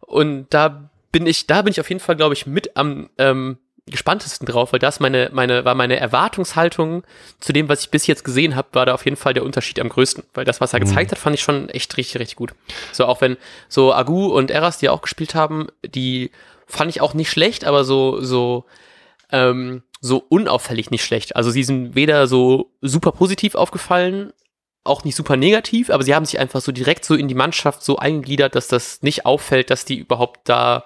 Und 0.01 0.47
da 0.51 0.89
bin 1.19 1.27
ich, 1.27 1.49
da 1.49 1.63
bin 1.63 1.73
ich 1.73 1.81
auf 1.81 1.89
jeden 1.89 2.01
Fall, 2.01 2.15
glaube 2.15 2.35
ich, 2.35 2.47
mit 2.47 2.77
am 2.77 3.11
ähm, 3.19 3.59
gespanntesten 3.87 4.47
drauf, 4.47 4.73
weil 4.73 4.79
das 4.79 5.01
meine, 5.01 5.31
meine, 5.33 5.65
war 5.65 5.75
meine 5.75 5.99
Erwartungshaltung 5.99 7.03
zu 7.41 7.53
dem, 7.53 7.69
was 7.69 7.81
ich 7.81 7.91
bis 7.91 8.07
jetzt 8.07 8.23
gesehen 8.23 8.55
habe, 8.55 8.69
war 8.73 8.87
da 8.87 8.95
auf 8.95 9.05
jeden 9.05 9.17
Fall 9.17 9.35
der 9.35 9.43
Unterschied 9.43 9.81
am 9.81 9.89
größten. 9.89 10.23
Weil 10.33 10.45
das, 10.45 10.61
was 10.61 10.75
er 10.75 10.79
mhm. 10.79 10.85
gezeigt 10.85 11.11
hat, 11.11 11.19
fand 11.19 11.35
ich 11.35 11.43
schon 11.43 11.69
echt 11.71 11.97
richtig, 11.97 12.21
richtig 12.21 12.37
gut. 12.37 12.55
So, 12.93 13.07
auch 13.07 13.21
wenn 13.21 13.37
so 13.69 13.93
Agu 13.93 14.27
und 14.27 14.53
Eras, 14.53 14.79
die 14.79 14.89
auch 14.89 15.03
gespielt 15.03 15.35
haben, 15.35 15.67
die 15.85 16.31
fand 16.67 16.91
ich 16.91 17.01
auch 17.01 17.15
nicht 17.15 17.31
schlecht, 17.31 17.65
aber 17.65 17.83
so, 17.83 18.21
so, 18.21 18.67
ähm, 19.33 19.83
so 20.01 20.25
unauffällig 20.29 20.93
nicht 20.93 21.05
schlecht. 21.05 21.35
Also 21.35 21.51
sie 21.51 21.65
sind 21.65 21.97
weder 21.97 22.29
so 22.29 22.71
super 22.81 23.11
positiv 23.11 23.57
aufgefallen, 23.57 24.33
auch 24.89 25.05
nicht 25.05 25.17
super 25.17 25.37
negativ, 25.37 25.91
aber 25.91 26.03
sie 26.03 26.15
haben 26.15 26.25
sich 26.25 26.39
einfach 26.39 26.61
so 26.61 26.73
direkt 26.73 27.05
so 27.05 27.15
in 27.15 27.29
die 27.29 27.35
Mannschaft 27.35 27.83
so 27.83 27.99
eingegliedert, 27.99 28.55
dass 28.55 28.69
das 28.69 29.03
nicht 29.03 29.27
auffällt, 29.27 29.71
dass 29.71 29.85
die 29.85 29.99
überhaupt 29.99 30.49
da 30.49 30.85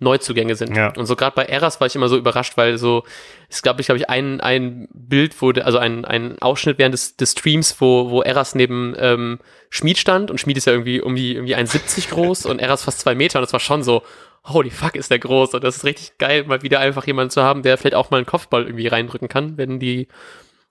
Neuzugänge 0.00 0.56
sind. 0.56 0.74
Ja. 0.76 0.92
Und 0.96 1.06
so 1.06 1.14
gerade 1.14 1.34
bei 1.36 1.44
Eras 1.44 1.78
war 1.78 1.86
ich 1.86 1.94
immer 1.94 2.08
so 2.08 2.16
überrascht, 2.16 2.56
weil 2.56 2.78
so, 2.78 3.04
es 3.50 3.62
gab, 3.62 3.78
ich 3.78 3.86
glaube 3.86 3.98
ich, 3.98 4.08
ein, 4.08 4.40
ein 4.40 4.88
Bild, 4.92 5.40
wo, 5.40 5.50
also 5.50 5.78
ein, 5.78 6.06
ein 6.06 6.40
Ausschnitt 6.40 6.78
während 6.78 6.94
des, 6.94 7.16
des 7.16 7.32
Streams, 7.32 7.80
wo, 7.80 8.10
wo 8.10 8.22
Eras 8.22 8.54
neben 8.54 8.94
ähm, 8.98 9.38
Schmied 9.68 9.98
stand 9.98 10.30
und 10.30 10.38
Schmied 10.40 10.56
ist 10.56 10.66
ja 10.66 10.72
irgendwie 10.72 11.02
um 11.02 11.14
die, 11.14 11.34
irgendwie 11.34 11.54
1,70 11.54 12.08
groß 12.10 12.46
und 12.46 12.60
Eras 12.60 12.84
fast 12.84 13.00
zwei 13.00 13.14
Meter 13.14 13.38
und 13.38 13.42
das 13.42 13.52
war 13.52 13.60
schon 13.60 13.82
so, 13.82 14.02
holy 14.44 14.70
fuck, 14.70 14.96
ist 14.96 15.10
der 15.10 15.18
groß 15.18 15.52
und 15.52 15.62
das 15.62 15.76
ist 15.76 15.84
richtig 15.84 16.16
geil, 16.16 16.44
mal 16.44 16.62
wieder 16.62 16.80
einfach 16.80 17.06
jemanden 17.06 17.30
zu 17.30 17.42
haben, 17.42 17.62
der 17.62 17.76
vielleicht 17.76 17.94
auch 17.94 18.10
mal 18.10 18.16
einen 18.16 18.26
Kopfball 18.26 18.64
irgendwie 18.64 18.88
reindrücken 18.88 19.28
kann, 19.28 19.58
wenn 19.58 19.78
die 19.78 20.08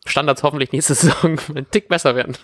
Standards 0.06 0.44
hoffentlich 0.44 0.72
nächste 0.72 0.94
Saison 0.96 1.40
ein 1.56 1.70
Tick 1.70 1.88
besser 1.88 2.16
werden. 2.16 2.38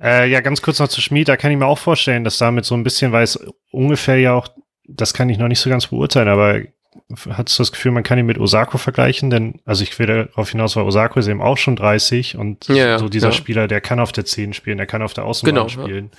Äh, 0.00 0.28
ja, 0.28 0.40
ganz 0.40 0.60
kurz 0.62 0.80
noch 0.80 0.88
zu 0.88 1.00
Schmied, 1.00 1.28
da 1.28 1.36
kann 1.36 1.50
ich 1.50 1.58
mir 1.58 1.66
auch 1.66 1.78
vorstellen, 1.78 2.24
dass 2.24 2.38
damit 2.38 2.64
so 2.64 2.74
ein 2.74 2.82
bisschen, 2.82 3.12
weil 3.12 3.24
es 3.24 3.38
ungefähr 3.70 4.18
ja 4.18 4.34
auch, 4.34 4.48
das 4.86 5.14
kann 5.14 5.28
ich 5.28 5.38
noch 5.38 5.48
nicht 5.48 5.60
so 5.60 5.70
ganz 5.70 5.86
beurteilen, 5.86 6.28
aber 6.28 6.62
hast 7.30 7.58
du 7.58 7.62
das 7.62 7.72
Gefühl, 7.72 7.92
man 7.92 8.02
kann 8.02 8.18
ihn 8.18 8.26
mit 8.26 8.38
Osako 8.38 8.78
vergleichen? 8.78 9.30
Denn, 9.30 9.60
also 9.64 9.82
ich 9.82 9.98
will 9.98 10.06
darauf 10.06 10.50
hinaus, 10.50 10.76
weil 10.76 10.84
Osako 10.84 11.20
ist 11.20 11.28
eben 11.28 11.42
auch 11.42 11.58
schon 11.58 11.76
30 11.76 12.36
und 12.36 12.68
ja, 12.68 12.98
so 12.98 13.08
dieser 13.08 13.28
ja. 13.28 13.32
Spieler, 13.32 13.68
der 13.68 13.80
kann 13.80 14.00
auf 14.00 14.12
der 14.12 14.24
10 14.24 14.52
spielen, 14.52 14.78
der 14.78 14.86
kann 14.86 15.02
auf 15.02 15.14
der 15.14 15.24
Außenbahn 15.24 15.54
genau, 15.54 15.68
spielen. 15.68 16.10
Ja. 16.12 16.18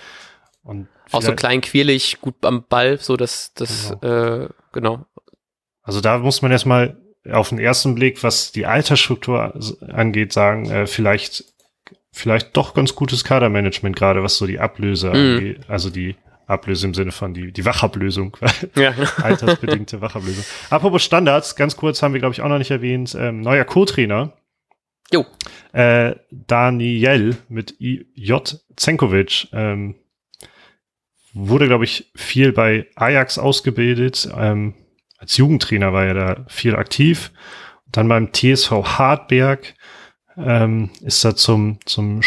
Und 0.63 0.87
auch 1.11 1.21
so 1.21 1.35
klein, 1.35 1.61
quirlig, 1.61 2.19
gut 2.21 2.35
am 2.41 2.65
Ball, 2.67 2.97
so 2.97 3.17
das, 3.17 3.53
das, 3.53 3.95
genau. 4.01 4.43
Äh, 4.43 4.49
genau. 4.71 5.05
Also 5.83 6.01
da 6.01 6.17
muss 6.17 6.41
man 6.41 6.51
erstmal 6.51 6.97
auf 7.31 7.49
den 7.49 7.59
ersten 7.59 7.95
Blick, 7.95 8.23
was 8.23 8.51
die 8.51 8.65
Altersstruktur 8.65 9.59
angeht, 9.87 10.33
sagen, 10.33 10.69
äh, 10.69 10.87
vielleicht, 10.87 11.45
vielleicht 12.11 12.55
doch 12.55 12.73
ganz 12.73 12.95
gutes 12.95 13.23
Kadermanagement, 13.23 13.95
gerade 13.95 14.23
was 14.23 14.37
so 14.37 14.45
die 14.45 14.59
Ablöse 14.59 15.09
mhm. 15.09 15.15
angeht, 15.15 15.59
also 15.67 15.89
die 15.89 16.15
Ablöse 16.47 16.87
im 16.87 16.93
Sinne 16.93 17.11
von 17.11 17.33
die, 17.33 17.51
die 17.51 17.65
Wachablösung, 17.65 18.37
ja. 18.75 18.93
altersbedingte 19.21 20.01
Wachablösung. 20.01 20.43
Apropos 20.69 21.03
Standards, 21.03 21.55
ganz 21.55 21.75
kurz 21.75 22.01
haben 22.01 22.13
wir, 22.13 22.19
glaube 22.19 22.33
ich, 22.33 22.41
auch 22.41 22.49
noch 22.49 22.59
nicht 22.59 22.71
erwähnt, 22.71 23.15
ähm, 23.19 23.41
neuer 23.41 23.65
Co-Trainer. 23.65 24.33
Jo. 25.11 25.25
Äh, 25.71 26.15
Daniel 26.31 27.37
mit 27.49 27.75
J. 27.79 28.59
Zenkovic, 28.75 29.47
ähm, 29.53 29.95
wurde, 31.35 31.67
glaube 31.67 31.83
ich, 31.83 32.09
viel 32.15 32.53
bei 32.53 32.87
Ajax 32.95 33.37
ausgebildet, 33.37 34.29
ähm, 34.35 34.73
als 35.25 35.37
Jugendtrainer 35.37 35.91
war 35.91 36.05
er 36.05 36.13
da 36.13 36.45
viel 36.47 36.75
aktiv. 36.75 37.31
dann 37.91 38.07
beim 38.07 38.31
TSV 38.31 38.71
Hartberg 38.71 39.73
ähm, 40.37 40.91
ist 41.01 41.23
er 41.23 41.35
zum, 41.35 41.79
zum 41.85 42.21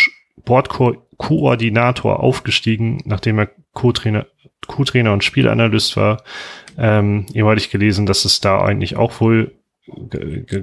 Bordkoordinator 0.44 2.20
aufgestiegen, 2.20 3.02
nachdem 3.04 3.38
er 3.38 3.50
Co-Trainer 3.72 4.26
Co-Trainer 4.66 5.12
und 5.12 5.22
Spielanalyst 5.22 5.96
war. 5.96 6.24
Ähm, 6.76 7.26
ehemalig 7.32 7.70
gelesen, 7.70 8.04
dass 8.04 8.24
es 8.24 8.40
da 8.40 8.60
eigentlich 8.60 8.96
auch 8.96 9.20
wohl 9.20 9.52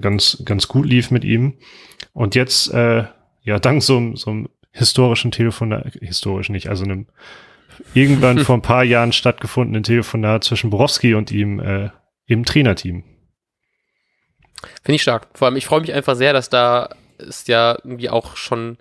ganz, 0.01 0.43
ganz 0.43 0.67
gut 0.67 0.85
lief 0.85 1.09
mit 1.09 1.23
ihm. 1.23 1.53
Und 2.11 2.35
jetzt, 2.35 2.73
äh, 2.73 3.05
ja, 3.43 3.59
dank 3.61 3.81
so, 3.81 4.13
so 4.15 4.31
einem 4.31 4.49
historischen 4.71 5.31
Telefonat, 5.31 5.93
historisch 6.01 6.49
nicht, 6.49 6.67
also 6.67 6.83
einem 6.83 7.07
irgendwann 7.93 8.39
vor 8.45 8.55
ein 8.57 8.61
paar 8.61 8.83
Jahren 8.83 9.13
stattgefundenen 9.13 9.83
Telefonat 9.83 10.43
zwischen 10.43 10.69
Borowski 10.69 11.13
und 11.13 11.31
ihm 11.31 11.59
äh, 11.61 11.89
im 12.27 12.45
Trainerteam. 12.45 13.03
Finde 14.83 14.95
ich 14.95 15.01
stark. 15.01 15.27
Vor 15.33 15.47
allem, 15.47 15.57
ich 15.57 15.65
freue 15.65 15.81
mich 15.81 15.93
einfach 15.93 16.15
sehr, 16.15 16.33
dass 16.33 16.49
da 16.49 16.89
ist 17.17 17.47
ja 17.47 17.77
irgendwie 17.83 18.09
auch 18.09 18.35
schon 18.35 18.77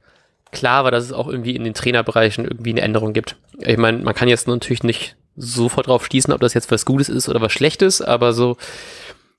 klar 0.50 0.84
war, 0.84 0.90
dass 0.90 1.04
es 1.04 1.12
auch 1.12 1.28
irgendwie 1.28 1.56
in 1.56 1.64
den 1.64 1.74
Trainerbereichen 1.74 2.44
irgendwie 2.44 2.70
eine 2.70 2.80
Änderung 2.80 3.12
gibt. 3.12 3.36
Ich 3.58 3.76
meine, 3.76 3.98
man 3.98 4.14
kann 4.14 4.28
jetzt 4.28 4.46
natürlich 4.48 4.82
nicht 4.82 5.16
sofort 5.36 5.88
drauf 5.88 6.06
schließen, 6.06 6.32
ob 6.32 6.40
das 6.40 6.54
jetzt 6.54 6.70
was 6.70 6.84
Gutes 6.84 7.08
ist 7.08 7.28
oder 7.28 7.40
was 7.40 7.52
Schlechtes, 7.52 8.00
aber 8.00 8.32
so 8.32 8.56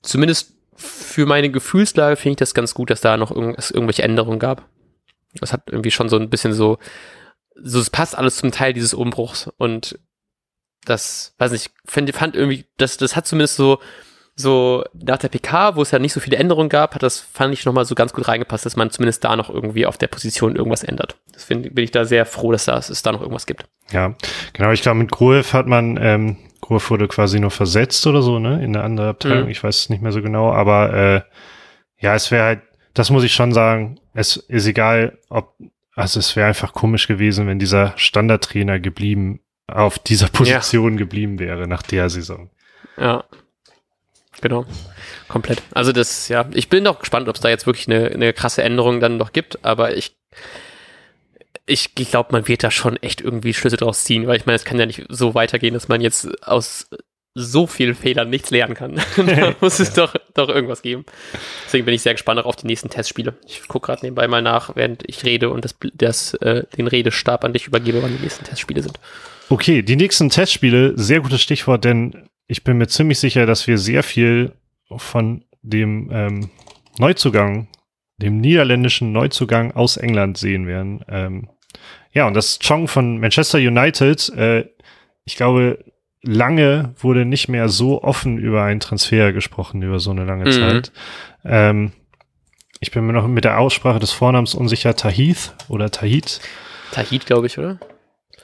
zumindest 0.02 0.52
für 0.76 1.24
meine 1.24 1.50
Gefühlslage 1.50 2.16
finde 2.16 2.32
ich 2.32 2.36
das 2.36 2.54
ganz 2.54 2.74
gut, 2.74 2.90
dass 2.90 3.00
da 3.00 3.16
noch 3.16 3.30
irgend, 3.30 3.70
irgendwelche 3.70 4.02
Änderungen 4.02 4.38
gab. 4.38 4.68
Das 5.40 5.52
hat 5.54 5.62
irgendwie 5.70 5.90
schon 5.90 6.10
so 6.10 6.16
ein 6.16 6.28
bisschen 6.28 6.52
so, 6.52 6.78
so 7.54 7.80
es 7.80 7.88
passt 7.88 8.16
alles 8.16 8.36
zum 8.36 8.52
Teil 8.52 8.74
dieses 8.74 8.92
Umbruchs 8.92 9.50
und 9.56 9.98
das, 10.86 11.34
weiß 11.38 11.52
nicht, 11.52 11.70
fand, 11.84 12.14
fand 12.14 12.36
irgendwie, 12.36 12.64
das, 12.78 12.96
das 12.96 13.16
hat 13.16 13.26
zumindest 13.26 13.56
so 13.56 13.78
so 14.38 14.84
nach 14.92 15.16
der 15.16 15.28
PK, 15.28 15.76
wo 15.76 15.82
es 15.82 15.90
ja 15.90 15.98
nicht 15.98 16.12
so 16.12 16.20
viele 16.20 16.36
Änderungen 16.36 16.68
gab, 16.68 16.94
hat 16.94 17.02
das, 17.02 17.18
fand 17.20 17.54
ich 17.54 17.64
nochmal 17.64 17.86
so 17.86 17.94
ganz 17.94 18.12
gut 18.12 18.28
reingepasst, 18.28 18.66
dass 18.66 18.76
man 18.76 18.90
zumindest 18.90 19.24
da 19.24 19.34
noch 19.34 19.48
irgendwie 19.48 19.86
auf 19.86 19.96
der 19.96 20.08
Position 20.08 20.56
irgendwas 20.56 20.84
ändert. 20.84 21.16
Deswegen 21.34 21.62
bin 21.62 21.84
ich 21.84 21.90
da 21.90 22.04
sehr 22.04 22.26
froh, 22.26 22.52
dass, 22.52 22.66
das, 22.66 22.90
es 22.90 23.02
da 23.02 23.12
noch 23.12 23.22
irgendwas 23.22 23.46
gibt. 23.46 23.64
Ja, 23.90 24.14
genau. 24.52 24.72
Ich 24.72 24.82
glaube, 24.82 24.98
mit 24.98 25.10
Gruev 25.10 25.54
hat 25.54 25.66
man, 25.66 25.98
ähm, 26.00 26.36
Gruev 26.60 26.90
wurde 26.90 27.08
quasi 27.08 27.40
nur 27.40 27.50
versetzt 27.50 28.06
oder 28.06 28.20
so, 28.20 28.38
ne, 28.38 28.62
in 28.62 28.76
eine 28.76 28.84
andere 28.84 29.08
Abteilung. 29.08 29.44
Mhm. 29.44 29.50
Ich 29.50 29.64
weiß 29.64 29.74
es 29.78 29.88
nicht 29.88 30.02
mehr 30.02 30.12
so 30.12 30.20
genau, 30.20 30.52
aber 30.52 30.92
äh, 30.92 31.20
ja, 31.98 32.14
es 32.14 32.30
wäre 32.30 32.44
halt, 32.44 32.60
das 32.92 33.10
muss 33.10 33.24
ich 33.24 33.32
schon 33.32 33.52
sagen, 33.52 34.00
es 34.12 34.36
ist 34.36 34.66
egal, 34.66 35.18
ob, 35.30 35.54
also 35.94 36.20
es 36.20 36.36
wäre 36.36 36.46
einfach 36.46 36.74
komisch 36.74 37.06
gewesen, 37.06 37.46
wenn 37.46 37.58
dieser 37.58 37.94
Standardtrainer 37.96 38.80
geblieben, 38.80 39.40
auf 39.66 39.98
dieser 39.98 40.28
Position 40.28 40.92
ja. 40.94 40.98
geblieben 40.98 41.38
wäre 41.38 41.66
nach 41.66 41.82
der 41.82 42.08
Saison. 42.10 42.50
Ja, 42.96 43.24
Genau, 44.40 44.66
komplett. 45.28 45.62
Also 45.72 45.92
das, 45.92 46.28
ja, 46.28 46.46
ich 46.52 46.68
bin 46.68 46.84
doch 46.84 46.98
gespannt, 47.00 47.28
ob 47.28 47.36
es 47.36 47.40
da 47.40 47.48
jetzt 47.48 47.66
wirklich 47.66 47.88
eine, 47.88 48.10
eine 48.10 48.32
krasse 48.32 48.62
Änderung 48.62 49.00
dann 49.00 49.16
noch 49.16 49.32
gibt, 49.32 49.64
aber 49.64 49.96
ich, 49.96 50.14
ich, 51.64 51.90
ich 51.98 52.10
glaube, 52.10 52.32
man 52.32 52.46
wird 52.46 52.62
da 52.62 52.70
schon 52.70 52.96
echt 52.98 53.22
irgendwie 53.22 53.54
Schlüsse 53.54 53.78
draus 53.78 54.04
ziehen, 54.04 54.26
weil 54.26 54.36
ich 54.36 54.46
meine, 54.46 54.56
es 54.56 54.64
kann 54.64 54.78
ja 54.78 54.86
nicht 54.86 55.04
so 55.08 55.34
weitergehen, 55.34 55.74
dass 55.74 55.88
man 55.88 56.00
jetzt 56.00 56.46
aus 56.46 56.88
so 57.38 57.66
vielen 57.66 57.94
Fehlern 57.94 58.30
nichts 58.30 58.50
lernen 58.50 58.74
kann. 58.74 58.94
da 59.16 59.54
muss 59.60 59.78
es 59.78 59.92
doch, 59.92 60.14
doch 60.32 60.48
irgendwas 60.48 60.80
geben. 60.80 61.04
Deswegen 61.66 61.84
bin 61.84 61.94
ich 61.94 62.00
sehr 62.00 62.14
gespannt 62.14 62.40
auch 62.40 62.46
auf 62.46 62.56
die 62.56 62.66
nächsten 62.66 62.88
Testspiele. 62.88 63.34
Ich 63.46 63.68
gucke 63.68 63.86
gerade 63.86 64.04
nebenbei 64.04 64.26
mal 64.26 64.40
nach, 64.40 64.74
während 64.74 65.02
ich 65.06 65.22
rede 65.24 65.50
und 65.50 65.64
das, 65.64 65.76
das, 65.94 66.32
äh, 66.34 66.64
den 66.78 66.86
Redestab 66.86 67.44
an 67.44 67.52
dich 67.52 67.66
übergebe, 67.66 68.02
wann 68.02 68.16
die 68.16 68.22
nächsten 68.22 68.44
Testspiele 68.44 68.82
sind. 68.82 68.98
Okay, 69.50 69.82
die 69.82 69.96
nächsten 69.96 70.30
Testspiele, 70.30 70.94
sehr 70.96 71.20
gutes 71.20 71.42
Stichwort, 71.42 71.84
denn 71.84 72.26
ich 72.48 72.64
bin 72.64 72.78
mir 72.78 72.88
ziemlich 72.88 73.18
sicher, 73.18 73.44
dass 73.44 73.66
wir 73.66 73.76
sehr 73.76 74.02
viel 74.02 74.52
von 74.96 75.44
dem 75.62 76.10
ähm, 76.10 76.50
Neuzugang, 76.98 77.68
dem 78.16 78.40
niederländischen 78.40 79.12
Neuzugang 79.12 79.72
aus 79.72 79.98
England 79.98 80.38
sehen 80.38 80.66
werden. 80.66 81.04
Ähm, 81.08 81.50
ja, 82.12 82.26
und 82.26 82.32
das 82.32 82.58
Chong 82.60 82.88
von 82.88 83.18
Manchester 83.18 83.58
United, 83.58 84.30
äh, 84.30 84.64
ich 85.26 85.36
glaube, 85.36 85.84
lange 86.26 86.94
wurde 86.98 87.24
nicht 87.24 87.48
mehr 87.48 87.68
so 87.68 88.02
offen 88.02 88.38
über 88.38 88.64
einen 88.64 88.80
Transfer 88.80 89.32
gesprochen, 89.32 89.82
über 89.82 90.00
so 90.00 90.10
eine 90.10 90.24
lange 90.24 90.46
mhm. 90.46 90.52
Zeit. 90.52 90.92
Ähm, 91.44 91.92
ich 92.80 92.90
bin 92.90 93.06
mir 93.06 93.12
noch 93.12 93.26
mit 93.26 93.44
der 93.44 93.58
Aussprache 93.58 93.98
des 93.98 94.12
Vornamens 94.12 94.54
unsicher, 94.54 94.94
Tahith 94.96 95.54
oder 95.68 95.90
Tahit. 95.90 96.40
Tahit, 96.92 97.26
glaube 97.26 97.46
ich, 97.46 97.58
oder? 97.58 97.78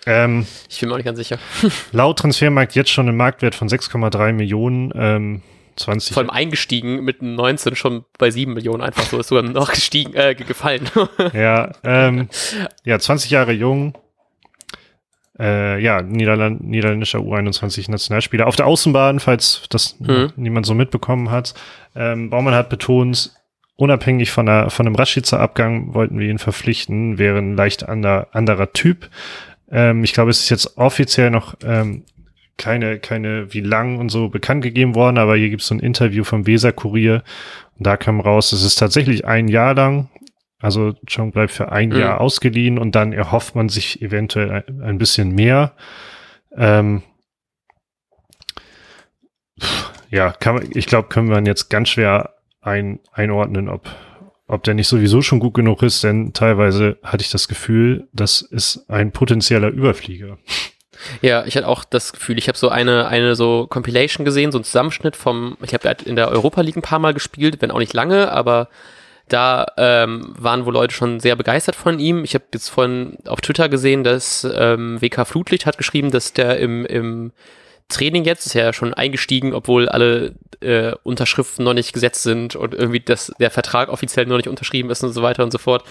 Ähm, 0.07 0.47
ich 0.69 0.81
bin 0.81 0.89
mir 0.89 0.95
auch 0.95 0.99
nicht 0.99 1.07
ganz 1.07 1.19
sicher. 1.19 1.39
laut 1.93 2.19
Transfermarkt 2.19 2.75
jetzt 2.75 2.91
schon 2.91 3.09
einen 3.09 3.17
Marktwert 3.17 3.55
von 3.55 3.69
6,3 3.69 4.33
Millionen. 4.33 4.93
Ähm, 4.95 5.43
20. 5.77 6.13
Vor 6.13 6.23
allem 6.23 6.31
eingestiegen 6.31 7.03
mit 7.03 7.23
19 7.23 7.77
schon 7.77 8.05
bei 8.19 8.31
7 8.31 8.53
Millionen 8.53 8.83
einfach 8.83 9.05
so, 9.05 9.19
ist 9.19 9.29
sogar 9.29 9.43
noch 9.43 9.71
gestiegen, 9.71 10.15
äh, 10.15 10.35
gefallen. 10.35 10.89
ja, 11.33 11.73
ähm, 11.85 12.29
ja, 12.85 12.99
20 12.99 13.31
Jahre 13.31 13.53
jung. 13.53 13.97
Äh, 15.39 15.83
ja, 15.83 16.03
Niederland, 16.03 16.63
niederländischer 16.63 17.21
U21 17.21 17.91
Nationalspieler. 17.91 18.47
Auf 18.47 18.57
der 18.57 18.67
Außenbahn, 18.67 19.19
falls 19.19 19.63
das 19.71 19.99
mhm. 19.99 20.33
niemand 20.37 20.67
so 20.67 20.75
mitbekommen 20.75 21.31
hat. 21.31 21.55
Ähm, 21.97 22.31
Baumann 22.31 22.55
hat 22.55 22.69
betont, 22.69 23.33
unabhängig 23.77 24.31
von, 24.31 24.49
einer, 24.49 24.71
von 24.71 24.87
einem 24.87 24.95
Rashica 24.95 25.39
Abgang 25.39 25.95
wollten 25.95 26.19
wir 26.19 26.29
ihn 26.29 26.39
verpflichten, 26.39 27.19
wäre 27.19 27.39
ein 27.39 27.57
leicht 27.57 27.89
ander, 27.89 28.29
anderer 28.33 28.73
Typ. 28.73 29.09
Ähm, 29.71 30.05
ich 30.05 30.13
glaube, 30.13 30.31
es 30.31 30.41
ist 30.41 30.51
jetzt 30.51 30.77
offiziell 30.77 31.31
noch 31.31 31.55
ähm, 31.65 32.05
keine, 32.59 32.99
keine 32.99 33.53
wie 33.55 33.61
lang 33.61 33.99
und 33.99 34.11
so 34.11 34.29
bekannt 34.29 34.63
gegeben 34.63 34.95
worden, 34.95 35.19
aber 35.19 35.37
hier 35.37 35.49
gibt 35.49 35.63
es 35.63 35.69
so 35.69 35.75
ein 35.75 35.81
Interview 35.81 36.25
vom 36.25 36.47
Weser 36.47 36.73
Kurier 36.73 37.23
und 37.79 37.87
da 37.87 37.97
kam 37.97 38.21
raus, 38.21 38.53
es 38.53 38.63
ist 38.63 38.77
tatsächlich 38.77 39.25
ein 39.25 39.49
Jahr 39.49 39.75
lang. 39.75 40.11
Also 40.63 40.95
Chong 41.07 41.33
bleibt 41.33 41.51
für 41.51 41.73
ein 41.73 41.89
mhm. 41.89 41.99
Jahr 41.99 42.21
ausgeliehen 42.21 42.79
und 42.79 42.95
dann 42.95 43.13
erhofft 43.13 43.57
man 43.57 43.69
sich 43.69 44.01
eventuell 44.01 44.65
ein, 44.81 44.97
bisschen 44.97 45.35
mehr. 45.35 45.73
Ähm, 46.57 47.03
ja, 50.09 50.31
kann 50.31 50.69
ich 50.73 50.87
glaube, 50.87 51.09
können 51.09 51.29
wir 51.29 51.43
jetzt 51.43 51.69
ganz 51.69 51.89
schwer 51.89 52.35
ein, 52.61 53.01
einordnen, 53.13 53.69
ob, 53.69 53.91
ob 54.47 54.63
der 54.63 54.75
nicht 54.75 54.87
sowieso 54.87 55.21
schon 55.21 55.41
gut 55.41 55.55
genug 55.55 55.83
ist, 55.83 56.05
denn 56.05 56.33
teilweise 56.33 56.97
hatte 57.03 57.23
ich 57.23 57.31
das 57.31 57.49
Gefühl, 57.49 58.09
das 58.13 58.41
ist 58.41 58.89
ein 58.89 59.11
potenzieller 59.11 59.69
Überflieger. 59.69 60.39
Ja, 61.23 61.45
ich 61.45 61.57
hatte 61.57 61.67
auch 61.67 61.83
das 61.83 62.13
Gefühl, 62.13 62.39
ich 62.39 62.47
habe 62.47 62.57
so 62.57 62.69
eine, 62.69 63.09
eine 63.09 63.35
so 63.35 63.67
Compilation 63.67 64.25
gesehen, 64.25 64.53
so 64.53 64.59
ein 64.59 64.65
Zusammenschnitt 64.65 65.17
vom, 65.17 65.57
ich 65.61 65.75
habe 65.75 65.93
in 66.05 66.15
der 66.15 66.29
Europa 66.29 66.61
League 66.61 66.77
ein 66.77 66.83
paar 66.83 67.01
Mal 67.01 67.15
gespielt, 67.15 67.61
wenn 67.61 67.73
auch 67.73 67.81
nicht 67.81 67.95
lange, 67.95 68.31
aber 68.31 68.69
da 69.33 69.67
ähm, 69.77 70.35
waren 70.39 70.67
wohl 70.67 70.75
Leute 70.75 70.95
schon 70.95 71.21
sehr 71.21 71.37
begeistert 71.37 71.77
von 71.77 71.99
ihm. 71.99 72.25
Ich 72.25 72.35
habe 72.35 72.45
jetzt 72.53 72.69
von 72.69 73.17
auf 73.27 73.41
Twitter 73.41 73.69
gesehen, 73.69 74.05
dass 74.05 74.47
ähm, 74.55 75.01
WK 75.01 75.27
Flutlicht 75.27 75.67
hat 75.67 75.79
geschrieben, 75.79 76.11
dass 76.11 76.33
der 76.33 76.59
im, 76.59 76.85
im 76.87 77.33
Training 77.89 78.25
jetzt, 78.25 78.47
ist 78.47 78.55
ja 78.55 78.73
schon 78.73 78.95
eingestiegen, 78.95 79.55
obwohl 79.55 79.89
alle 79.89 80.35
äh, 80.61 80.93
Unterschriften 81.03 81.65
noch 81.65 81.75
nicht 81.75 81.93
gesetzt 81.93 82.23
sind 82.23 82.57
und 82.57 82.75
irgendwie 82.75 83.01
das, 83.01 83.33
der 83.39 83.51
Vertrag 83.51 83.89
offiziell 83.89 84.27
noch 84.27 84.37
nicht 84.37 84.49
unterschrieben 84.49 84.91
ist 84.91 85.03
und 85.03 85.13
so 85.13 85.23
weiter 85.23 85.43
und 85.43 85.51
so 85.51 85.59
fort, 85.59 85.85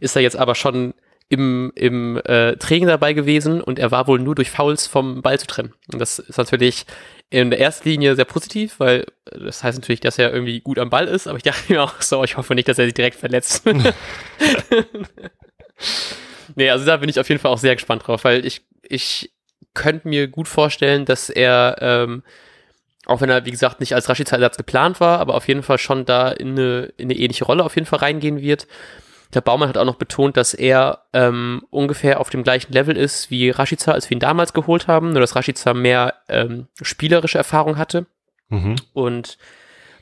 ist 0.00 0.16
er 0.16 0.22
jetzt 0.22 0.36
aber 0.36 0.54
schon 0.54 0.94
im, 1.32 1.72
im 1.76 2.20
äh, 2.26 2.56
Training 2.56 2.88
dabei 2.88 3.14
gewesen 3.14 3.62
und 3.62 3.78
er 3.78 3.90
war 3.90 4.06
wohl 4.06 4.18
nur 4.18 4.34
durch 4.34 4.50
Fouls 4.50 4.86
vom 4.86 5.22
Ball 5.22 5.40
zu 5.40 5.46
trennen. 5.46 5.72
Und 5.90 5.98
das 5.98 6.18
ist 6.18 6.36
natürlich 6.36 6.84
in 7.30 7.48
der 7.48 7.58
ersten 7.58 7.88
Linie 7.88 8.16
sehr 8.16 8.26
positiv, 8.26 8.78
weil 8.80 9.06
das 9.24 9.64
heißt 9.64 9.78
natürlich, 9.78 10.00
dass 10.00 10.18
er 10.18 10.30
irgendwie 10.30 10.60
gut 10.60 10.78
am 10.78 10.90
Ball 10.90 11.08
ist, 11.08 11.26
aber 11.26 11.38
ich 11.38 11.42
dachte 11.42 11.62
mir 11.72 11.82
auch 11.82 12.02
so, 12.02 12.22
ich 12.22 12.36
hoffe 12.36 12.54
nicht, 12.54 12.68
dass 12.68 12.78
er 12.78 12.84
sich 12.84 12.92
direkt 12.92 13.16
verletzt. 13.16 13.66
nee, 16.54 16.68
also 16.68 16.84
da 16.84 16.98
bin 16.98 17.08
ich 17.08 17.18
auf 17.18 17.30
jeden 17.30 17.40
Fall 17.40 17.50
auch 17.50 17.58
sehr 17.58 17.76
gespannt 17.76 18.06
drauf, 18.06 18.24
weil 18.24 18.44
ich, 18.44 18.60
ich 18.82 19.32
könnte 19.72 20.08
mir 20.08 20.28
gut 20.28 20.48
vorstellen, 20.48 21.06
dass 21.06 21.30
er, 21.30 21.76
ähm, 21.80 22.24
auch 23.06 23.22
wenn 23.22 23.30
er, 23.30 23.46
wie 23.46 23.50
gesagt, 23.50 23.80
nicht 23.80 23.94
als 23.94 24.10
Rashica-Ersatz 24.10 24.58
geplant 24.58 25.00
war, 25.00 25.18
aber 25.18 25.34
auf 25.34 25.48
jeden 25.48 25.62
Fall 25.62 25.78
schon 25.78 26.04
da 26.04 26.30
in 26.30 26.50
eine, 26.50 26.92
in 26.98 27.06
eine 27.06 27.18
ähnliche 27.18 27.46
Rolle 27.46 27.64
auf 27.64 27.74
jeden 27.74 27.86
Fall 27.86 28.00
reingehen 28.00 28.42
wird. 28.42 28.66
Der 29.34 29.40
Baumann 29.40 29.68
hat 29.68 29.78
auch 29.78 29.84
noch 29.84 29.96
betont, 29.96 30.36
dass 30.36 30.52
er 30.52 31.06
ähm, 31.12 31.62
ungefähr 31.70 32.20
auf 32.20 32.30
dem 32.30 32.42
gleichen 32.42 32.72
Level 32.72 32.96
ist 32.96 33.30
wie 33.30 33.50
Rashica, 33.50 33.92
als 33.92 34.10
wir 34.10 34.16
ihn 34.16 34.20
damals 34.20 34.52
geholt 34.52 34.88
haben, 34.88 35.12
nur 35.12 35.20
dass 35.20 35.36
Rashica 35.36 35.72
mehr 35.72 36.14
ähm, 36.28 36.68
spielerische 36.80 37.38
Erfahrung 37.38 37.78
hatte. 37.78 38.06
Mhm. 38.48 38.76
Und 38.92 39.38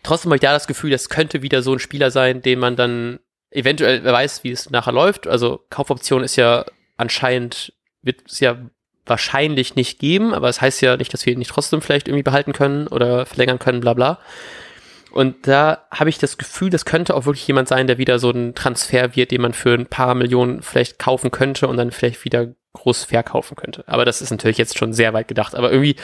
trotzdem 0.03 0.31
habe 0.31 0.37
ich 0.37 0.43
da 0.43 0.53
das 0.53 0.66
Gefühl, 0.66 0.90
das 0.90 1.09
könnte 1.09 1.43
wieder 1.43 1.62
so 1.62 1.73
ein 1.73 1.79
Spieler 1.79 2.11
sein, 2.11 2.43
den 2.43 2.59
man 2.59 2.75
dann 2.75 3.21
eventuell, 3.51 4.05
weiß, 4.05 4.45
wie 4.45 4.51
es 4.51 4.71
nachher 4.71 4.93
läuft. 4.93 5.27
Also 5.27 5.64
Kaufoption 5.71 6.25
ist 6.25 6.37
ja 6.37 6.64
anscheinend, 6.97 7.73
wird 8.03 8.23
es 8.27 8.40
ja 8.40 8.57
wahrscheinlich 9.07 9.75
nicht 9.75 9.99
geben, 9.99 10.35
aber 10.35 10.49
es 10.49 10.57
das 10.57 10.62
heißt 10.62 10.83
ja 10.83 10.97
nicht, 10.97 11.12
dass 11.12 11.27
wir 11.27 11.33
ihn 11.33 11.38
nicht 11.38 11.51
trotzdem 11.51 11.83
vielleicht 11.83 12.09
irgendwie 12.09 12.23
behalten 12.23 12.53
können 12.53 12.87
oder 12.87 13.27
verlängern 13.27 13.59
können, 13.59 13.81
bla 13.81 13.95
bla. 13.95 14.19
Und 15.12 15.46
da 15.46 15.87
habe 15.90 16.11
ich 16.11 16.18
das 16.18 16.38
Gefühl, 16.38 16.70
das 16.70 16.85
könnte 16.85 17.14
auch 17.14 17.27
wirklich 17.27 17.46
jemand 17.46 17.68
sein, 17.68 17.87
der 17.87 17.99
wieder 17.99 18.18
so 18.18 18.31
ein 18.31 18.55
Transfer 18.55 19.16
wird, 19.16 19.31
den 19.31 19.40
man 19.40 19.53
für 19.53 19.75
ein 19.75 19.87
paar 19.87 20.14
Millionen 20.14 20.62
vielleicht 20.62 20.99
kaufen 20.99 21.31
könnte 21.31 21.66
und 21.68 21.77
dann 21.77 21.90
vielleicht 21.90 22.25
wieder 22.25 22.49
groß 22.73 23.05
verkaufen 23.05 23.57
könnte. 23.57 23.85
Aber 23.87 24.05
das 24.05 24.23
ist 24.23 24.31
natürlich 24.31 24.59
jetzt 24.59 24.79
schon 24.79 24.92
sehr 24.92 25.12
weit 25.12 25.29
gedacht. 25.29 25.55
Aber 25.55 25.73
irgendwie 25.73 25.96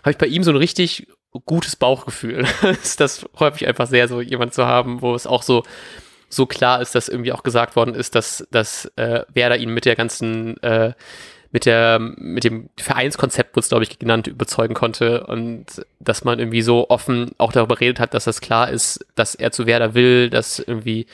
habe 0.00 0.10
ich 0.10 0.18
bei 0.18 0.26
ihm 0.26 0.42
so 0.42 0.50
ein 0.50 0.56
richtig 0.56 1.06
gutes 1.46 1.76
Bauchgefühl. 1.76 2.44
das 2.98 3.26
freut 3.34 3.54
mich 3.54 3.66
einfach 3.66 3.86
sehr, 3.86 4.08
so 4.08 4.20
jemand 4.20 4.54
zu 4.54 4.66
haben, 4.66 5.02
wo 5.02 5.14
es 5.14 5.26
auch 5.26 5.42
so 5.42 5.62
so 6.32 6.46
klar 6.46 6.80
ist, 6.80 6.94
dass 6.94 7.08
irgendwie 7.08 7.32
auch 7.32 7.42
gesagt 7.42 7.76
worden 7.76 7.94
ist, 7.94 8.14
dass, 8.14 8.46
dass 8.50 8.86
äh, 8.96 9.24
Werder 9.32 9.58
ihn 9.58 9.74
mit 9.74 9.84
der 9.84 9.96
ganzen, 9.96 10.56
äh, 10.62 10.94
mit 11.52 11.66
der, 11.66 11.98
mit 12.00 12.44
dem 12.44 12.70
Vereinskonzept, 12.78 13.54
wurde 13.54 13.60
es, 13.60 13.68
glaube 13.68 13.84
ich, 13.84 13.98
genannt, 13.98 14.26
überzeugen 14.26 14.74
konnte 14.74 15.26
und 15.26 15.66
dass 16.00 16.24
man 16.24 16.38
irgendwie 16.38 16.62
so 16.62 16.88
offen 16.88 17.32
auch 17.36 17.52
darüber 17.52 17.78
redet 17.78 18.00
hat, 18.00 18.14
dass 18.14 18.24
das 18.24 18.40
klar 18.40 18.70
ist, 18.70 19.04
dass 19.14 19.34
er 19.34 19.52
zu 19.52 19.66
Werder 19.66 19.94
will, 19.94 20.30
dass 20.30 20.58
irgendwie 20.58 21.06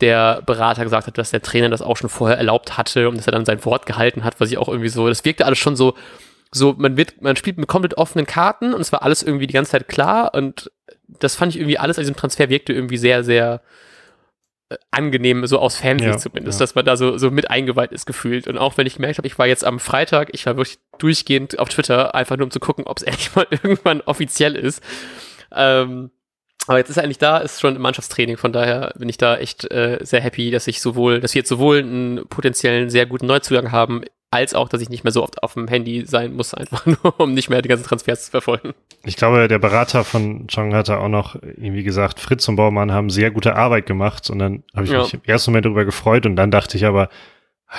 der 0.00 0.42
Berater 0.42 0.84
gesagt 0.84 1.08
hat, 1.08 1.18
dass 1.18 1.32
der 1.32 1.42
Trainer 1.42 1.70
das 1.70 1.82
auch 1.82 1.96
schon 1.96 2.08
vorher 2.08 2.38
erlaubt 2.38 2.78
hatte 2.78 3.08
und 3.08 3.18
dass 3.18 3.26
er 3.26 3.32
dann 3.32 3.44
sein 3.44 3.64
Wort 3.64 3.84
gehalten 3.84 4.22
hat, 4.22 4.40
was 4.40 4.50
ich 4.50 4.58
auch 4.58 4.68
irgendwie 4.68 4.88
so, 4.88 5.08
das 5.08 5.24
wirkte 5.24 5.44
alles 5.44 5.58
schon 5.58 5.76
so, 5.76 5.94
so, 6.52 6.74
man 6.78 6.96
wird, 6.96 7.20
man 7.20 7.34
spielt 7.34 7.58
mit 7.58 7.68
komplett 7.68 7.96
offenen 7.98 8.26
Karten 8.26 8.74
und 8.74 8.80
es 8.80 8.92
war 8.92 9.02
alles 9.02 9.24
irgendwie 9.24 9.48
die 9.48 9.54
ganze 9.54 9.72
Zeit 9.72 9.88
klar 9.88 10.34
und 10.34 10.70
das 11.08 11.34
fand 11.34 11.52
ich 11.52 11.60
irgendwie 11.60 11.78
alles 11.78 11.98
an 11.98 12.02
diesem 12.02 12.16
Transfer 12.16 12.48
wirkte 12.48 12.72
irgendwie 12.72 12.96
sehr, 12.96 13.24
sehr 13.24 13.60
angenehm, 14.90 15.46
so 15.46 15.58
aus 15.58 15.76
Fansicht 15.76 16.10
Ja, 16.10 16.18
zumindest, 16.18 16.58
ja. 16.58 16.64
dass 16.64 16.74
man 16.74 16.84
da 16.84 16.96
so, 16.96 17.18
so 17.18 17.30
mit 17.30 17.50
eingeweiht 17.50 17.92
ist 17.92 18.06
gefühlt. 18.06 18.48
Und 18.48 18.58
auch 18.58 18.76
wenn 18.76 18.86
ich 18.86 18.96
gemerkt 18.96 19.18
habe, 19.18 19.26
ich 19.26 19.38
war 19.38 19.46
jetzt 19.46 19.64
am 19.64 19.78
Freitag, 19.78 20.30
ich 20.32 20.46
war 20.46 20.56
wirklich 20.56 20.78
durchgehend 20.98 21.58
auf 21.58 21.68
Twitter, 21.68 22.14
einfach 22.14 22.36
nur 22.36 22.44
um 22.44 22.50
zu 22.50 22.60
gucken, 22.60 22.86
ob 22.86 22.98
es 22.98 23.02
endlich 23.04 23.34
mal 23.34 23.46
irgendwann 23.50 24.00
offiziell 24.02 24.56
ist. 24.56 24.82
Ähm, 25.52 26.10
aber 26.66 26.78
jetzt 26.78 26.88
ist 26.88 26.96
er 26.96 27.04
eigentlich 27.04 27.18
da, 27.18 27.38
ist 27.38 27.60
schon 27.60 27.76
im 27.76 27.82
Mannschaftstraining, 27.82 28.38
von 28.38 28.52
daher 28.52 28.94
bin 28.96 29.08
ich 29.10 29.18
da 29.18 29.36
echt 29.36 29.70
äh, 29.70 29.98
sehr 30.00 30.22
happy, 30.22 30.50
dass 30.50 30.66
ich 30.66 30.80
sowohl, 30.80 31.20
dass 31.20 31.34
wir 31.34 31.40
jetzt 31.40 31.50
sowohl 31.50 31.78
einen 31.78 32.26
potenziellen 32.28 32.88
sehr 32.88 33.04
guten 33.04 33.26
Neuzugang 33.26 33.70
haben, 33.70 34.02
als 34.34 34.54
auch, 34.54 34.68
dass 34.68 34.80
ich 34.80 34.88
nicht 34.90 35.04
mehr 35.04 35.12
so 35.12 35.22
oft 35.22 35.42
auf 35.42 35.54
dem 35.54 35.68
Handy 35.68 36.04
sein 36.06 36.34
muss, 36.34 36.52
einfach 36.54 36.84
nur, 36.86 37.20
um 37.20 37.32
nicht 37.34 37.48
mehr 37.50 37.62
die 37.62 37.68
ganzen 37.68 37.84
Transfers 37.86 38.24
zu 38.26 38.30
verfolgen. 38.32 38.74
Ich 39.04 39.16
glaube, 39.16 39.48
der 39.48 39.58
Berater 39.58 40.04
von 40.04 40.46
Chong 40.48 40.74
hatte 40.74 40.98
auch 40.98 41.08
noch 41.08 41.36
irgendwie 41.36 41.82
gesagt, 41.84 42.20
Fritz 42.20 42.48
und 42.48 42.56
Baumann 42.56 42.92
haben 42.92 43.10
sehr 43.10 43.30
gute 43.30 43.54
Arbeit 43.56 43.86
gemacht. 43.86 44.28
Und 44.30 44.38
dann 44.40 44.62
habe 44.74 44.86
ich 44.86 44.92
Ja. 44.92 45.02
mich 45.02 45.14
im 45.14 45.20
ersten 45.24 45.50
Moment 45.50 45.66
darüber 45.66 45.84
gefreut 45.84 46.26
und 46.26 46.36
dann 46.36 46.50
dachte 46.50 46.76
ich 46.76 46.84
aber, 46.86 47.08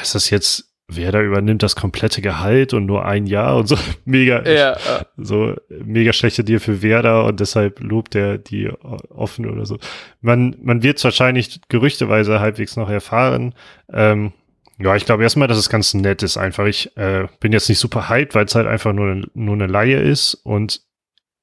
ist 0.01 0.15
das 0.15 0.29
jetzt, 0.29 0.71
wer 0.87 1.11
da 1.11 1.19
übernimmt 1.21 1.63
das 1.63 1.75
komplette 1.75 2.21
Gehalt 2.21 2.73
und 2.73 2.85
nur 2.85 3.05
ein 3.05 3.25
Jahr 3.25 3.57
und 3.57 3.67
so 3.67 3.75
mega, 4.05 4.47
Ja, 4.47 4.77
so 5.17 5.55
mega 5.69 6.13
schlechte 6.13 6.43
Deal 6.43 6.59
für 6.59 6.81
Werder 6.83 7.25
und 7.25 7.39
deshalb 7.39 7.79
lobt 7.79 8.13
er 8.13 8.37
die 8.37 8.69
offen 9.09 9.47
oder 9.49 9.65
so. 9.65 9.77
Man, 10.21 10.55
man 10.61 10.83
wird 10.83 10.99
es 10.99 11.03
wahrscheinlich 11.03 11.59
gerüchteweise 11.69 12.39
halbwegs 12.39 12.75
noch 12.77 12.89
erfahren. 12.89 13.55
Ähm, 13.91 14.31
ja, 14.77 14.95
ich 14.95 15.05
glaube 15.05 15.23
erstmal, 15.23 15.47
dass 15.47 15.57
es 15.57 15.69
ganz 15.69 15.93
nett 15.93 16.21
ist 16.23 16.37
einfach. 16.37 16.65
Ich 16.65 16.95
äh, 16.97 17.27
bin 17.39 17.53
jetzt 17.53 17.69
nicht 17.69 17.79
super 17.79 18.09
hyped, 18.09 18.35
weil 18.35 18.45
es 18.45 18.55
halt 18.55 18.67
einfach 18.67 18.93
nur, 18.93 19.23
nur 19.33 19.53
eine 19.55 19.67
Laie 19.67 19.99
ist 20.01 20.33
und 20.43 20.81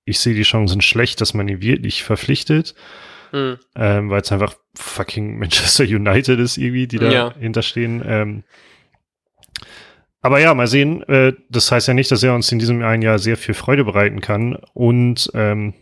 ich 0.05 0.19
sehe 0.19 0.35
die 0.35 0.43
Chancen 0.43 0.81
schlecht, 0.83 1.21
dass 1.21 1.33
man 1.33 1.49
ihn 1.49 1.63
wirklich 1.63 2.03
verpflichtet, 2.03 2.75
mh. 3.33 3.59
ähm, 3.77 4.11
weil 4.11 4.21
es 4.23 4.33
einfach 4.33 4.55
fucking 4.77 5.39
Manchester 5.41 5.85
United 5.85 6.39
ist 6.41 6.57
irgendwie, 6.59 6.87
die 6.89 6.99
da 6.99 7.11
Ja. 7.11 7.35
hinterstehen. 7.39 8.03
Ähm, 8.05 8.45
aber 10.21 10.39
ja, 10.41 10.55
mal 10.55 10.67
sehen. 10.69 11.03
Äh, 11.09 11.33
das 11.49 11.73
heißt 11.73 11.89
ja 11.89 11.95
nicht, 11.95 12.11
dass 12.11 12.23
er 12.23 12.35
uns 12.35 12.51
in 12.53 12.59
diesem 12.59 12.83
einen 12.83 13.03
Jahr 13.03 13.19
sehr 13.19 13.37
viel 13.37 13.55
Freude 13.55 13.85
bereiten 13.85 14.21
kann. 14.21 14.55
Und 14.73 15.31
ähm, 15.35 15.75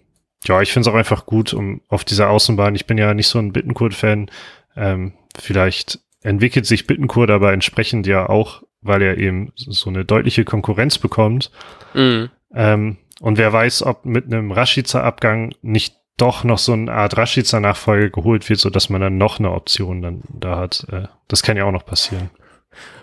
ja, 0.47 0.63
ich 0.63 0.73
finde 0.73 0.89
es 0.89 0.93
auch 0.95 0.97
einfach 0.99 1.27
gut, 1.27 1.53
um 1.53 1.83
auf 1.89 2.05
dieser 2.05 2.31
Außenbahn. 2.31 2.75
Ich 2.75 2.87
bin 2.87 2.97
ja 2.97 3.13
nicht 3.13 3.29
so 3.29 3.39
ein 3.39 3.53
Bittenkurt-Fan. 3.53 4.31
Ähm, 4.77 5.13
vielleicht 5.39 5.99
entwickelt 6.23 6.67
sich 6.67 6.87
Bittenkurt 6.87 7.31
aber 7.31 7.53
entsprechend 7.53 8.07
ja 8.07 8.29
auch, 8.29 8.63
weil 8.83 9.03
er 9.03 9.19
eben 9.19 9.53
so 9.57 9.91
eine 9.91 10.05
deutliche 10.05 10.45
Konkurrenz 10.45 10.99
bekommt. 10.99 11.51
Mh. 11.95 12.31
Ähm, 12.55 12.97
und 13.21 13.39
wer 13.39 13.53
weiß, 13.53 13.83
ob 13.85 14.05
mit 14.07 14.27
einem 14.27 14.51
Rashica-Abgang 14.51 15.55
nicht 15.63 15.97
doch 16.17 16.45
noch 16.45 16.59
so 16.59 16.73
eine 16.73 16.93
Art 16.93 17.17
Rashica-Nachfolge 17.17 18.11
geholt 18.11 18.49
wird, 18.49 18.61
so 18.61 18.71
dass 18.71 18.91
man 18.91 19.01
dann 19.01 19.19
noch 19.19 19.39
eine 19.39 19.53
Option 19.53 20.03
dann 20.03 20.23
da 20.29 20.59
hat. 20.59 20.87
Äh, 20.91 21.09
das 21.29 21.43
kann 21.43 21.57
ja 21.57 21.65
auch 21.65 21.73
noch 21.73 21.85
passieren. 21.85 22.31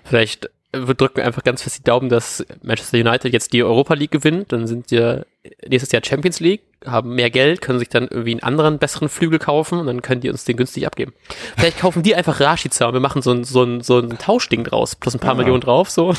Vielleicht 0.03 0.49
wir 0.73 0.93
drücken 0.93 1.21
einfach 1.21 1.43
ganz 1.43 1.63
fest 1.63 1.79
die 1.79 1.83
Daumen, 1.83 2.09
dass 2.09 2.45
Manchester 2.61 2.97
United 2.97 3.31
jetzt 3.31 3.53
die 3.53 3.63
Europa 3.63 3.93
League 3.93 4.11
gewinnt. 4.11 4.51
Dann 4.51 4.67
sind 4.67 4.91
wir 4.91 5.25
nächstes 5.65 5.91
Jahr 5.91 6.01
Champions 6.05 6.39
League, 6.39 6.61
haben 6.85 7.15
mehr 7.15 7.29
Geld, 7.29 7.61
können 7.61 7.79
sich 7.79 7.89
dann 7.89 8.07
irgendwie 8.07 8.31
einen 8.31 8.43
anderen 8.43 8.77
besseren 8.79 9.09
Flügel 9.09 9.39
kaufen 9.39 9.79
und 9.79 9.87
dann 9.87 10.01
können 10.01 10.21
die 10.21 10.29
uns 10.29 10.45
den 10.45 10.57
günstig 10.57 10.85
abgeben. 10.85 11.13
Vielleicht 11.57 11.79
kaufen 11.79 12.03
die 12.03 12.15
einfach 12.15 12.39
Rashica 12.39 12.85
und 12.85 12.93
wir 12.93 12.99
machen 12.99 13.21
so 13.21 13.31
ein, 13.31 13.43
so 13.43 13.63
ein, 13.63 13.81
so 13.81 13.99
ein 13.99 14.17
Tauschding 14.17 14.63
draus, 14.63 14.95
plus 14.95 15.15
ein 15.15 15.19
paar 15.19 15.31
Ah. 15.31 15.35
Millionen 15.35 15.61
drauf. 15.61 15.89
So. 15.89 16.13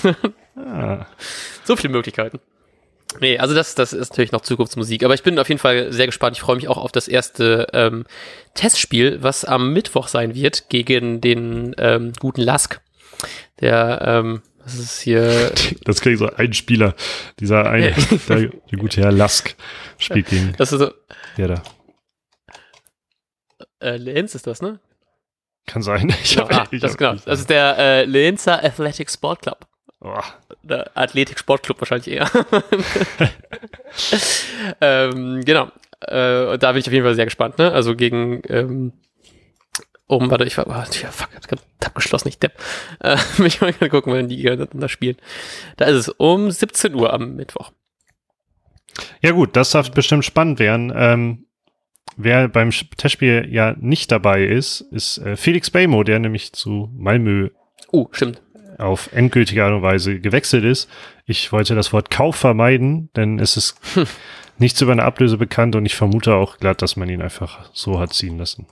Ah, 0.56 1.06
so 1.64 1.76
viele 1.76 1.92
Möglichkeiten. 1.92 2.40
Nee, 3.20 3.38
also 3.38 3.54
das, 3.54 3.74
das 3.74 3.92
ist 3.92 4.10
natürlich 4.10 4.32
noch 4.32 4.40
Zukunftsmusik. 4.42 5.04
Aber 5.04 5.14
ich 5.14 5.22
bin 5.22 5.38
auf 5.38 5.48
jeden 5.48 5.60
Fall 5.60 5.92
sehr 5.92 6.06
gespannt. 6.06 6.36
Ich 6.36 6.42
freue 6.42 6.56
mich 6.56 6.68
auch 6.68 6.76
auf 6.76 6.92
das 6.92 7.08
erste 7.08 7.68
ähm, 7.72 8.04
Testspiel, 8.54 9.22
was 9.22 9.44
am 9.44 9.72
Mittwoch 9.72 10.08
sein 10.08 10.34
wird 10.34 10.68
gegen 10.68 11.20
den 11.20 11.74
ähm, 11.78 12.12
guten 12.18 12.40
Lask. 12.42 12.80
Der, 13.60 14.02
ähm, 14.04 14.42
was 14.68 14.78
ist 14.78 15.00
hier? 15.00 15.52
das 15.84 16.00
klingt 16.00 16.18
so 16.18 16.28
ein 16.28 16.52
Spieler. 16.52 16.94
Dieser 17.40 17.68
eine, 17.70 17.92
der, 18.28 18.38
der 18.48 18.78
gute 18.78 19.00
Herr 19.00 19.12
Lask 19.12 19.54
spielt 19.98 20.28
gegen 20.28 20.52
Das 20.58 20.72
ist 20.72 20.78
so, 20.80 20.90
der 21.36 21.48
da. 21.48 21.62
äh, 23.80 23.96
Lenz 23.96 24.34
ist 24.34 24.46
das, 24.46 24.62
ne? 24.62 24.80
Kann 25.66 25.82
sein. 25.82 26.14
Ich 26.22 26.34
Genau, 26.36 26.48
hab, 26.48 26.60
ah, 26.62 26.68
ich 26.70 26.80
das, 26.80 26.92
hab- 26.92 26.98
genau. 26.98 27.14
ich- 27.14 27.24
das 27.24 27.40
ist 27.40 27.50
der 27.50 27.78
äh, 27.78 28.04
Lenzer 28.04 28.62
Athletic 28.64 29.10
Sport 29.10 29.42
Club. 29.42 29.66
Oh, 30.00 30.20
Oder 30.62 30.90
Athletik 30.94 31.40
Sportclub 31.40 31.80
wahrscheinlich 31.80 32.06
eher. 32.08 32.30
ähm, 34.80 35.42
genau. 35.44 35.70
Äh, 36.00 36.56
da 36.58 36.70
bin 36.72 36.80
ich 36.80 36.86
auf 36.86 36.92
jeden 36.92 37.04
Fall 37.04 37.14
sehr 37.16 37.24
gespannt, 37.24 37.58
ne? 37.58 37.72
Also 37.72 37.96
gegen 37.96 38.40
ähm, 38.48 38.92
oben, 40.08 40.30
warte, 40.30 40.44
ich 40.44 40.56
war, 40.58 40.66
oh, 40.66 40.90
tja, 40.90 41.10
fuck, 41.10 41.28
ich 41.32 41.58
hab 41.84 41.94
geschlossen, 41.94 42.28
ich 42.28 42.38
Depp. 42.38 42.54
Äh, 43.00 43.16
ich 43.44 43.60
mal 43.60 43.72
gucken, 43.88 44.12
wenn 44.12 44.28
die 44.28 44.36
gegeneinander 44.36 44.88
spielen. 44.88 45.16
Da 45.76 45.84
ist 45.84 45.96
es 45.96 46.08
um 46.08 46.50
17 46.50 46.94
Uhr 46.94 47.12
am 47.12 47.36
Mittwoch. 47.36 47.72
Ja 49.20 49.32
gut, 49.32 49.54
das 49.54 49.70
darf 49.70 49.90
bestimmt 49.90 50.24
spannend 50.24 50.58
werden. 50.58 50.92
Ähm, 50.94 51.46
wer 52.16 52.48
beim 52.48 52.70
Testspiel 52.70 53.46
ja 53.50 53.74
nicht 53.78 54.10
dabei 54.10 54.44
ist, 54.44 54.80
ist 54.90 55.18
äh, 55.18 55.36
Felix 55.36 55.70
Beymo, 55.70 56.02
der 56.02 56.18
nämlich 56.18 56.52
zu 56.52 56.90
Malmö 56.96 57.50
Uh, 57.90 58.06
stimmt. 58.12 58.42
auf 58.76 59.10
endgültige 59.12 59.64
Art 59.64 59.72
und 59.72 59.82
Weise 59.82 60.20
gewechselt 60.20 60.64
ist. 60.64 60.90
Ich 61.24 61.52
wollte 61.52 61.74
das 61.74 61.92
Wort 61.92 62.10
Kauf 62.10 62.36
vermeiden, 62.36 63.08
denn 63.16 63.38
es 63.38 63.56
ist 63.56 63.76
nichts 64.58 64.80
über 64.80 64.92
eine 64.92 65.04
Ablöse 65.04 65.38
bekannt 65.38 65.76
und 65.76 65.86
ich 65.86 65.94
vermute 65.94 66.34
auch 66.34 66.58
glatt, 66.58 66.82
dass 66.82 66.96
man 66.96 67.08
ihn 67.08 67.22
einfach 67.22 67.70
so 67.72 67.98
hat 67.98 68.12
ziehen 68.12 68.38
lassen. 68.38 68.66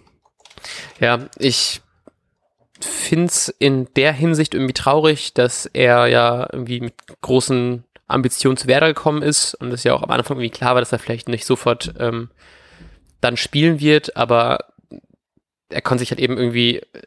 Ja, 1.00 1.28
ich 1.38 1.80
find's 2.80 3.48
in 3.58 3.88
der 3.96 4.12
Hinsicht 4.12 4.54
irgendwie 4.54 4.74
traurig, 4.74 5.32
dass 5.34 5.66
er 5.66 6.06
ja 6.06 6.48
irgendwie 6.52 6.80
mit 6.80 6.94
großen 7.22 7.84
Ambitionen 8.06 8.56
zu 8.56 8.68
Werder 8.68 8.88
gekommen 8.88 9.22
ist 9.22 9.54
und 9.54 9.72
es 9.72 9.84
ja 9.84 9.94
auch 9.94 10.02
am 10.02 10.10
Anfang 10.10 10.36
irgendwie 10.36 10.56
klar 10.56 10.74
war, 10.74 10.80
dass 10.80 10.92
er 10.92 10.98
vielleicht 10.98 11.28
nicht 11.28 11.44
sofort 11.44 11.94
ähm, 11.98 12.30
dann 13.20 13.36
spielen 13.36 13.80
wird, 13.80 14.16
aber 14.16 14.72
er 15.68 15.82
konnte 15.82 16.00
sich 16.00 16.10
halt 16.10 16.20
eben 16.20 16.36
irgendwie 16.36 16.76
äh, 16.76 17.02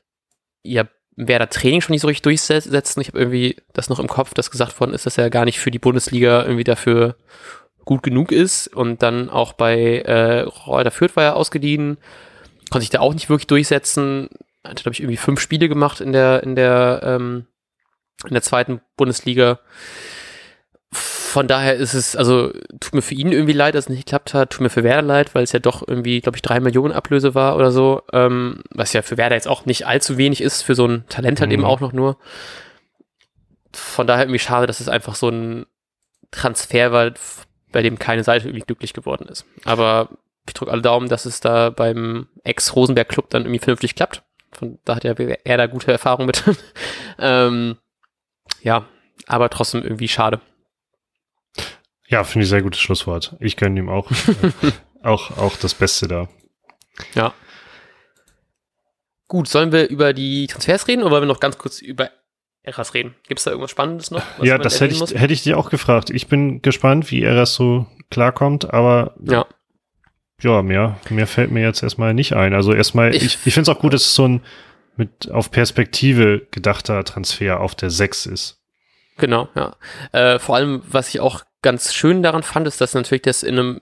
ja 0.63 0.86
Werder 1.15 1.50
Training 1.50 1.82
schon 1.82 1.93
nicht 1.93 2.02
so 2.02 2.08
richtig 2.08 2.22
durchsetzen. 2.24 3.02
Ich 3.02 3.10
habe 3.10 3.19
irgendwie 3.19 3.58
das 3.74 3.89
noch 3.89 4.00
im 4.00 4.08
Kopf, 4.08 4.34
dass 4.34 4.52
gesagt 4.52 4.80
worden 4.80 4.93
ist, 4.93 5.06
dass 5.06 5.17
er 5.17 5.30
gar 5.30 5.45
nicht 5.45 5.60
für 5.60 5.72
die 5.72 5.80
Bundesliga 5.80 6.43
irgendwie 6.43 6.63
dafür 6.63 7.15
gut 7.84 8.04
genug 8.04 8.32
ist 8.32 8.67
und 8.67 9.04
dann 9.04 9.30
auch 9.30 9.54
bei 9.54 10.00
äh, 10.00 10.41
Reuter 10.41 10.91
Fürth 10.91 11.15
war 11.15 11.24
er 11.24 11.36
ausgeliehen, 11.36 11.98
konnte 12.69 12.84
sich 12.84 12.89
da 12.89 12.99
auch 12.99 13.13
nicht 13.13 13.29
wirklich 13.29 13.47
durchsetzen. 13.47 14.29
Hat, 14.63 14.82
glaube 14.84 14.93
ich, 14.93 14.99
irgendwie 14.99 15.17
fünf 15.17 15.39
Spiele 15.39 15.69
gemacht 15.69 16.01
in 16.01 16.12
der, 16.12 16.43
in 16.43 16.55
der, 16.55 17.01
ähm, 17.03 17.47
in 18.25 18.34
der 18.34 18.41
zweiten 18.41 18.82
Bundesliga. 18.97 19.60
Von 20.91 21.47
daher 21.47 21.75
ist 21.75 21.93
es, 21.93 22.15
also 22.15 22.51
tut 22.79 22.95
mir 22.95 23.03
für 23.03 23.13
ihn 23.13 23.32
irgendwie 23.32 23.53
leid, 23.53 23.75
dass 23.75 23.86
es 23.86 23.89
nicht 23.89 24.05
geklappt 24.05 24.34
hat, 24.34 24.49
tut 24.49 24.62
mir 24.62 24.71
für 24.71 24.84
Werder 24.84 25.03
leid, 25.03 25.36
weil 25.36 25.43
es 25.43 25.51
ja 25.51 25.60
doch 25.60 25.88
irgendwie, 25.88 26.19
glaube 26.21 26.36
ich, 26.38 26.41
drei 26.41 26.60
Millionen 26.60 26.93
Ablöse 26.93 27.36
war 27.36 27.55
oder 27.55 27.71
so, 27.71 28.01
ähm, 28.12 28.63
was 28.71 28.93
ja 28.93 29.03
für 29.03 29.17
Werder 29.17 29.36
jetzt 29.36 29.47
auch 29.47 29.65
nicht 29.65 29.86
allzu 29.86 30.17
wenig 30.17 30.41
ist, 30.41 30.63
für 30.63 30.73
so 30.73 30.88
ein 30.88 31.05
Talent 31.08 31.39
halt 31.39 31.49
Mhm. 31.49 31.53
eben 31.53 31.65
auch 31.65 31.79
noch 31.79 31.93
nur. 31.93 32.17
Von 33.71 34.08
daher 34.08 34.23
irgendwie 34.23 34.39
schade, 34.39 34.65
dass 34.65 34.79
es 34.79 34.89
einfach 34.89 35.13
so 35.13 35.29
ein 35.29 35.67
Transfer 36.32 36.91
war, 36.91 37.12
bei 37.71 37.84
dem 37.84 37.99
keine 37.99 38.23
Seite 38.23 38.47
irgendwie 38.47 38.65
glücklich 38.65 38.93
geworden 38.93 39.27
ist. 39.27 39.45
Aber 39.65 40.10
ich 40.49 40.53
drücke 40.53 40.71
alle 40.71 40.81
Daumen, 40.81 41.09
dass 41.09 41.25
es 41.25 41.39
da 41.39 41.69
beim 41.69 42.27
Ex-Rosenberg-Club 42.43 43.29
dann 43.29 43.43
irgendwie 43.43 43.59
vernünftig 43.59 43.95
klappt. 43.95 44.23
Von, 44.51 44.79
da 44.83 44.95
hat 44.95 45.03
ja 45.03 45.13
er 45.13 45.57
da 45.57 45.67
gute 45.67 45.91
Erfahrung 45.91 46.25
mit. 46.25 46.43
ähm, 47.19 47.77
ja, 48.62 48.85
aber 49.27 49.49
trotzdem 49.49 49.83
irgendwie 49.83 50.07
schade. 50.07 50.41
Ja, 52.07 52.23
finde 52.23 52.43
ich 52.43 52.49
sehr 52.49 52.63
gutes 52.63 52.79
Schlusswort. 52.79 53.35
Ich 53.39 53.55
gönne 53.55 53.79
ihm 53.79 53.89
auch, 53.89 54.09
äh, 54.12 54.71
auch, 55.03 55.38
auch 55.38 55.55
das 55.57 55.75
Beste 55.75 56.07
da. 56.07 56.27
Ja. 57.13 57.33
Gut, 59.27 59.47
sollen 59.47 59.71
wir 59.71 59.88
über 59.89 60.13
die 60.13 60.47
Transfers 60.47 60.88
reden 60.88 61.03
oder 61.03 61.12
wollen 61.12 61.23
wir 61.23 61.27
noch 61.27 61.39
ganz 61.39 61.59
kurz 61.59 61.79
über 61.79 62.09
Eras 62.63 62.95
reden? 62.95 63.13
Gibt 63.27 63.39
es 63.39 63.43
da 63.43 63.51
irgendwas 63.51 63.69
Spannendes 63.69 64.09
noch? 64.09 64.23
ja, 64.41 64.57
das 64.57 64.81
hätte 64.81 64.95
ich, 64.95 65.13
hätte 65.13 65.33
ich 65.33 65.43
dir 65.43 65.59
auch 65.59 65.69
gefragt. 65.69 66.09
Ich 66.09 66.27
bin 66.27 66.63
gespannt, 66.63 67.12
wie 67.12 67.21
er 67.21 67.35
das 67.35 67.53
so 67.53 67.85
klarkommt, 68.09 68.73
aber? 68.73 69.13
Ja. 69.23 69.45
Ja, 70.41 70.62
mehr, 70.62 70.97
mehr 71.10 71.28
fällt 71.28 71.52
mir 71.52 71.62
jetzt 71.62 71.84
erstmal 71.84 72.13
nicht 72.13 72.34
ein. 72.34 72.54
Also 72.54 72.73
erstmal, 72.73 73.13
ich, 73.15 73.23
ich, 73.23 73.38
ich 73.45 73.54
finde 73.54 73.71
es 73.71 73.78
auch 73.78 73.82
gut, 73.82 73.93
dass 73.93 74.06
es 74.06 74.15
so 74.15 74.28
ein 74.28 74.41
mit 74.95 75.32
auf 75.32 75.49
Perspektive 75.49 76.45
gedachter 76.52 77.04
Transfer 77.06 77.62
auf 77.62 77.73
der 77.73 77.89
6 77.89 78.25
ist. 78.28 78.60
Genau, 79.17 79.47
ja. 79.56 79.75
Äh, 80.12 80.39
vor 80.39 80.56
allem, 80.56 80.82
was 80.89 81.10
ich 81.10 81.19
auch 81.19 81.43
ganz 81.62 81.93
schön 81.93 82.21
daran 82.21 82.43
fand, 82.43 82.67
ist, 82.67 82.82
dass 82.82 82.93
natürlich 82.93 83.21
das 83.23 83.43
in 83.43 83.58
einem 83.58 83.82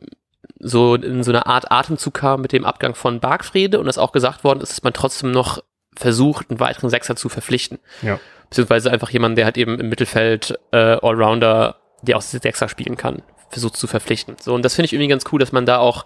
so 0.59 0.95
in 0.95 1.23
so 1.23 1.31
einer 1.31 1.45
Art 1.45 1.71
Atemzug 1.71 2.15
kam 2.15 2.41
mit 2.41 2.51
dem 2.51 2.65
Abgang 2.65 2.95
von 2.95 3.19
Bargfrede 3.19 3.79
und 3.79 3.85
das 3.85 3.97
auch 3.97 4.11
gesagt 4.11 4.43
worden 4.43 4.61
ist, 4.61 4.71
dass 4.71 4.83
man 4.83 4.93
trotzdem 4.93 5.31
noch 5.31 5.61
versucht, 5.95 6.49
einen 6.49 6.59
weiteren 6.59 6.89
Sechser 6.89 7.15
zu 7.15 7.29
verpflichten. 7.29 7.79
Ja. 8.01 8.19
Beziehungsweise 8.49 8.91
einfach 8.91 9.09
jemanden, 9.09 9.35
der 9.35 9.45
halt 9.45 9.57
eben 9.57 9.79
im 9.79 9.89
Mittelfeld 9.89 10.57
äh, 10.71 10.77
Allrounder, 10.77 11.77
der 12.01 12.17
auch 12.17 12.21
Sechser 12.21 12.69
spielen 12.69 12.97
kann, 12.97 13.21
versucht 13.49 13.75
zu 13.75 13.87
verpflichten. 13.87 14.35
So, 14.39 14.53
und 14.53 14.63
das 14.63 14.75
finde 14.75 14.87
ich 14.87 14.93
irgendwie 14.93 15.09
ganz 15.09 15.25
cool, 15.31 15.39
dass 15.39 15.51
man 15.51 15.65
da 15.65 15.77
auch 15.77 16.05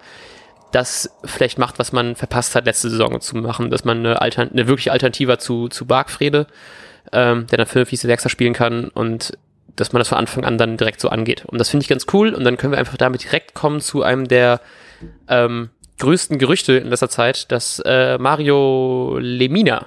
das 0.71 1.09
vielleicht 1.25 1.57
macht, 1.57 1.79
was 1.79 1.91
man 1.91 2.15
verpasst 2.15 2.55
hat, 2.55 2.65
letzte 2.65 2.89
Saison 2.89 3.19
zu 3.21 3.37
machen, 3.37 3.69
dass 3.69 3.83
man 3.83 3.99
eine, 3.99 4.21
Altern 4.21 4.51
eine 4.51 4.67
wirklich 4.67 4.91
Alternative 4.91 5.37
zu, 5.37 5.67
zu 5.67 5.85
Bargfrede, 5.85 6.47
ähm, 7.11 7.47
der 7.47 7.57
dann 7.57 7.67
vernünftig 7.67 7.99
Sechser 7.99 8.29
spielen 8.29 8.53
kann 8.53 8.87
und 8.89 9.37
dass 9.75 9.93
man 9.93 9.99
das 9.99 10.09
von 10.09 10.17
Anfang 10.17 10.43
an 10.43 10.57
dann 10.57 10.77
direkt 10.77 10.99
so 10.99 11.09
angeht. 11.09 11.45
Und 11.45 11.57
das 11.57 11.69
finde 11.69 11.83
ich 11.83 11.89
ganz 11.89 12.05
cool 12.13 12.33
und 12.33 12.43
dann 12.43 12.57
können 12.57 12.73
wir 12.73 12.79
einfach 12.79 12.97
damit 12.97 13.23
direkt 13.23 13.53
kommen 13.53 13.79
zu 13.79 14.03
einem 14.03 14.27
der 14.27 14.61
ähm, 15.27 15.69
größten 15.99 16.39
Gerüchte 16.39 16.73
in 16.73 16.87
letzter 16.87 17.09
Zeit, 17.09 17.51
dass 17.51 17.81
äh, 17.85 18.17
Mario 18.17 19.17
Lemina 19.19 19.85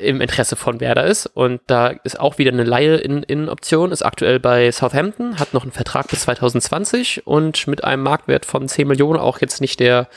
im 0.00 0.20
Interesse 0.20 0.56
von 0.56 0.80
Werder 0.80 1.04
ist. 1.04 1.26
Und 1.26 1.60
da 1.66 1.88
ist 1.88 2.18
auch 2.18 2.38
wieder 2.38 2.52
eine 2.52 2.64
Laie 2.64 2.96
in, 2.96 3.22
in 3.22 3.48
Option, 3.48 3.92
ist 3.92 4.02
aktuell 4.02 4.40
bei 4.40 4.70
Southampton, 4.72 5.38
hat 5.38 5.54
noch 5.54 5.62
einen 5.62 5.72
Vertrag 5.72 6.08
bis 6.08 6.20
2020 6.20 7.26
und 7.26 7.66
mit 7.66 7.84
einem 7.84 8.02
Marktwert 8.02 8.46
von 8.46 8.68
10 8.68 8.88
Millionen 8.88 9.18
auch 9.18 9.40
jetzt 9.40 9.60
nicht 9.60 9.80
der 9.80 10.08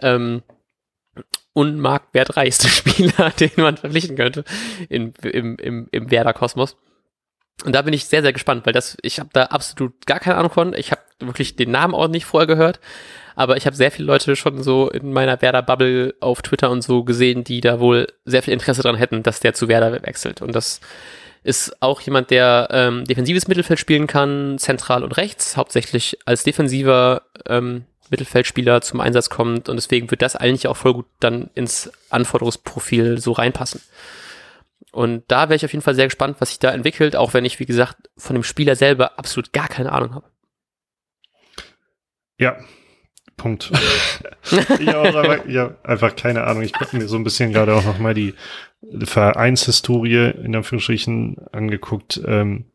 ähm, 0.00 0.42
unmarktwertreichste 1.52 2.68
Spieler, 2.68 3.30
den 3.30 3.50
man 3.56 3.76
verpflichten 3.76 4.16
könnte 4.16 4.44
in, 4.88 5.12
im, 5.22 5.56
im, 5.56 5.88
im 5.90 6.10
Werder-Kosmos. 6.10 6.76
Und 7.64 7.74
da 7.74 7.82
bin 7.82 7.92
ich 7.92 8.06
sehr, 8.06 8.22
sehr 8.22 8.32
gespannt, 8.32 8.66
weil 8.66 8.72
das, 8.72 8.96
ich 9.02 9.18
habe 9.18 9.30
da 9.32 9.44
absolut 9.44 10.06
gar 10.06 10.20
keine 10.20 10.36
Ahnung 10.36 10.52
von. 10.52 10.74
Ich 10.74 10.92
habe 10.92 11.00
wirklich 11.18 11.56
den 11.56 11.70
Namen 11.70 11.94
auch 11.94 12.08
nicht 12.08 12.24
vorher 12.24 12.46
gehört. 12.46 12.80
Aber 13.34 13.56
ich 13.56 13.66
habe 13.66 13.76
sehr 13.76 13.92
viele 13.92 14.06
Leute 14.06 14.34
schon 14.34 14.62
so 14.62 14.90
in 14.90 15.12
meiner 15.12 15.40
Werder-Bubble 15.40 16.14
auf 16.20 16.42
Twitter 16.42 16.70
und 16.70 16.82
so 16.82 17.04
gesehen, 17.04 17.44
die 17.44 17.60
da 17.60 17.78
wohl 17.78 18.08
sehr 18.24 18.42
viel 18.42 18.52
Interesse 18.52 18.82
dran 18.82 18.96
hätten, 18.96 19.22
dass 19.22 19.40
der 19.40 19.54
zu 19.54 19.68
Werder 19.68 19.92
wechselt. 20.02 20.42
Und 20.42 20.54
das 20.54 20.80
ist 21.44 21.80
auch 21.80 22.00
jemand, 22.00 22.30
der 22.30 22.68
ähm, 22.72 23.04
defensives 23.04 23.46
Mittelfeld 23.46 23.78
spielen 23.78 24.08
kann, 24.08 24.58
zentral 24.58 25.04
und 25.04 25.16
rechts, 25.16 25.56
hauptsächlich 25.56 26.18
als 26.24 26.42
defensiver 26.42 27.22
ähm, 27.46 27.84
Mittelfeldspieler 28.10 28.80
zum 28.80 29.00
Einsatz 29.00 29.30
kommt. 29.30 29.68
Und 29.68 29.76
deswegen 29.76 30.10
wird 30.10 30.22
das 30.22 30.34
eigentlich 30.34 30.66
auch 30.66 30.76
voll 30.76 30.94
gut 30.94 31.06
dann 31.20 31.50
ins 31.54 31.92
Anforderungsprofil 32.10 33.18
so 33.18 33.32
reinpassen. 33.32 33.80
Und 34.98 35.22
da 35.28 35.48
wäre 35.48 35.54
ich 35.54 35.64
auf 35.64 35.72
jeden 35.72 35.84
Fall 35.84 35.94
sehr 35.94 36.08
gespannt, 36.08 36.40
was 36.40 36.48
sich 36.48 36.58
da 36.58 36.72
entwickelt, 36.72 37.14
auch 37.14 37.32
wenn 37.32 37.44
ich, 37.44 37.60
wie 37.60 37.66
gesagt, 37.66 38.10
von 38.16 38.34
dem 38.34 38.42
Spieler 38.42 38.74
selber 38.74 39.16
absolut 39.16 39.52
gar 39.52 39.68
keine 39.68 39.92
Ahnung 39.92 40.12
habe. 40.12 40.28
Ja, 42.36 42.58
Punkt. 43.36 43.70
ich 44.42 44.88
habe 44.88 45.20
einfach, 45.20 45.46
hab 45.46 45.88
einfach 45.88 46.16
keine 46.16 46.42
Ahnung. 46.42 46.64
Ich 46.64 46.74
habe 46.74 46.96
mir 46.96 47.06
so 47.06 47.14
ein 47.14 47.22
bisschen 47.22 47.52
gerade 47.52 47.76
auch 47.76 47.84
nochmal 47.84 48.12
die 48.12 48.34
Vereinshistorie 49.04 50.32
in 50.32 50.56
Anführungsstrichen 50.56 51.36
angeguckt. 51.52 52.20
Ähm, 52.26 52.72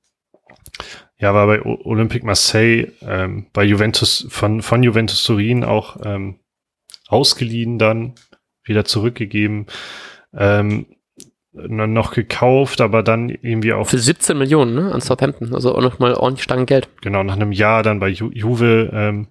ja, 1.17 1.33
war 1.33 1.45
bei 1.45 1.61
Olympique 1.61 2.25
Marseille, 2.25 2.93
ähm, 3.01 3.47
bei 3.51 3.65
Juventus, 3.65 4.27
von, 4.29 4.61
von 4.61 4.81
Juventus 4.81 5.25
Turin 5.25 5.65
auch 5.65 5.97
ähm, 6.05 6.39
ausgeliehen 7.09 7.79
dann, 7.79 8.15
wieder 8.63 8.85
zurückgegeben. 8.85 9.65
Ähm, 10.33 10.85
noch 11.53 12.13
gekauft, 12.13 12.81
aber 12.81 13.03
dann 13.03 13.29
irgendwie 13.29 13.73
auch. 13.73 13.87
Für 13.87 13.99
17 13.99 14.37
Millionen, 14.37 14.73
ne, 14.73 14.91
an 14.91 15.01
Southampton. 15.01 15.53
Also 15.53 15.75
auch 15.75 15.81
nochmal 15.81 16.15
ordentlich 16.15 16.43
Stangen 16.43 16.65
Geld. 16.65 16.89
Genau, 17.01 17.23
nach 17.23 17.35
einem 17.35 17.51
Jahr 17.51 17.83
dann 17.83 17.99
bei 17.99 18.09
Ju 18.09 18.31
Juve 18.31 18.89
ähm, 18.91 19.27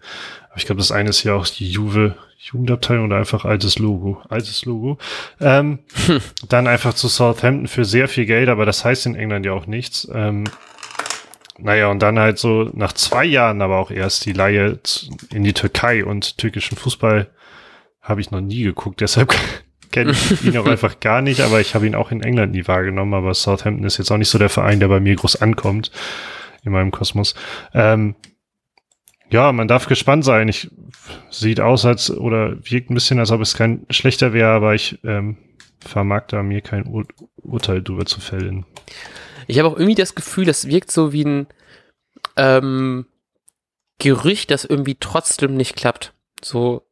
ich 0.55 0.67
glaube, 0.67 0.81
das 0.81 0.93
eine 0.93 1.11
ist 1.11 1.25
ja 1.25 1.35
auch 1.35 1.47
die 1.47 1.71
Juve 1.71 2.17
Jugendabteilung 2.39 3.07
oder 3.07 3.19
einfach 3.19 3.45
altes 3.45 3.79
Logo. 3.79 4.21
Altes 4.29 4.65
Logo. 4.65 4.99
Ähm, 5.41 5.79
hm. 6.07 6.21
Dann 6.49 6.67
einfach 6.67 6.93
zu 6.95 7.09
Southampton 7.09 7.69
für 7.69 7.85
sehr 7.85 8.09
viel 8.09 8.27
Geld, 8.27 8.49
aber 8.49 8.67
das 8.67 8.85
heißt 8.85 9.07
in 9.07 9.15
England 9.15 9.47
ja 9.47 9.53
auch 9.53 9.67
nichts. 9.67 10.11
Ähm, 10.13 10.45
naja, 11.59 11.89
und 11.89 12.01
dann 12.01 12.19
halt 12.19 12.39
so 12.39 12.69
nach 12.73 12.93
zwei 12.95 13.25
Jahren 13.25 13.63
aber 13.63 13.79
auch 13.79 13.93
erst 13.93 14.27
die 14.27 14.33
Laie 14.33 14.81
in 15.33 15.45
die 15.45 15.53
Türkei 15.53 16.05
und 16.05 16.37
türkischen 16.39 16.77
Fußball 16.77 17.31
habe 18.01 18.21
ich 18.21 18.33
noch 18.33 18.41
nie 18.41 18.65
geguckt, 18.65 19.01
deshalb 19.01 19.33
kenne 19.93 20.15
ihn 20.43 20.57
auch 20.59 20.67
einfach 20.67 20.99
gar 20.99 21.23
nicht, 21.23 21.41
aber 21.41 21.61
ich 21.61 21.75
habe 21.75 21.87
ihn 21.87 21.95
auch 21.95 22.11
in 22.11 22.23
England 22.23 22.53
nie 22.53 22.67
wahrgenommen, 22.67 23.15
aber 23.15 23.35
Southampton 23.35 23.87
ist 23.87 23.99
jetzt 23.99 24.11
auch 24.11 24.17
nicht 24.17 24.31
so 24.31 24.39
der 24.39 24.49
Verein, 24.49 24.81
der 24.81 24.89
bei 24.89 25.01
mir 25.01 25.15
groß 25.15 25.41
ankommt 25.41 25.93
in 26.65 26.73
meinem 26.73 26.91
Kosmos. 26.91 27.35
Ähm, 27.73 28.17
ja, 29.31 29.53
man 29.53 29.69
darf 29.69 29.87
gespannt 29.87 30.25
sein. 30.25 30.49
Ich 30.49 30.71
sieht 31.31 31.61
aus, 31.61 31.85
als 31.87 32.11
oder 32.11 32.57
wirkt 32.69 32.91
ein 32.91 32.95
bisschen, 32.95 33.19
als 33.19 33.31
ob 33.31 33.41
es 33.41 33.55
kein 33.55 33.87
schlechter 33.89 34.33
wäre, 34.33 34.51
aber 34.51 34.75
ich 34.75 34.99
ähm, 35.05 35.39
vermag 35.81 36.25
da 36.29 36.43
mir 36.43 36.61
kein 36.61 36.87
Ur 36.87 37.07
Urteil 37.37 37.83
drüber 37.83 38.07
zu 38.07 38.21
fällen. 38.21 38.67
Ich 39.47 39.59
habe 39.59 39.69
auch 39.69 39.77
irgendwie 39.77 39.95
das 39.95 40.15
Gefühl, 40.15 40.45
das 40.45 40.69
wirkt 40.69 40.91
so 40.91 41.13
wie 41.13 41.25
ein 41.25 41.47
ähm, 42.37 43.07
Gerücht, 43.99 44.51
das 44.51 44.65
irgendwie 44.65 44.97
trotzdem 44.99 45.57
nicht 45.57 45.77
klappt. 45.77 46.13
So, 46.43 46.87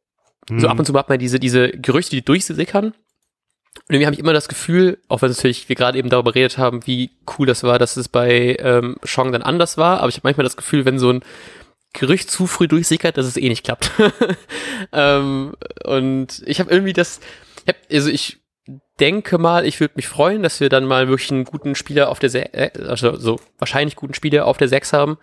so 0.49 0.67
ab 0.67 0.79
und 0.79 0.85
zu 0.85 0.93
hat 0.93 1.09
man 1.09 1.19
diese, 1.19 1.39
diese 1.39 1.69
Gerüchte, 1.69 2.11
die 2.11 2.25
durchsickern. 2.25 2.93
Und 3.87 3.95
irgendwie 3.95 4.05
habe 4.05 4.15
ich 4.15 4.19
immer 4.19 4.33
das 4.33 4.49
Gefühl, 4.49 4.97
auch 5.07 5.21
wenn 5.21 5.29
natürlich 5.29 5.69
wir 5.69 5.75
gerade 5.75 5.97
eben 5.97 6.09
darüber 6.09 6.35
redet 6.35 6.57
haben, 6.57 6.85
wie 6.85 7.11
cool 7.37 7.47
das 7.47 7.63
war, 7.63 7.79
dass 7.79 7.95
es 7.95 8.09
bei 8.09 8.57
ähm, 8.59 8.97
Chong 9.05 9.31
dann 9.31 9.43
anders 9.43 9.77
war, 9.77 9.99
aber 9.99 10.09
ich 10.09 10.15
habe 10.15 10.27
manchmal 10.27 10.43
das 10.43 10.57
Gefühl, 10.57 10.85
wenn 10.85 10.99
so 10.99 11.11
ein 11.11 11.21
Gerücht 11.93 12.31
zu 12.31 12.47
früh 12.47 12.67
durchsickert, 12.67 13.17
dass 13.17 13.25
es 13.25 13.37
eh 13.37 13.49
nicht 13.49 13.63
klappt. 13.63 13.91
ähm, 14.93 15.53
und 15.85 16.41
ich 16.45 16.59
habe 16.59 16.71
irgendwie 16.71 16.93
das, 16.93 17.19
ich 17.65 17.67
hab, 17.67 17.75
also 17.91 18.09
ich 18.09 18.39
denke 18.99 19.37
mal, 19.37 19.65
ich 19.65 19.79
würde 19.79 19.95
mich 19.95 20.07
freuen, 20.07 20.43
dass 20.43 20.59
wir 20.59 20.69
dann 20.69 20.85
mal 20.85 21.07
wirklich 21.07 21.31
einen 21.31 21.43
guten 21.43 21.75
Spieler 21.75 22.09
auf 22.09 22.19
der, 22.19 22.29
Se 22.29 22.53
äh, 22.53 22.71
also 22.87 23.17
so 23.17 23.39
wahrscheinlich 23.57 23.95
guten 23.95 24.13
Spieler 24.13 24.45
auf 24.45 24.57
der 24.57 24.67
6 24.67 24.93
haben. 24.93 25.17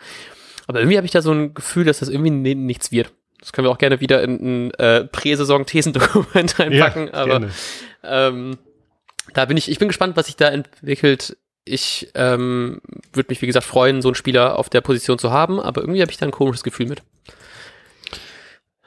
Aber 0.66 0.80
irgendwie 0.80 0.98
habe 0.98 1.06
ich 1.06 1.12
da 1.12 1.22
so 1.22 1.32
ein 1.32 1.54
Gefühl, 1.54 1.84
dass 1.84 2.00
das 2.00 2.10
irgendwie 2.10 2.54
nichts 2.54 2.92
wird. 2.92 3.12
Das 3.40 3.52
können 3.52 3.66
wir 3.66 3.70
auch 3.70 3.78
gerne 3.78 4.00
wieder 4.00 4.22
in 4.22 4.68
ein 4.68 4.74
äh, 4.74 5.04
Prä-Saison-Thesendokument 5.04 6.58
reinpacken. 6.58 7.08
Ja, 7.12 7.14
aber 7.14 7.48
ähm, 8.02 8.58
da 9.34 9.44
bin 9.44 9.56
ich, 9.56 9.70
ich 9.70 9.78
bin 9.78 9.88
gespannt, 9.88 10.16
was 10.16 10.26
sich 10.26 10.36
da 10.36 10.48
entwickelt 10.48 11.36
ich 11.70 12.10
ähm, 12.14 12.80
würde 13.12 13.28
mich, 13.30 13.42
wie 13.42 13.46
gesagt, 13.46 13.66
freuen, 13.66 14.02
so 14.02 14.08
einen 14.08 14.14
Spieler 14.14 14.58
auf 14.58 14.68
der 14.68 14.80
Position 14.80 15.18
zu 15.18 15.30
haben, 15.30 15.60
aber 15.60 15.82
irgendwie 15.82 16.00
habe 16.00 16.10
ich 16.10 16.16
da 16.16 16.26
ein 16.26 16.32
komisches 16.32 16.62
Gefühl 16.62 16.86
mit. 16.86 17.02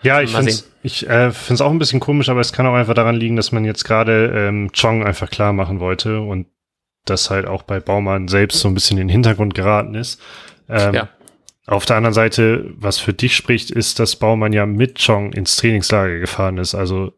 Ja, 0.02 0.22
ich 0.22 0.32
finde 0.32 0.50
es 0.52 0.68
ich, 0.82 1.08
äh, 1.08 1.32
find's 1.32 1.62
auch 1.62 1.70
ein 1.70 1.78
bisschen 1.78 2.00
komisch, 2.00 2.30
aber 2.30 2.40
es 2.40 2.54
kann 2.54 2.66
auch 2.66 2.74
einfach 2.74 2.96
daran 2.96 3.16
liegen, 3.16 3.36
dass 3.36 3.52
man 3.52 3.66
jetzt 3.66 3.84
gerade 3.84 4.34
ähm, 4.36 4.72
Chong 4.72 5.06
einfach 5.06 5.30
klar 5.30 5.54
machen 5.54 5.80
wollte 5.80 6.22
und 6.22 6.48
das 7.06 7.30
halt 7.30 7.46
auch 7.46 7.62
bei 7.62 7.80
Baumann 7.80 8.28
selbst 8.28 8.60
so 8.60 8.68
ein 8.68 8.74
bisschen 8.74 8.98
in 8.98 9.08
den 9.08 9.12
Hintergrund 9.12 9.54
geraten 9.54 9.94
ist. 9.94 10.20
Ähm, 10.68 10.94
ja. 10.94 11.10
Auf 11.68 11.86
der 11.86 11.98
anderen 11.98 12.14
Seite, 12.14 12.72
was 12.76 12.98
für 12.98 13.14
dich 13.14 13.36
spricht, 13.36 13.70
ist, 13.70 14.00
dass 14.00 14.16
Baumann 14.16 14.52
ja 14.52 14.66
mit 14.66 15.04
Chong 15.06 15.32
ins 15.34 15.56
Trainingslager 15.58 16.20
gefahren 16.20 16.58
ist. 16.58 16.74
Also 16.74 17.14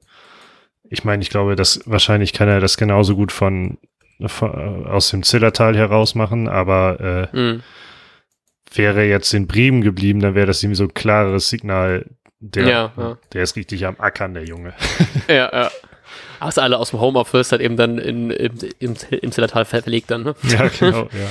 ich 0.89 1.03
meine, 1.03 1.23
ich 1.23 1.29
glaube, 1.29 1.56
dass 1.56 1.82
wahrscheinlich 1.86 2.34
kann 2.34 2.49
er 2.49 2.60
das 2.60 2.77
genauso 2.77 3.15
gut 3.15 3.32
von 3.32 3.77
aus 4.19 5.10
dem 5.10 5.23
Zillertal 5.23 5.75
heraus 5.75 6.15
machen, 6.15 6.47
aber 6.47 7.29
äh, 7.34 7.36
mhm. 7.36 7.63
wäre 8.73 9.03
jetzt 9.06 9.34
in 9.34 9.47
Bremen 9.47 9.82
geblieben, 9.82 10.19
dann 10.19 10.36
wäre 10.36 10.47
das 10.47 10.62
irgendwie 10.62 10.77
so 10.77 10.84
ein 10.84 10.93
klares 10.93 11.49
Signal, 11.49 12.06
der, 12.39 12.67
ja, 12.67 12.93
ja. 12.95 13.17
der 13.34 13.43
ist 13.43 13.56
richtig 13.56 13.86
am 13.86 13.95
Ackern, 13.99 14.34
der 14.34 14.45
Junge. 14.45 14.73
Ja, 15.27 15.49
ja. 15.51 15.71
Hast 16.39 16.60
alle 16.60 16.77
aus 16.77 16.89
dem 16.89 16.99
Homeoffice 16.99 17.53
halt 17.53 17.62
eben 17.62 17.77
dann 17.77 17.97
in, 17.97 18.29
im, 18.29 18.58
im, 18.79 18.95
im 19.10 19.32
Zillertal 19.32 19.63
verlegt 19.63 20.12
dann, 20.12 20.23
ne? 20.23 20.36
Ja, 20.43 20.67
genau, 20.67 21.03
ja. 21.13 21.29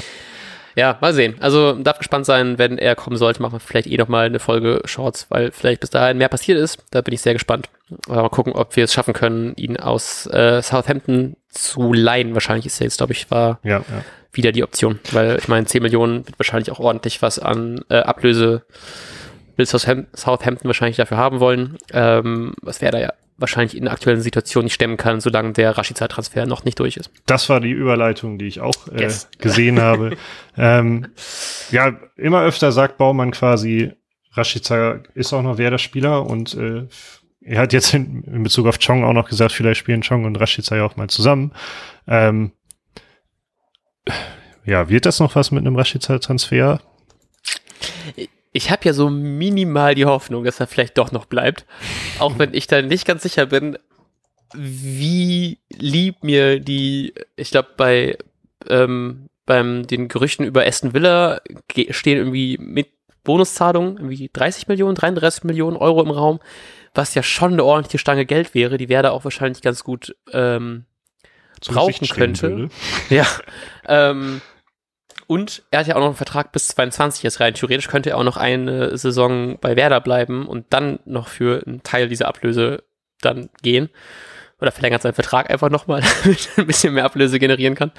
Ja, 0.75 0.97
mal 1.01 1.13
sehen. 1.13 1.37
Also 1.41 1.73
darf 1.75 1.99
gespannt 1.99 2.27
sein, 2.27 2.59
wenn 2.59 2.79
er 2.79 2.95
kommen 2.95 3.17
sollte, 3.17 3.43
machen 3.43 3.55
wir 3.55 3.61
vielleicht 3.61 3.87
eh 3.87 3.97
nochmal 3.97 4.27
eine 4.27 4.39
Folge 4.39 4.81
Shorts, 4.85 5.27
weil 5.29 5.51
vielleicht 5.53 5.81
bis 5.81 5.91
dahin 5.91 6.19
mehr 6.19 6.29
passiert 6.29 6.59
ist. 6.59 6.79
Da 6.91 7.01
bin 7.01 7.15
ich 7.15 7.21
sehr 7.21 7.35
gespannt. 7.35 7.69
Aber 8.09 8.23
mal 8.23 8.29
gucken, 8.31 8.55
ob 8.55 8.75
wir 8.77 8.85
es 8.85 8.93
schaffen 8.93 9.15
können, 9.15 9.55
ihn 9.57 9.77
aus 9.77 10.27
äh, 10.27 10.63
Southampton 10.63 11.37
zu 11.49 11.93
leihen. 11.93 12.35
Wahrscheinlich 12.35 12.67
ist 12.67 12.81
er 12.81 12.87
jetzt, 12.87 12.97
glaube 12.97 13.13
ich, 13.13 13.31
war 13.31 13.59
ja, 13.63 13.79
ja. 13.79 14.05
wieder 14.33 14.53
die 14.53 14.63
Option. 14.63 14.99
Weil 15.13 15.39
ich 15.39 15.49
meine, 15.49 15.67
10 15.67 15.83
Millionen 15.83 16.27
wird 16.27 16.39
wahrscheinlich 16.39 16.71
auch 16.71 16.81
ordentlich 16.81 17.21
was 17.21 17.39
an 17.39 17.85
äh, 17.89 17.97
Ablöse 17.97 18.63
will 19.57 19.67
Southampton 19.67 20.65
wahrscheinlich 20.65 20.97
dafür 20.97 21.19
haben 21.19 21.41
wollen. 21.41 21.77
Ähm, 21.93 22.55
was 22.63 22.81
wäre 22.81 22.93
da 22.93 22.99
ja 22.99 23.13
wahrscheinlich 23.37 23.77
in 23.77 23.85
der 23.85 23.93
aktuellen 23.93 24.21
Situation 24.21 24.65
nicht 24.65 24.75
stemmen 24.75 24.97
kann, 24.97 25.21
solange 25.21 25.53
der 25.53 25.77
Rashica-Transfer 25.77 26.47
noch 26.47 26.65
nicht 26.65 26.79
durch 26.79 26.97
ist. 26.97 27.11
Das 27.27 27.49
war 27.49 27.61
die 27.61 27.71
Überleitung, 27.71 28.39
die 28.39 28.47
ich 28.47 28.61
auch 28.61 28.89
äh, 28.89 29.03
yes. 29.03 29.29
gesehen 29.39 29.81
habe. 29.81 30.17
Ähm, 30.57 31.09
ja, 31.71 31.99
immer 32.17 32.43
öfter 32.43 32.73
sagt 32.73 32.99
Baumann 32.99 33.31
quasi, 33.31 33.93
Rashica 34.33 35.01
ist 35.15 35.33
auch 35.33 35.43
noch 35.43 35.59
Werder-Spieler 35.59 36.25
und 36.25 36.55
äh, 36.55 36.87
er 37.45 37.61
hat 37.61 37.73
jetzt 37.73 37.93
in, 37.93 38.23
in, 38.23 38.43
Bezug 38.43 38.67
auf 38.67 38.79
Chong 38.79 39.05
auch 39.05 39.13
noch 39.13 39.29
gesagt, 39.29 39.53
vielleicht 39.53 39.81
spielen 39.81 40.03
Chong 40.03 40.25
und 40.25 40.37
Rashica 40.37 40.77
ja 40.77 40.85
auch 40.85 40.97
mal 40.97 41.09
zusammen. 41.09 41.53
Ähm, 42.07 42.53
ja, 44.65 44.89
wird 44.89 45.07
das 45.07 45.21
noch 45.21 45.35
was 45.35 45.51
mit 45.51 45.61
einem 45.61 45.77
Rashica-Transfer? 45.77 46.81
Ich 48.53 48.71
habe 48.71 48.85
ja 48.85 48.93
so 48.93 49.09
minimal 49.09 49.95
die 49.95 50.05
Hoffnung, 50.05 50.45
dass 50.45 50.61
er 50.61 50.67
vielleicht 50.67 50.99
doch 50.99 51.11
noch 51.11 51.27
bleibt. 51.27 51.65
Auch 52.19 52.39
wenn 52.39 52.53
ich 52.55 52.67
da 52.67 52.83
nicht 52.83 53.07
ganz 53.07 53.23
sicher 53.23 53.47
bin, 53.47 53.79
wie 54.55 55.59
lieb 55.71 56.23
mir 56.23 56.61
die, 56.61 57.15
ich 57.37 57.51
glaube, 57.51 57.71
bei 57.77 58.19
ähm, 58.69 59.29
beim 59.47 59.87
den 59.87 60.09
Gerüchten 60.09 60.47
über 60.47 60.67
Aston 60.67 60.95
Villa 60.95 61.41
stehen 61.91 62.19
irgendwie 62.19 62.59
mit 62.59 62.89
Bonuszahlungen, 63.25 63.97
irgendwie 63.97 64.31
30 64.33 64.69
Millionen, 64.69 64.95
33 64.95 65.45
Millionen 65.45 65.77
Euro 65.77 66.03
im 66.03 66.11
Raum, 66.11 66.41
was 66.95 67.15
ja 67.15 67.23
schon 67.23 67.53
eine 67.53 67.65
ordentliche 67.65 67.99
Stange 67.99 68.27
Geld 68.27 68.55
wäre, 68.55 68.77
die 68.77 68.89
wäre 68.89 69.05
da 69.05 69.11
auch 69.11 69.25
wahrscheinlich 69.25 69.63
ganz 69.63 69.85
gut 69.85 70.15
ähm, 70.33 70.85
brauchen 71.67 72.09
könnte. 72.09 72.69
Ja. 73.09 73.27
ähm, 73.89 74.41
und 75.27 75.63
er 75.71 75.81
hat 75.81 75.87
ja 75.87 75.95
auch 75.95 76.01
noch 76.01 76.07
einen 76.07 76.17
Vertrag 76.17 76.53
bis 76.53 76.69
22 76.69 77.23
jetzt 77.23 77.41
rein. 77.41 77.55
Theoretisch 77.55 77.89
könnte 77.89 78.11
er 78.11 78.19
auch 78.19 78.25
noch 78.25 78.37
eine 78.37 78.97
Saison 78.97 79.59
bei 79.61 79.77
Werder 79.77 80.01
bleiben 80.01 80.47
und 80.47 80.67
dann 80.71 80.99
noch 81.05 81.29
für 81.29 81.63
einen 81.67 81.83
Teil 81.83 82.09
dieser 82.09 82.29
Ablöse 82.29 82.83
dann 83.21 83.49
gehen. 83.63 83.89
Oder 84.61 84.71
verlängert 84.71 85.03
seinen 85.03 85.15
Vertrag 85.15 85.51
einfach 85.51 85.71
nochmal, 85.71 86.03
damit 86.25 86.49
er 86.57 86.63
ein 86.63 86.67
bisschen 86.67 86.95
mehr 86.95 87.05
Ablöse 87.05 87.39
generieren 87.39 87.75
kann. 87.75 87.93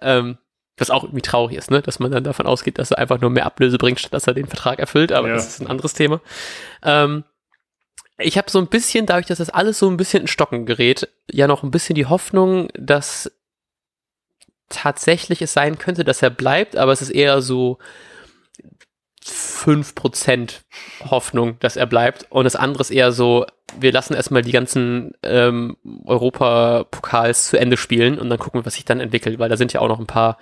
Ähm, 0.00 0.38
was 0.76 0.90
auch 0.90 1.04
irgendwie 1.04 1.22
traurig 1.22 1.56
ist, 1.56 1.70
ne? 1.70 1.82
dass 1.82 2.00
man 2.00 2.10
dann 2.10 2.24
davon 2.24 2.46
ausgeht, 2.46 2.78
dass 2.78 2.90
er 2.90 2.98
einfach 2.98 3.20
nur 3.20 3.30
mehr 3.30 3.46
Ablöse 3.46 3.78
bringt, 3.78 4.00
statt 4.00 4.12
dass 4.12 4.26
er 4.26 4.34
den 4.34 4.46
Vertrag 4.46 4.78
erfüllt. 4.78 5.12
Aber 5.12 5.28
ja. 5.28 5.34
das 5.34 5.46
ist 5.46 5.60
ein 5.60 5.68
anderes 5.68 5.94
Thema. 5.94 6.20
Ähm, 6.82 7.24
ich 8.18 8.38
habe 8.38 8.50
so 8.50 8.58
ein 8.58 8.68
bisschen, 8.68 9.06
dadurch, 9.06 9.26
dass 9.26 9.38
das 9.38 9.50
alles 9.50 9.78
so 9.78 9.88
ein 9.88 9.96
bisschen 9.96 10.22
in 10.22 10.28
Stocken 10.28 10.66
gerät, 10.66 11.08
ja 11.30 11.46
noch 11.46 11.62
ein 11.62 11.70
bisschen 11.70 11.94
die 11.94 12.06
Hoffnung, 12.06 12.68
dass 12.74 13.32
tatsächlich 14.74 15.42
es 15.42 15.52
sein 15.52 15.78
könnte, 15.78 16.04
dass 16.04 16.22
er 16.22 16.30
bleibt, 16.30 16.76
aber 16.76 16.92
es 16.92 17.02
ist 17.02 17.10
eher 17.10 17.40
so 17.40 17.78
5% 19.24 20.60
Hoffnung, 21.10 21.58
dass 21.60 21.76
er 21.76 21.86
bleibt. 21.86 22.26
Und 22.30 22.44
das 22.44 22.56
andere 22.56 22.82
ist 22.82 22.90
eher 22.90 23.12
so, 23.12 23.46
wir 23.78 23.92
lassen 23.92 24.14
erstmal 24.14 24.42
die 24.42 24.52
ganzen 24.52 25.12
ähm, 25.22 25.76
Europapokals 26.04 27.48
zu 27.48 27.58
Ende 27.58 27.76
spielen 27.76 28.18
und 28.18 28.28
dann 28.28 28.38
gucken, 28.38 28.64
was 28.66 28.74
sich 28.74 28.84
dann 28.84 29.00
entwickelt, 29.00 29.38
weil 29.38 29.48
da 29.48 29.56
sind 29.56 29.72
ja 29.72 29.80
auch 29.80 29.88
noch 29.88 29.98
ein 29.98 30.06
paar 30.06 30.38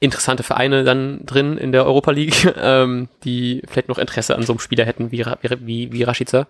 interessante 0.00 0.44
Vereine 0.44 0.84
dann 0.84 1.26
drin 1.26 1.58
in 1.58 1.72
der 1.72 1.84
Europa 1.84 2.12
League, 2.12 2.54
ähm, 2.60 3.08
die 3.24 3.62
vielleicht 3.68 3.88
noch 3.88 3.98
Interesse 3.98 4.36
an 4.36 4.44
so 4.44 4.52
einem 4.52 4.60
Spieler 4.60 4.84
hätten 4.84 5.10
wie, 5.10 5.24
wie, 5.60 5.92
wie 5.92 6.02
Rashica. 6.04 6.46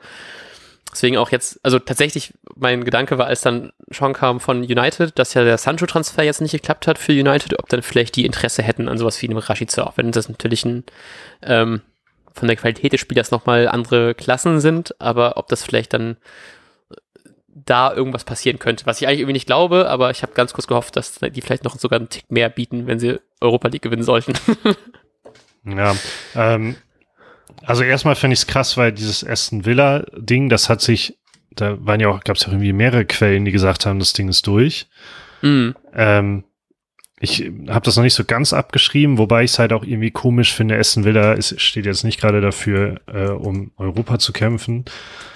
Deswegen 0.98 1.16
auch 1.16 1.30
jetzt, 1.30 1.60
also 1.62 1.78
tatsächlich, 1.78 2.34
mein 2.56 2.82
Gedanke 2.82 3.18
war, 3.18 3.28
als 3.28 3.40
dann 3.42 3.72
schon 3.92 4.14
kam 4.14 4.40
von 4.40 4.64
United, 4.64 5.16
dass 5.16 5.32
ja 5.32 5.44
der 5.44 5.56
Sancho-Transfer 5.56 6.24
jetzt 6.24 6.40
nicht 6.40 6.50
geklappt 6.50 6.88
hat 6.88 6.98
für 6.98 7.12
United, 7.12 7.56
ob 7.56 7.68
dann 7.68 7.82
vielleicht 7.82 8.16
die 8.16 8.26
Interesse 8.26 8.64
hätten 8.64 8.88
an 8.88 8.98
sowas 8.98 9.22
wie 9.22 9.28
einem 9.28 9.38
Rashica, 9.38 9.84
auch 9.84 9.96
wenn 9.96 10.10
das 10.10 10.28
natürlich 10.28 10.64
ein, 10.64 10.82
ähm, 11.42 11.82
von 12.32 12.48
der 12.48 12.56
Qualität 12.56 12.92
des 12.92 12.98
Spielers 13.00 13.30
nochmal 13.30 13.68
andere 13.68 14.16
Klassen 14.16 14.58
sind, 14.58 15.00
aber 15.00 15.36
ob 15.36 15.46
das 15.46 15.62
vielleicht 15.62 15.92
dann 15.92 16.16
da 17.48 17.94
irgendwas 17.94 18.24
passieren 18.24 18.58
könnte, 18.58 18.84
was 18.84 19.00
ich 19.00 19.06
eigentlich 19.06 19.20
irgendwie 19.20 19.34
nicht 19.34 19.46
glaube, 19.46 19.88
aber 19.88 20.10
ich 20.10 20.22
habe 20.22 20.32
ganz 20.32 20.52
kurz 20.52 20.66
gehofft, 20.66 20.96
dass 20.96 21.20
die 21.20 21.42
vielleicht 21.42 21.62
noch 21.62 21.78
sogar 21.78 22.00
einen 22.00 22.08
Tick 22.08 22.28
mehr 22.28 22.48
bieten, 22.48 22.88
wenn 22.88 22.98
sie 22.98 23.20
Europa 23.40 23.68
League 23.68 23.82
gewinnen 23.82 24.02
sollten. 24.02 24.32
ja, 25.64 25.94
ähm, 26.34 26.74
also 27.64 27.82
erstmal 27.82 28.14
finde 28.14 28.34
ich 28.34 28.40
es 28.40 28.46
krass, 28.46 28.76
weil 28.76 28.92
dieses 28.92 29.26
Aston 29.26 29.64
Villa 29.64 30.04
Ding, 30.16 30.48
das 30.48 30.68
hat 30.68 30.80
sich, 30.80 31.18
da 31.50 31.76
waren 31.84 32.00
ja 32.00 32.08
auch, 32.08 32.24
gab 32.24 32.36
es 32.36 32.42
ja 32.42 32.48
irgendwie 32.48 32.72
mehrere 32.72 33.04
Quellen, 33.04 33.44
die 33.44 33.52
gesagt 33.52 33.86
haben, 33.86 33.98
das 33.98 34.12
Ding 34.12 34.28
ist 34.28 34.46
durch. 34.46 34.86
Mhm. 35.42 35.74
Ähm, 35.94 36.44
ich 37.20 37.50
habe 37.68 37.84
das 37.84 37.96
noch 37.96 38.04
nicht 38.04 38.14
so 38.14 38.24
ganz 38.24 38.52
abgeschrieben, 38.52 39.18
wobei 39.18 39.42
ich 39.42 39.50
es 39.50 39.58
halt 39.58 39.72
auch 39.72 39.82
irgendwie 39.82 40.12
komisch 40.12 40.54
finde. 40.54 40.78
Aston 40.78 41.04
Villa 41.04 41.32
ist, 41.32 41.60
steht 41.60 41.84
jetzt 41.84 42.04
nicht 42.04 42.20
gerade 42.20 42.40
dafür, 42.40 43.00
äh, 43.06 43.28
um 43.28 43.72
Europa 43.76 44.18
zu 44.18 44.32
kämpfen. 44.32 44.84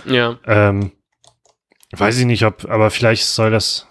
Ja. 0.04 0.38
Ähm, 0.46 0.92
weiß 1.90 2.18
ich 2.18 2.26
nicht, 2.26 2.44
ob, 2.44 2.70
aber 2.70 2.90
vielleicht 2.90 3.24
soll 3.24 3.50
das, 3.50 3.88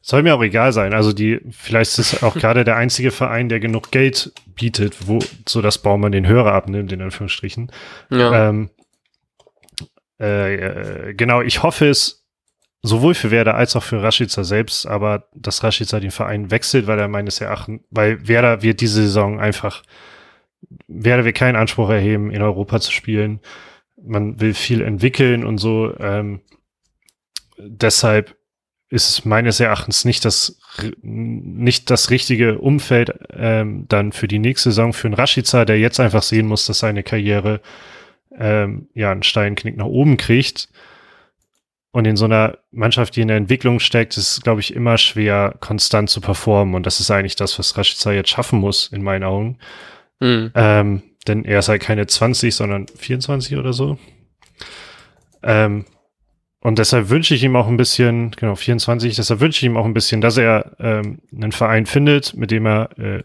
soll 0.00 0.22
mir 0.22 0.34
auch 0.34 0.42
egal 0.42 0.72
sein. 0.72 0.94
Also 0.94 1.12
die, 1.12 1.40
vielleicht 1.50 1.98
ist 1.98 2.12
es 2.12 2.22
auch 2.22 2.34
gerade 2.34 2.64
der 2.64 2.76
einzige 2.76 3.10
Verein, 3.10 3.48
der 3.48 3.60
genug 3.60 3.90
Geld 3.90 4.32
bietet, 4.46 5.06
wo, 5.06 5.18
so 5.46 5.60
dass 5.60 5.78
Baumann 5.78 6.12
den 6.12 6.26
Hörer 6.26 6.52
abnimmt, 6.52 6.92
in 6.92 7.02
Anführungsstrichen. 7.02 7.70
Ja. 8.10 8.48
Ähm, 8.48 8.70
äh, 10.20 10.54
äh, 10.54 11.14
genau, 11.14 11.42
ich 11.42 11.62
hoffe 11.62 11.88
es 11.88 12.24
sowohl 12.82 13.14
für 13.14 13.30
Werder 13.30 13.54
als 13.54 13.76
auch 13.76 13.82
für 13.82 14.02
Rashica 14.02 14.44
selbst, 14.44 14.86
aber 14.86 15.28
dass 15.34 15.62
Rashica 15.64 16.00
den 16.00 16.10
Verein 16.10 16.50
wechselt, 16.50 16.86
weil 16.86 16.98
er 16.98 17.08
meines 17.08 17.40
Erachtens, 17.40 17.82
weil 17.90 18.26
Werder 18.26 18.62
wird 18.62 18.80
diese 18.80 19.02
Saison 19.02 19.40
einfach, 19.40 19.82
Werder 20.86 21.24
wird 21.24 21.36
keinen 21.36 21.56
Anspruch 21.56 21.90
erheben, 21.90 22.30
in 22.30 22.42
Europa 22.42 22.80
zu 22.80 22.92
spielen. 22.92 23.40
Man 24.00 24.40
will 24.40 24.54
viel 24.54 24.80
entwickeln 24.80 25.44
und 25.44 25.58
so. 25.58 25.92
Ähm, 25.98 26.40
deshalb 27.58 28.37
ist 28.90 29.08
es 29.10 29.24
meines 29.24 29.60
Erachtens 29.60 30.04
nicht 30.04 30.24
das 30.24 30.58
nicht 31.02 31.90
das 31.90 32.10
richtige 32.10 32.58
Umfeld 32.58 33.12
ähm, 33.30 33.86
dann 33.88 34.12
für 34.12 34.28
die 34.28 34.38
nächste 34.38 34.70
Saison 34.70 34.92
für 34.92 35.08
einen 35.08 35.14
Rashica, 35.14 35.64
der 35.64 35.78
jetzt 35.78 36.00
einfach 36.00 36.22
sehen 36.22 36.46
muss, 36.46 36.66
dass 36.66 36.78
seine 36.78 37.02
Karriere 37.02 37.60
ähm, 38.36 38.88
ja 38.94 39.10
einen 39.10 39.22
Steinknick 39.22 39.76
nach 39.76 39.86
oben 39.86 40.16
kriegt. 40.16 40.68
Und 41.90 42.06
in 42.06 42.16
so 42.16 42.26
einer 42.26 42.58
Mannschaft, 42.70 43.16
die 43.16 43.22
in 43.22 43.28
der 43.28 43.38
Entwicklung 43.38 43.80
steckt, 43.80 44.16
ist 44.16 44.32
es, 44.32 44.40
glaube 44.42 44.60
ich, 44.60 44.74
immer 44.74 44.98
schwer, 44.98 45.54
konstant 45.58 46.10
zu 46.10 46.20
performen. 46.20 46.74
Und 46.74 46.86
das 46.86 47.00
ist 47.00 47.10
eigentlich 47.10 47.34
das, 47.34 47.58
was 47.58 47.76
Rashica 47.76 48.12
jetzt 48.12 48.30
schaffen 48.30 48.60
muss, 48.60 48.88
in 48.88 49.02
meinen 49.02 49.24
Augen. 49.24 49.58
Mhm. 50.20 50.52
Ähm, 50.54 51.02
denn 51.26 51.44
er 51.44 51.60
ist 51.60 51.68
halt 51.68 51.82
keine 51.82 52.06
20, 52.06 52.54
sondern 52.54 52.86
24 52.88 53.56
oder 53.56 53.72
so. 53.72 53.98
Ähm, 55.42 55.86
und 56.68 56.78
deshalb 56.78 57.08
wünsche 57.08 57.34
ich 57.34 57.42
ihm 57.42 57.56
auch 57.56 57.66
ein 57.66 57.78
bisschen, 57.78 58.30
genau, 58.32 58.54
24, 58.54 59.16
deshalb 59.16 59.40
wünsche 59.40 59.60
ich 59.60 59.64
ihm 59.64 59.78
auch 59.78 59.86
ein 59.86 59.94
bisschen, 59.94 60.20
dass 60.20 60.36
er 60.36 60.76
ähm, 60.78 61.18
einen 61.34 61.50
Verein 61.50 61.86
findet, 61.86 62.34
mit 62.34 62.50
dem 62.50 62.66
er 62.66 62.90
äh, 62.98 63.22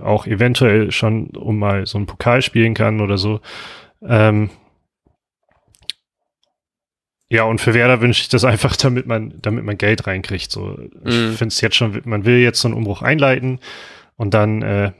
auch 0.00 0.26
eventuell 0.26 0.90
schon 0.90 1.28
um 1.36 1.58
mal 1.58 1.84
so 1.84 1.98
einen 1.98 2.06
Pokal 2.06 2.40
spielen 2.40 2.72
kann 2.72 3.02
oder 3.02 3.18
so. 3.18 3.42
Ähm, 4.02 4.48
ja, 7.28 7.42
und 7.42 7.60
für 7.60 7.74
Werder 7.74 8.00
wünsche 8.00 8.22
ich 8.22 8.30
das 8.30 8.44
einfach, 8.44 8.74
damit 8.76 9.06
man, 9.06 9.34
damit 9.42 9.62
man 9.62 9.76
Geld 9.76 10.06
reinkriegt. 10.06 10.50
So, 10.50 10.78
ich 11.04 11.14
mm. 11.14 11.32
finde 11.32 11.48
es 11.48 11.60
jetzt 11.60 11.76
schon, 11.76 12.00
man 12.06 12.24
will 12.24 12.38
jetzt 12.38 12.62
so 12.62 12.68
einen 12.68 12.78
Umbruch 12.78 13.02
einleiten 13.02 13.60
und 14.16 14.32
dann 14.32 14.62
äh, 14.62 14.92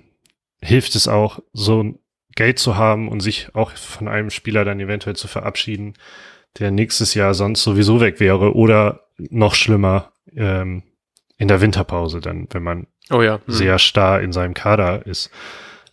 hilft 0.61 0.97
es 0.97 1.09
auch, 1.09 1.41
so 1.55 1.99
Geld 2.37 2.59
zu 2.59 2.77
haben 2.77 3.09
und 3.09 3.21
sich 3.21 3.55
auch 3.55 3.73
von 3.73 4.07
einem 4.07 4.29
Spieler 4.29 4.67
dann 4.67 4.81
eventuell 4.81 5.17
zu 5.17 5.29
verabschieden, 5.29 5.95
der 6.59 6.71
nächstes 6.71 7.15
Jahr 7.15 7.35
sonst 7.35 7.63
sowieso 7.63 8.01
weg 8.01 8.21
wäre 8.21 8.55
oder 8.55 9.07
noch 9.19 9.55
schlimmer 9.55 10.13
ähm, 10.35 10.83
in 11.37 11.49
der 11.49 11.61
Winterpause 11.61 12.21
dann, 12.21 12.49
wenn 12.51 12.63
man 12.63 12.87
oh 13.11 13.23
ja. 13.23 13.35
hm. 13.35 13.41
sehr 13.47 13.79
starr 13.79 14.21
in 14.21 14.33
seinem 14.33 14.55
Kader 14.55 15.07
ist. 15.07 15.31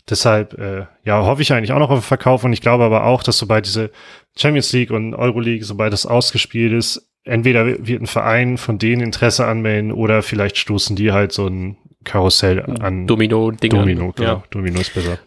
Deshalb, 0.10 0.58
äh, 0.58 0.86
ja, 1.03 1.24
hoffe 1.24 1.41
ich 1.41 1.51
eigentlich 1.51 1.74
auch 1.74 1.80
noch 1.80 1.89
auf 1.89 1.99
den 1.99 2.05
Verkauf 2.05 2.43
und 2.43 2.53
ich 2.53 2.62
glaube 2.62 2.86
aber 2.86 3.03
auch, 3.03 3.24
dass 3.24 3.38
sobald 3.38 3.66
diese 3.66 3.91
Champions 4.38 4.72
League 4.72 4.91
und 4.91 5.14
Euroleague, 5.14 5.66
sobald 5.66 5.91
das 5.91 6.05
ausgespielt 6.05 6.72
ist, 6.72 7.10
entweder 7.26 7.66
wird 7.66 8.01
ein 8.01 8.08
Verein 8.08 8.58
von 8.58 8.78
denen 8.78 9.01
Interesse 9.01 9.45
anmelden 9.45 9.91
oder 9.91 10.24
vielleicht 10.24 10.58
stoßen 10.58 10.95
die 10.95 11.12
halt 11.12 11.34
so 11.34 11.47
ein 11.47 11.78
Karussell 12.05 12.62
an. 12.80 13.05
Domino-Ding. 13.05 13.70
Domino, 13.70 14.14
genau. 14.14 14.30
Ja. 14.30 14.43
Domino 14.49 14.80
ist 14.80 14.93
besser. 14.93 15.20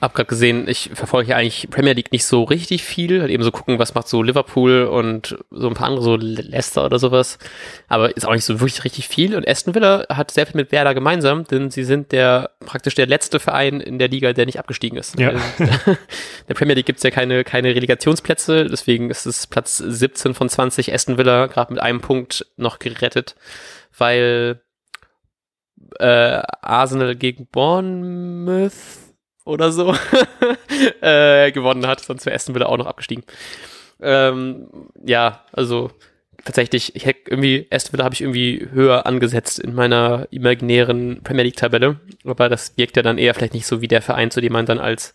Hab 0.00 0.14
gerade 0.14 0.28
gesehen, 0.28 0.66
ich 0.66 0.90
verfolge 0.94 1.30
ja 1.30 1.36
eigentlich 1.36 1.68
Premier 1.70 1.92
League 1.92 2.10
nicht 2.10 2.24
so 2.24 2.44
richtig 2.44 2.82
viel, 2.82 3.20
halt 3.20 3.30
eben 3.30 3.42
so 3.42 3.50
gucken, 3.50 3.78
was 3.78 3.94
macht 3.94 4.08
so 4.08 4.22
Liverpool 4.22 4.84
und 4.84 5.36
so 5.50 5.68
ein 5.68 5.74
paar 5.74 5.88
andere, 5.88 6.02
so 6.02 6.16
Leicester 6.16 6.86
oder 6.86 6.98
sowas. 6.98 7.38
Aber 7.88 8.16
ist 8.16 8.26
auch 8.26 8.32
nicht 8.32 8.44
so 8.44 8.60
wirklich 8.60 8.84
richtig 8.84 9.08
viel. 9.08 9.36
Und 9.36 9.46
Aston 9.46 9.74
Villa 9.74 10.06
hat 10.08 10.30
sehr 10.30 10.46
viel 10.46 10.56
mit 10.56 10.72
Werder 10.72 10.94
gemeinsam, 10.94 11.44
denn 11.44 11.70
sie 11.70 11.84
sind 11.84 12.12
der 12.12 12.50
praktisch 12.60 12.94
der 12.94 13.06
letzte 13.06 13.40
Verein 13.40 13.80
in 13.80 13.98
der 13.98 14.08
Liga, 14.08 14.32
der 14.32 14.46
nicht 14.46 14.58
abgestiegen 14.58 14.98
ist. 14.98 15.18
Ja. 15.18 15.30
In 15.30 15.40
der 16.48 16.54
Premier 16.54 16.74
League 16.74 16.86
gibt's 16.86 17.02
ja 17.02 17.10
keine, 17.10 17.44
keine 17.44 17.74
Relegationsplätze, 17.74 18.66
deswegen 18.66 19.10
ist 19.10 19.26
es 19.26 19.46
Platz 19.46 19.76
17 19.78 20.32
von 20.32 20.48
20 20.48 20.94
Aston 20.94 21.18
Villa, 21.18 21.46
gerade 21.46 21.74
mit 21.74 21.82
einem 21.82 22.00
Punkt 22.00 22.46
noch 22.56 22.78
gerettet, 22.78 23.34
weil 23.96 24.62
äh, 25.98 26.42
Arsenal 26.62 27.16
gegen 27.16 27.46
Bournemouth 27.46 28.72
oder 29.44 29.72
so 29.72 29.94
äh, 31.00 31.52
gewonnen 31.52 31.86
hat. 31.86 32.00
Sonst 32.00 32.26
wäre 32.26 32.34
Aston 32.34 32.54
Villa 32.54 32.66
auch 32.66 32.78
noch 32.78 32.86
abgestiegen. 32.86 33.24
Ähm, 34.00 34.68
ja, 35.04 35.44
also 35.52 35.90
tatsächlich, 36.44 36.96
ich 36.96 37.06
hätte 37.06 37.30
irgendwie, 37.30 37.66
Aston 37.70 37.92
Villa 37.92 38.04
habe 38.04 38.14
ich 38.14 38.22
irgendwie 38.22 38.68
höher 38.72 39.06
angesetzt 39.06 39.58
in 39.58 39.74
meiner 39.74 40.26
imaginären 40.30 41.22
Premier 41.22 41.44
League-Tabelle. 41.44 42.00
Aber 42.24 42.48
das 42.48 42.76
wirkt 42.76 42.96
ja 42.96 43.02
dann 43.02 43.18
eher 43.18 43.34
vielleicht 43.34 43.54
nicht 43.54 43.66
so 43.66 43.80
wie 43.80 43.88
der 43.88 44.02
Verein, 44.02 44.30
zu 44.30 44.40
dem 44.40 44.52
man 44.52 44.66
dann 44.66 44.78
als 44.78 45.14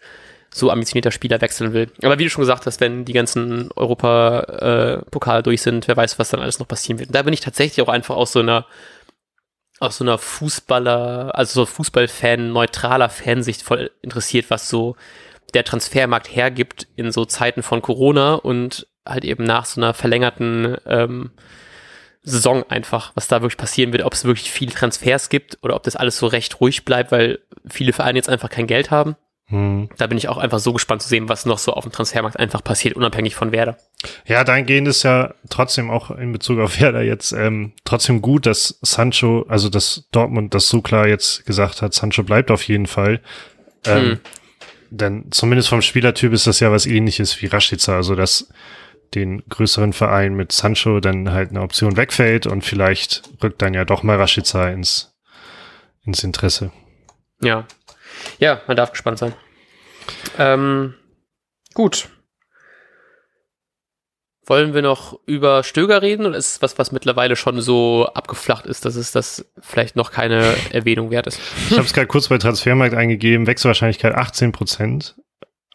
so 0.54 0.72
ambitionierter 0.72 1.12
Spieler 1.12 1.42
wechseln 1.42 1.74
will. 1.74 1.92
Aber 2.02 2.18
wie 2.18 2.24
du 2.24 2.30
schon 2.30 2.42
gesagt 2.42 2.66
hast, 2.66 2.80
wenn 2.80 3.04
die 3.04 3.12
ganzen 3.12 3.70
Europa-Pokale 3.76 5.40
äh, 5.40 5.44
durch 5.44 5.62
sind, 5.62 5.88
wer 5.88 5.98
weiß, 5.98 6.18
was 6.18 6.30
dann 6.30 6.40
alles 6.40 6.60
noch 6.60 6.68
passieren 6.68 7.00
wird. 7.00 7.10
Und 7.10 7.16
da 7.16 7.24
bin 7.24 7.34
ich 7.34 7.42
tatsächlich 7.42 7.86
auch 7.86 7.92
einfach 7.92 8.16
aus 8.16 8.32
so 8.32 8.40
einer 8.40 8.66
aus 9.80 9.98
so 9.98 10.04
einer 10.04 10.18
Fußballer, 10.18 11.36
also 11.36 11.62
so 11.62 11.66
Fußballfan, 11.66 12.52
neutraler 12.52 13.10
Fansicht 13.10 13.62
voll 13.62 13.92
interessiert, 14.02 14.50
was 14.50 14.70
so 14.70 14.96
der 15.54 15.64
Transfermarkt 15.64 16.34
hergibt 16.34 16.88
in 16.96 17.12
so 17.12 17.26
Zeiten 17.26 17.64
von 17.64 17.82
Corona 17.82 18.36
und 18.36 18.88
halt 19.06 19.26
eben 19.26 19.44
nach 19.44 19.66
so 19.66 19.80
einer 19.80 19.94
verlängerten 19.94 20.78
ähm, 20.86 21.32
Saison 22.24 22.64
einfach, 22.70 23.12
was 23.16 23.28
da 23.28 23.42
wirklich 23.42 23.58
passieren 23.58 23.94
wird, 23.94 24.04
ob 24.04 24.14
es 24.14 24.26
wirklich 24.26 24.52
viele 24.52 24.74
Transfers 24.74 25.30
gibt 25.30 25.60
oder 25.62 25.76
ob 25.76 25.84
das 25.84 25.96
alles 25.96 26.18
so 26.18 26.28
recht 26.28 26.60
ruhig 26.60 26.84
bleibt, 26.84 27.12
weil 27.12 27.40
viele 27.68 27.94
Vereine 27.94 28.18
jetzt 28.18 28.30
einfach 28.30 28.50
kein 28.50 28.68
Geld 28.68 28.92
haben. 28.92 29.16
Hm. 29.48 29.89
Da 29.98 30.08
bin 30.08 30.18
ich 30.18 30.28
auch 30.28 30.38
einfach 30.38 30.58
so 30.58 30.74
gespannt 30.74 31.04
zu 31.04 31.08
sehen, 31.08 31.30
was 31.30 31.46
noch 31.46 31.60
so 31.60 31.74
auf 31.74 31.84
dem 31.84 31.91
Transfermarkt 31.91 32.39
einfach 32.39 32.64
passiert, 32.64 32.96
unabhängig 32.96 33.36
von 33.36 33.52
Werder. 33.52 33.78
Ja, 34.26 34.43
dahingehend 34.43 34.88
ist 34.88 35.04
ja 35.04 35.36
trotzdem 35.50 35.91
auch 35.91 36.10
in 36.12 36.32
Bezug 36.32 36.60
auf 36.60 36.80
Werder 36.82 37.02
jetzt 37.02 37.32
ähm, 37.32 37.74
trotzdem 37.84 38.22
gut, 38.22 38.46
dass 38.48 38.80
Sancho, 38.82 39.46
also 39.48 39.70
dass 39.70 40.08
Dortmund 40.12 40.54
das 40.56 40.68
so 40.68 40.82
klar 40.82 41.08
jetzt 41.08 41.46
gesagt 41.46 41.82
hat, 41.82 41.93
Sancho 41.93 42.24
bleibt 42.24 42.50
auf 42.50 42.64
jeden 42.64 42.88
Fall. 42.88 43.22
Ähm, 43.86 44.04
hm. 44.04 44.20
Denn 44.89 45.26
zumindest 45.32 45.70
vom 45.70 45.82
Spielertyp 45.82 46.34
ist 46.34 46.48
das 46.48 46.60
ja 46.60 46.72
was 46.72 46.86
ähnliches 46.86 47.41
wie 47.41 47.48
Rashica, 47.48 47.96
also 47.96 48.16
dass 48.16 48.50
den 49.14 49.43
größeren 49.48 49.93
Verein 49.93 50.34
mit 50.34 50.52
Sancho 50.52 51.00
dann 51.00 51.32
halt 51.32 51.52
eine 51.52 51.62
Option 51.62 51.98
wegfällt 51.98 52.48
und 52.48 52.64
vielleicht 52.64 53.24
rückt 53.43 53.62
dann 53.62 53.74
ja 53.74 53.86
doch 53.86 54.04
mal 54.04 54.18
Rashica 54.18 54.70
ins, 54.70 55.16
ins 56.04 56.24
Interesse. 56.24 56.72
Ja. 57.41 57.66
Ja, 58.39 58.61
man 58.68 58.78
darf 58.78 58.91
gespannt 58.91 59.20
sein. 59.20 59.34
Ähm, 60.38 60.95
gut. 61.74 62.09
Wollen 64.47 64.76
wir 64.76 64.84
noch 64.84 65.20
über 65.26 65.63
Stöger 65.63 66.03
reden 66.03 66.28
oder 66.28 66.38
ist 66.38 66.51
es 66.55 66.61
was, 66.61 66.78
was 66.78 66.91
mittlerweile 66.91 67.36
schon 67.36 67.61
so 67.61 68.07
abgeflacht 68.13 68.68
ist, 68.68 68.86
dass 68.86 68.95
es 68.95 69.11
das 69.11 69.45
vielleicht 69.59 69.95
noch 69.95 70.11
keine 70.11 70.53
Erwähnung 70.72 71.09
wert 71.09 71.26
ist? 71.26 71.39
Ich 71.70 71.78
habe 71.78 71.88
es 71.88 71.93
gerade 71.93 72.05
kurz 72.05 72.28
bei 72.28 72.38
Transfermarkt 72.38 72.93
eingegeben, 72.93 73.47
Wechselwahrscheinlichkeit 73.47 74.13
18 74.13 74.51
Prozent, 74.51 75.16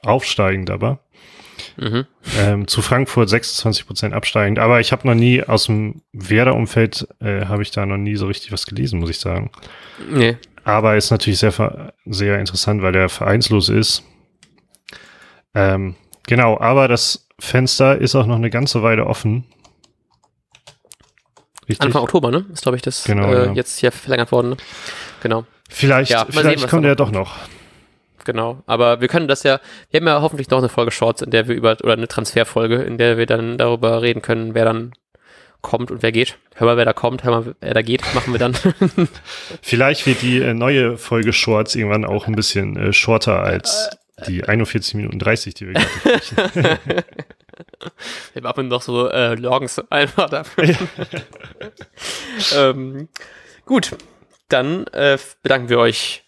aufsteigend 0.02 0.70
aber. 0.70 1.00
Mhm. 1.76 2.06
Ähm, 2.38 2.68
zu 2.68 2.82
Frankfurt 2.82 3.28
26 3.28 3.86
Prozent 3.86 4.14
absteigend. 4.14 4.58
Aber 4.58 4.80
ich 4.80 4.92
habe 4.92 5.06
noch 5.06 5.14
nie 5.14 5.42
aus 5.42 5.66
dem 5.66 6.02
Werder-Umfeld, 6.12 7.08
äh, 7.20 7.46
habe 7.46 7.62
ich 7.62 7.70
da 7.70 7.86
noch 7.86 7.96
nie 7.96 8.16
so 8.16 8.26
richtig 8.26 8.52
was 8.52 8.66
gelesen, 8.66 9.00
muss 9.00 9.10
ich 9.10 9.18
sagen. 9.18 9.50
Nee. 10.10 10.36
Aber 10.64 10.96
ist 10.96 11.10
natürlich 11.10 11.38
sehr, 11.38 11.92
sehr 12.06 12.38
interessant, 12.38 12.82
weil 12.82 12.92
der 12.92 13.08
vereinslos 13.08 13.68
ist. 13.68 14.04
Ähm, 15.54 15.96
genau, 16.26 16.58
aber 16.60 16.88
das 16.88 17.28
Fenster 17.38 17.98
ist 17.98 18.14
auch 18.14 18.26
noch 18.26 18.36
eine 18.36 18.50
ganze 18.50 18.82
Weile 18.82 19.06
offen. 19.06 19.46
Richtig? 21.68 21.86
Anfang 21.86 22.02
Oktober, 22.02 22.30
ne? 22.30 22.46
Ist, 22.52 22.62
glaube 22.62 22.76
ich, 22.76 22.82
das 22.82 23.04
genau, 23.04 23.32
äh, 23.32 23.46
ja. 23.46 23.52
jetzt 23.52 23.78
hier 23.78 23.92
verlängert 23.92 24.32
worden. 24.32 24.50
Ne? 24.50 24.56
Genau. 25.22 25.44
Vielleicht, 25.68 26.10
ja, 26.10 26.26
vielleicht 26.28 26.60
sehen, 26.60 26.68
kommt 26.68 26.84
er 26.84 26.96
doch 26.96 27.12
noch. 27.12 27.36
Genau, 28.24 28.62
aber 28.66 29.00
wir 29.00 29.08
können 29.08 29.28
das 29.28 29.44
ja, 29.44 29.60
wir 29.90 30.00
haben 30.00 30.06
ja 30.06 30.20
hoffentlich 30.20 30.50
noch 30.50 30.58
eine 30.58 30.68
Folge 30.68 30.90
Shorts, 30.90 31.22
in 31.22 31.30
der 31.30 31.48
wir 31.48 31.54
über, 31.54 31.76
oder 31.82 31.94
eine 31.94 32.08
Transferfolge, 32.08 32.76
in 32.82 32.98
der 32.98 33.16
wir 33.16 33.26
dann 33.26 33.56
darüber 33.56 34.02
reden 34.02 34.20
können, 34.20 34.54
wer 34.54 34.64
dann 34.64 34.92
kommt 35.62 35.90
und 35.90 36.02
wer 36.02 36.12
geht. 36.12 36.38
Hör 36.54 36.66
mal, 36.66 36.76
wer 36.76 36.84
da 36.84 36.92
kommt, 36.92 37.24
hör 37.24 37.30
mal, 37.30 37.54
wer 37.60 37.74
da 37.74 37.82
geht, 37.82 38.02
machen 38.14 38.32
wir 38.32 38.38
dann. 38.38 38.54
Vielleicht 39.62 40.06
wird 40.06 40.22
die 40.22 40.40
äh, 40.40 40.54
neue 40.54 40.96
Folge 40.96 41.32
Shorts 41.32 41.74
irgendwann 41.74 42.04
auch 42.04 42.26
ein 42.26 42.34
bisschen 42.34 42.76
äh, 42.76 42.92
shorter 42.92 43.42
als 43.42 43.90
die 44.26 44.44
41 44.44 44.94
Minuten 44.94 45.18
30, 45.18 45.54
die 45.54 45.66
wir 45.68 45.74
gerade 45.74 46.22
sprechen. 46.22 47.02
wir 48.34 48.42
machen 48.42 48.68
noch 48.68 48.82
so 48.82 49.08
äh, 49.08 49.34
Logs 49.34 49.78
einfach 49.90 50.28
dafür. 50.30 50.76
ähm, 52.56 53.08
gut, 53.64 53.96
dann 54.48 54.86
äh, 54.88 55.18
bedanken 55.42 55.68
wir 55.68 55.78
euch 55.78 56.24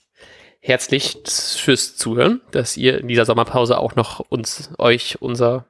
herzlich 0.60 1.18
fürs 1.26 1.96
Zuhören, 1.96 2.40
dass 2.52 2.76
ihr 2.76 3.00
in 3.00 3.08
dieser 3.08 3.24
Sommerpause 3.24 3.78
auch 3.78 3.96
noch 3.96 4.20
uns, 4.20 4.70
euch, 4.78 5.20
unser, 5.20 5.66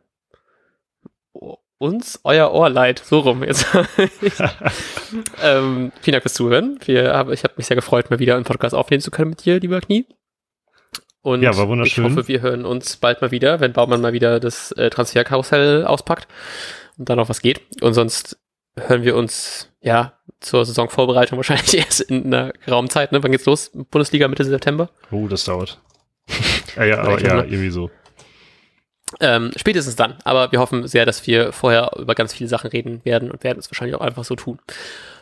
uns, 1.83 2.21
euer 2.25 2.53
Ohr 2.53 2.71
leid, 2.71 3.03
so 3.05 3.19
rum 3.19 3.43
jetzt. 3.43 3.67
ähm, 5.43 5.93
vielen 6.01 6.13
Dank 6.13 6.23
fürs 6.23 6.35
Zuhören. 6.35 6.79
Wir, 6.85 7.09
ich 7.33 7.45
habe 7.45 7.55
mich 7.57 7.67
sehr 7.67 7.75
gefreut, 7.75 8.11
mal 8.11 8.21
wieder 8.21 8.37
einen 8.37 8.45
Podcast 8.45 8.75
aufnehmen 8.75 9.03
zu 9.03 9.11
können 9.11 9.31
mit 9.31 9.45
dir, 9.45 9.59
lieber 9.59 9.81
Knie. 9.81 10.07
Und 11.23 11.43
ja, 11.43 11.57
war 11.57 11.69
wunderschön. 11.69 12.07
ich 12.07 12.11
hoffe, 12.11 12.29
wir 12.29 12.41
hören 12.41 12.65
uns 12.65 12.97
bald 12.97 13.21
mal 13.21 13.31
wieder, 13.31 13.61
wenn 13.61 13.73
Baumann 13.73 14.01
mal 14.01 14.13
wieder 14.13 14.41
das 14.41 14.73
äh, 14.73 14.91
Transferkarussell 14.91 15.85
auspackt 15.85 16.27
und 16.99 17.09
dann 17.09 17.19
noch 17.19 17.29
was 17.29 17.43
geht. 17.43 17.61
Und 17.81 17.95
sonst 17.95 18.39
hören 18.77 19.03
wir 19.03 19.17
uns 19.17 19.69
ja 19.81 20.15
zur 20.41 20.65
Saisonvorbereitung 20.65 21.37
wahrscheinlich 21.37 21.75
erst 21.79 22.01
in 22.01 22.27
einer 22.27 22.53
geraumen 22.65 22.91
Zeit. 22.91 23.13
Ne? 23.13 23.23
Wann 23.23 23.33
geht's 23.33 23.47
los? 23.47 23.71
Bundesliga 23.91 24.29
Mitte 24.29 24.45
September? 24.45 24.89
Oh, 25.11 25.29
das 25.29 25.45
dauert. 25.45 25.81
ja, 26.77 26.85
ja, 26.85 26.99
aber, 26.99 27.21
ja, 27.21 27.43
irgendwie 27.43 27.71
so. 27.71 27.91
Ähm, 29.21 29.51
spätestens 29.57 29.97
dann. 29.97 30.17
Aber 30.25 30.53
wir 30.53 30.61
hoffen 30.61 30.87
sehr, 30.87 31.07
dass 31.07 31.27
wir 31.27 31.53
vorher 31.53 31.91
über 31.99 32.15
ganz 32.15 32.33
viele 32.35 32.49
Sachen 32.49 32.71
reden 32.71 33.05
werden 33.05 33.31
und 33.31 33.45
werden 33.45 33.59
es 33.59 33.71
wahrscheinlich 33.71 33.97
auch 33.97 34.01
einfach 34.01 34.25
so 34.25 34.37
tun. 34.37 34.59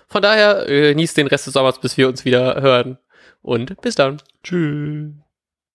Von 0.09 0.22
daher 0.22 0.68
äh, 0.68 0.91
genießt 0.91 1.16
den 1.16 1.28
Rest 1.28 1.47
des 1.47 1.55
Sommers, 1.55 1.80
bis 1.80 1.97
wir 1.97 2.09
uns 2.09 2.24
wieder 2.24 2.61
hören. 2.61 2.99
Und 3.43 3.80
bis 3.80 3.95
dann. 3.95 4.20
Tschüss. 4.43 5.30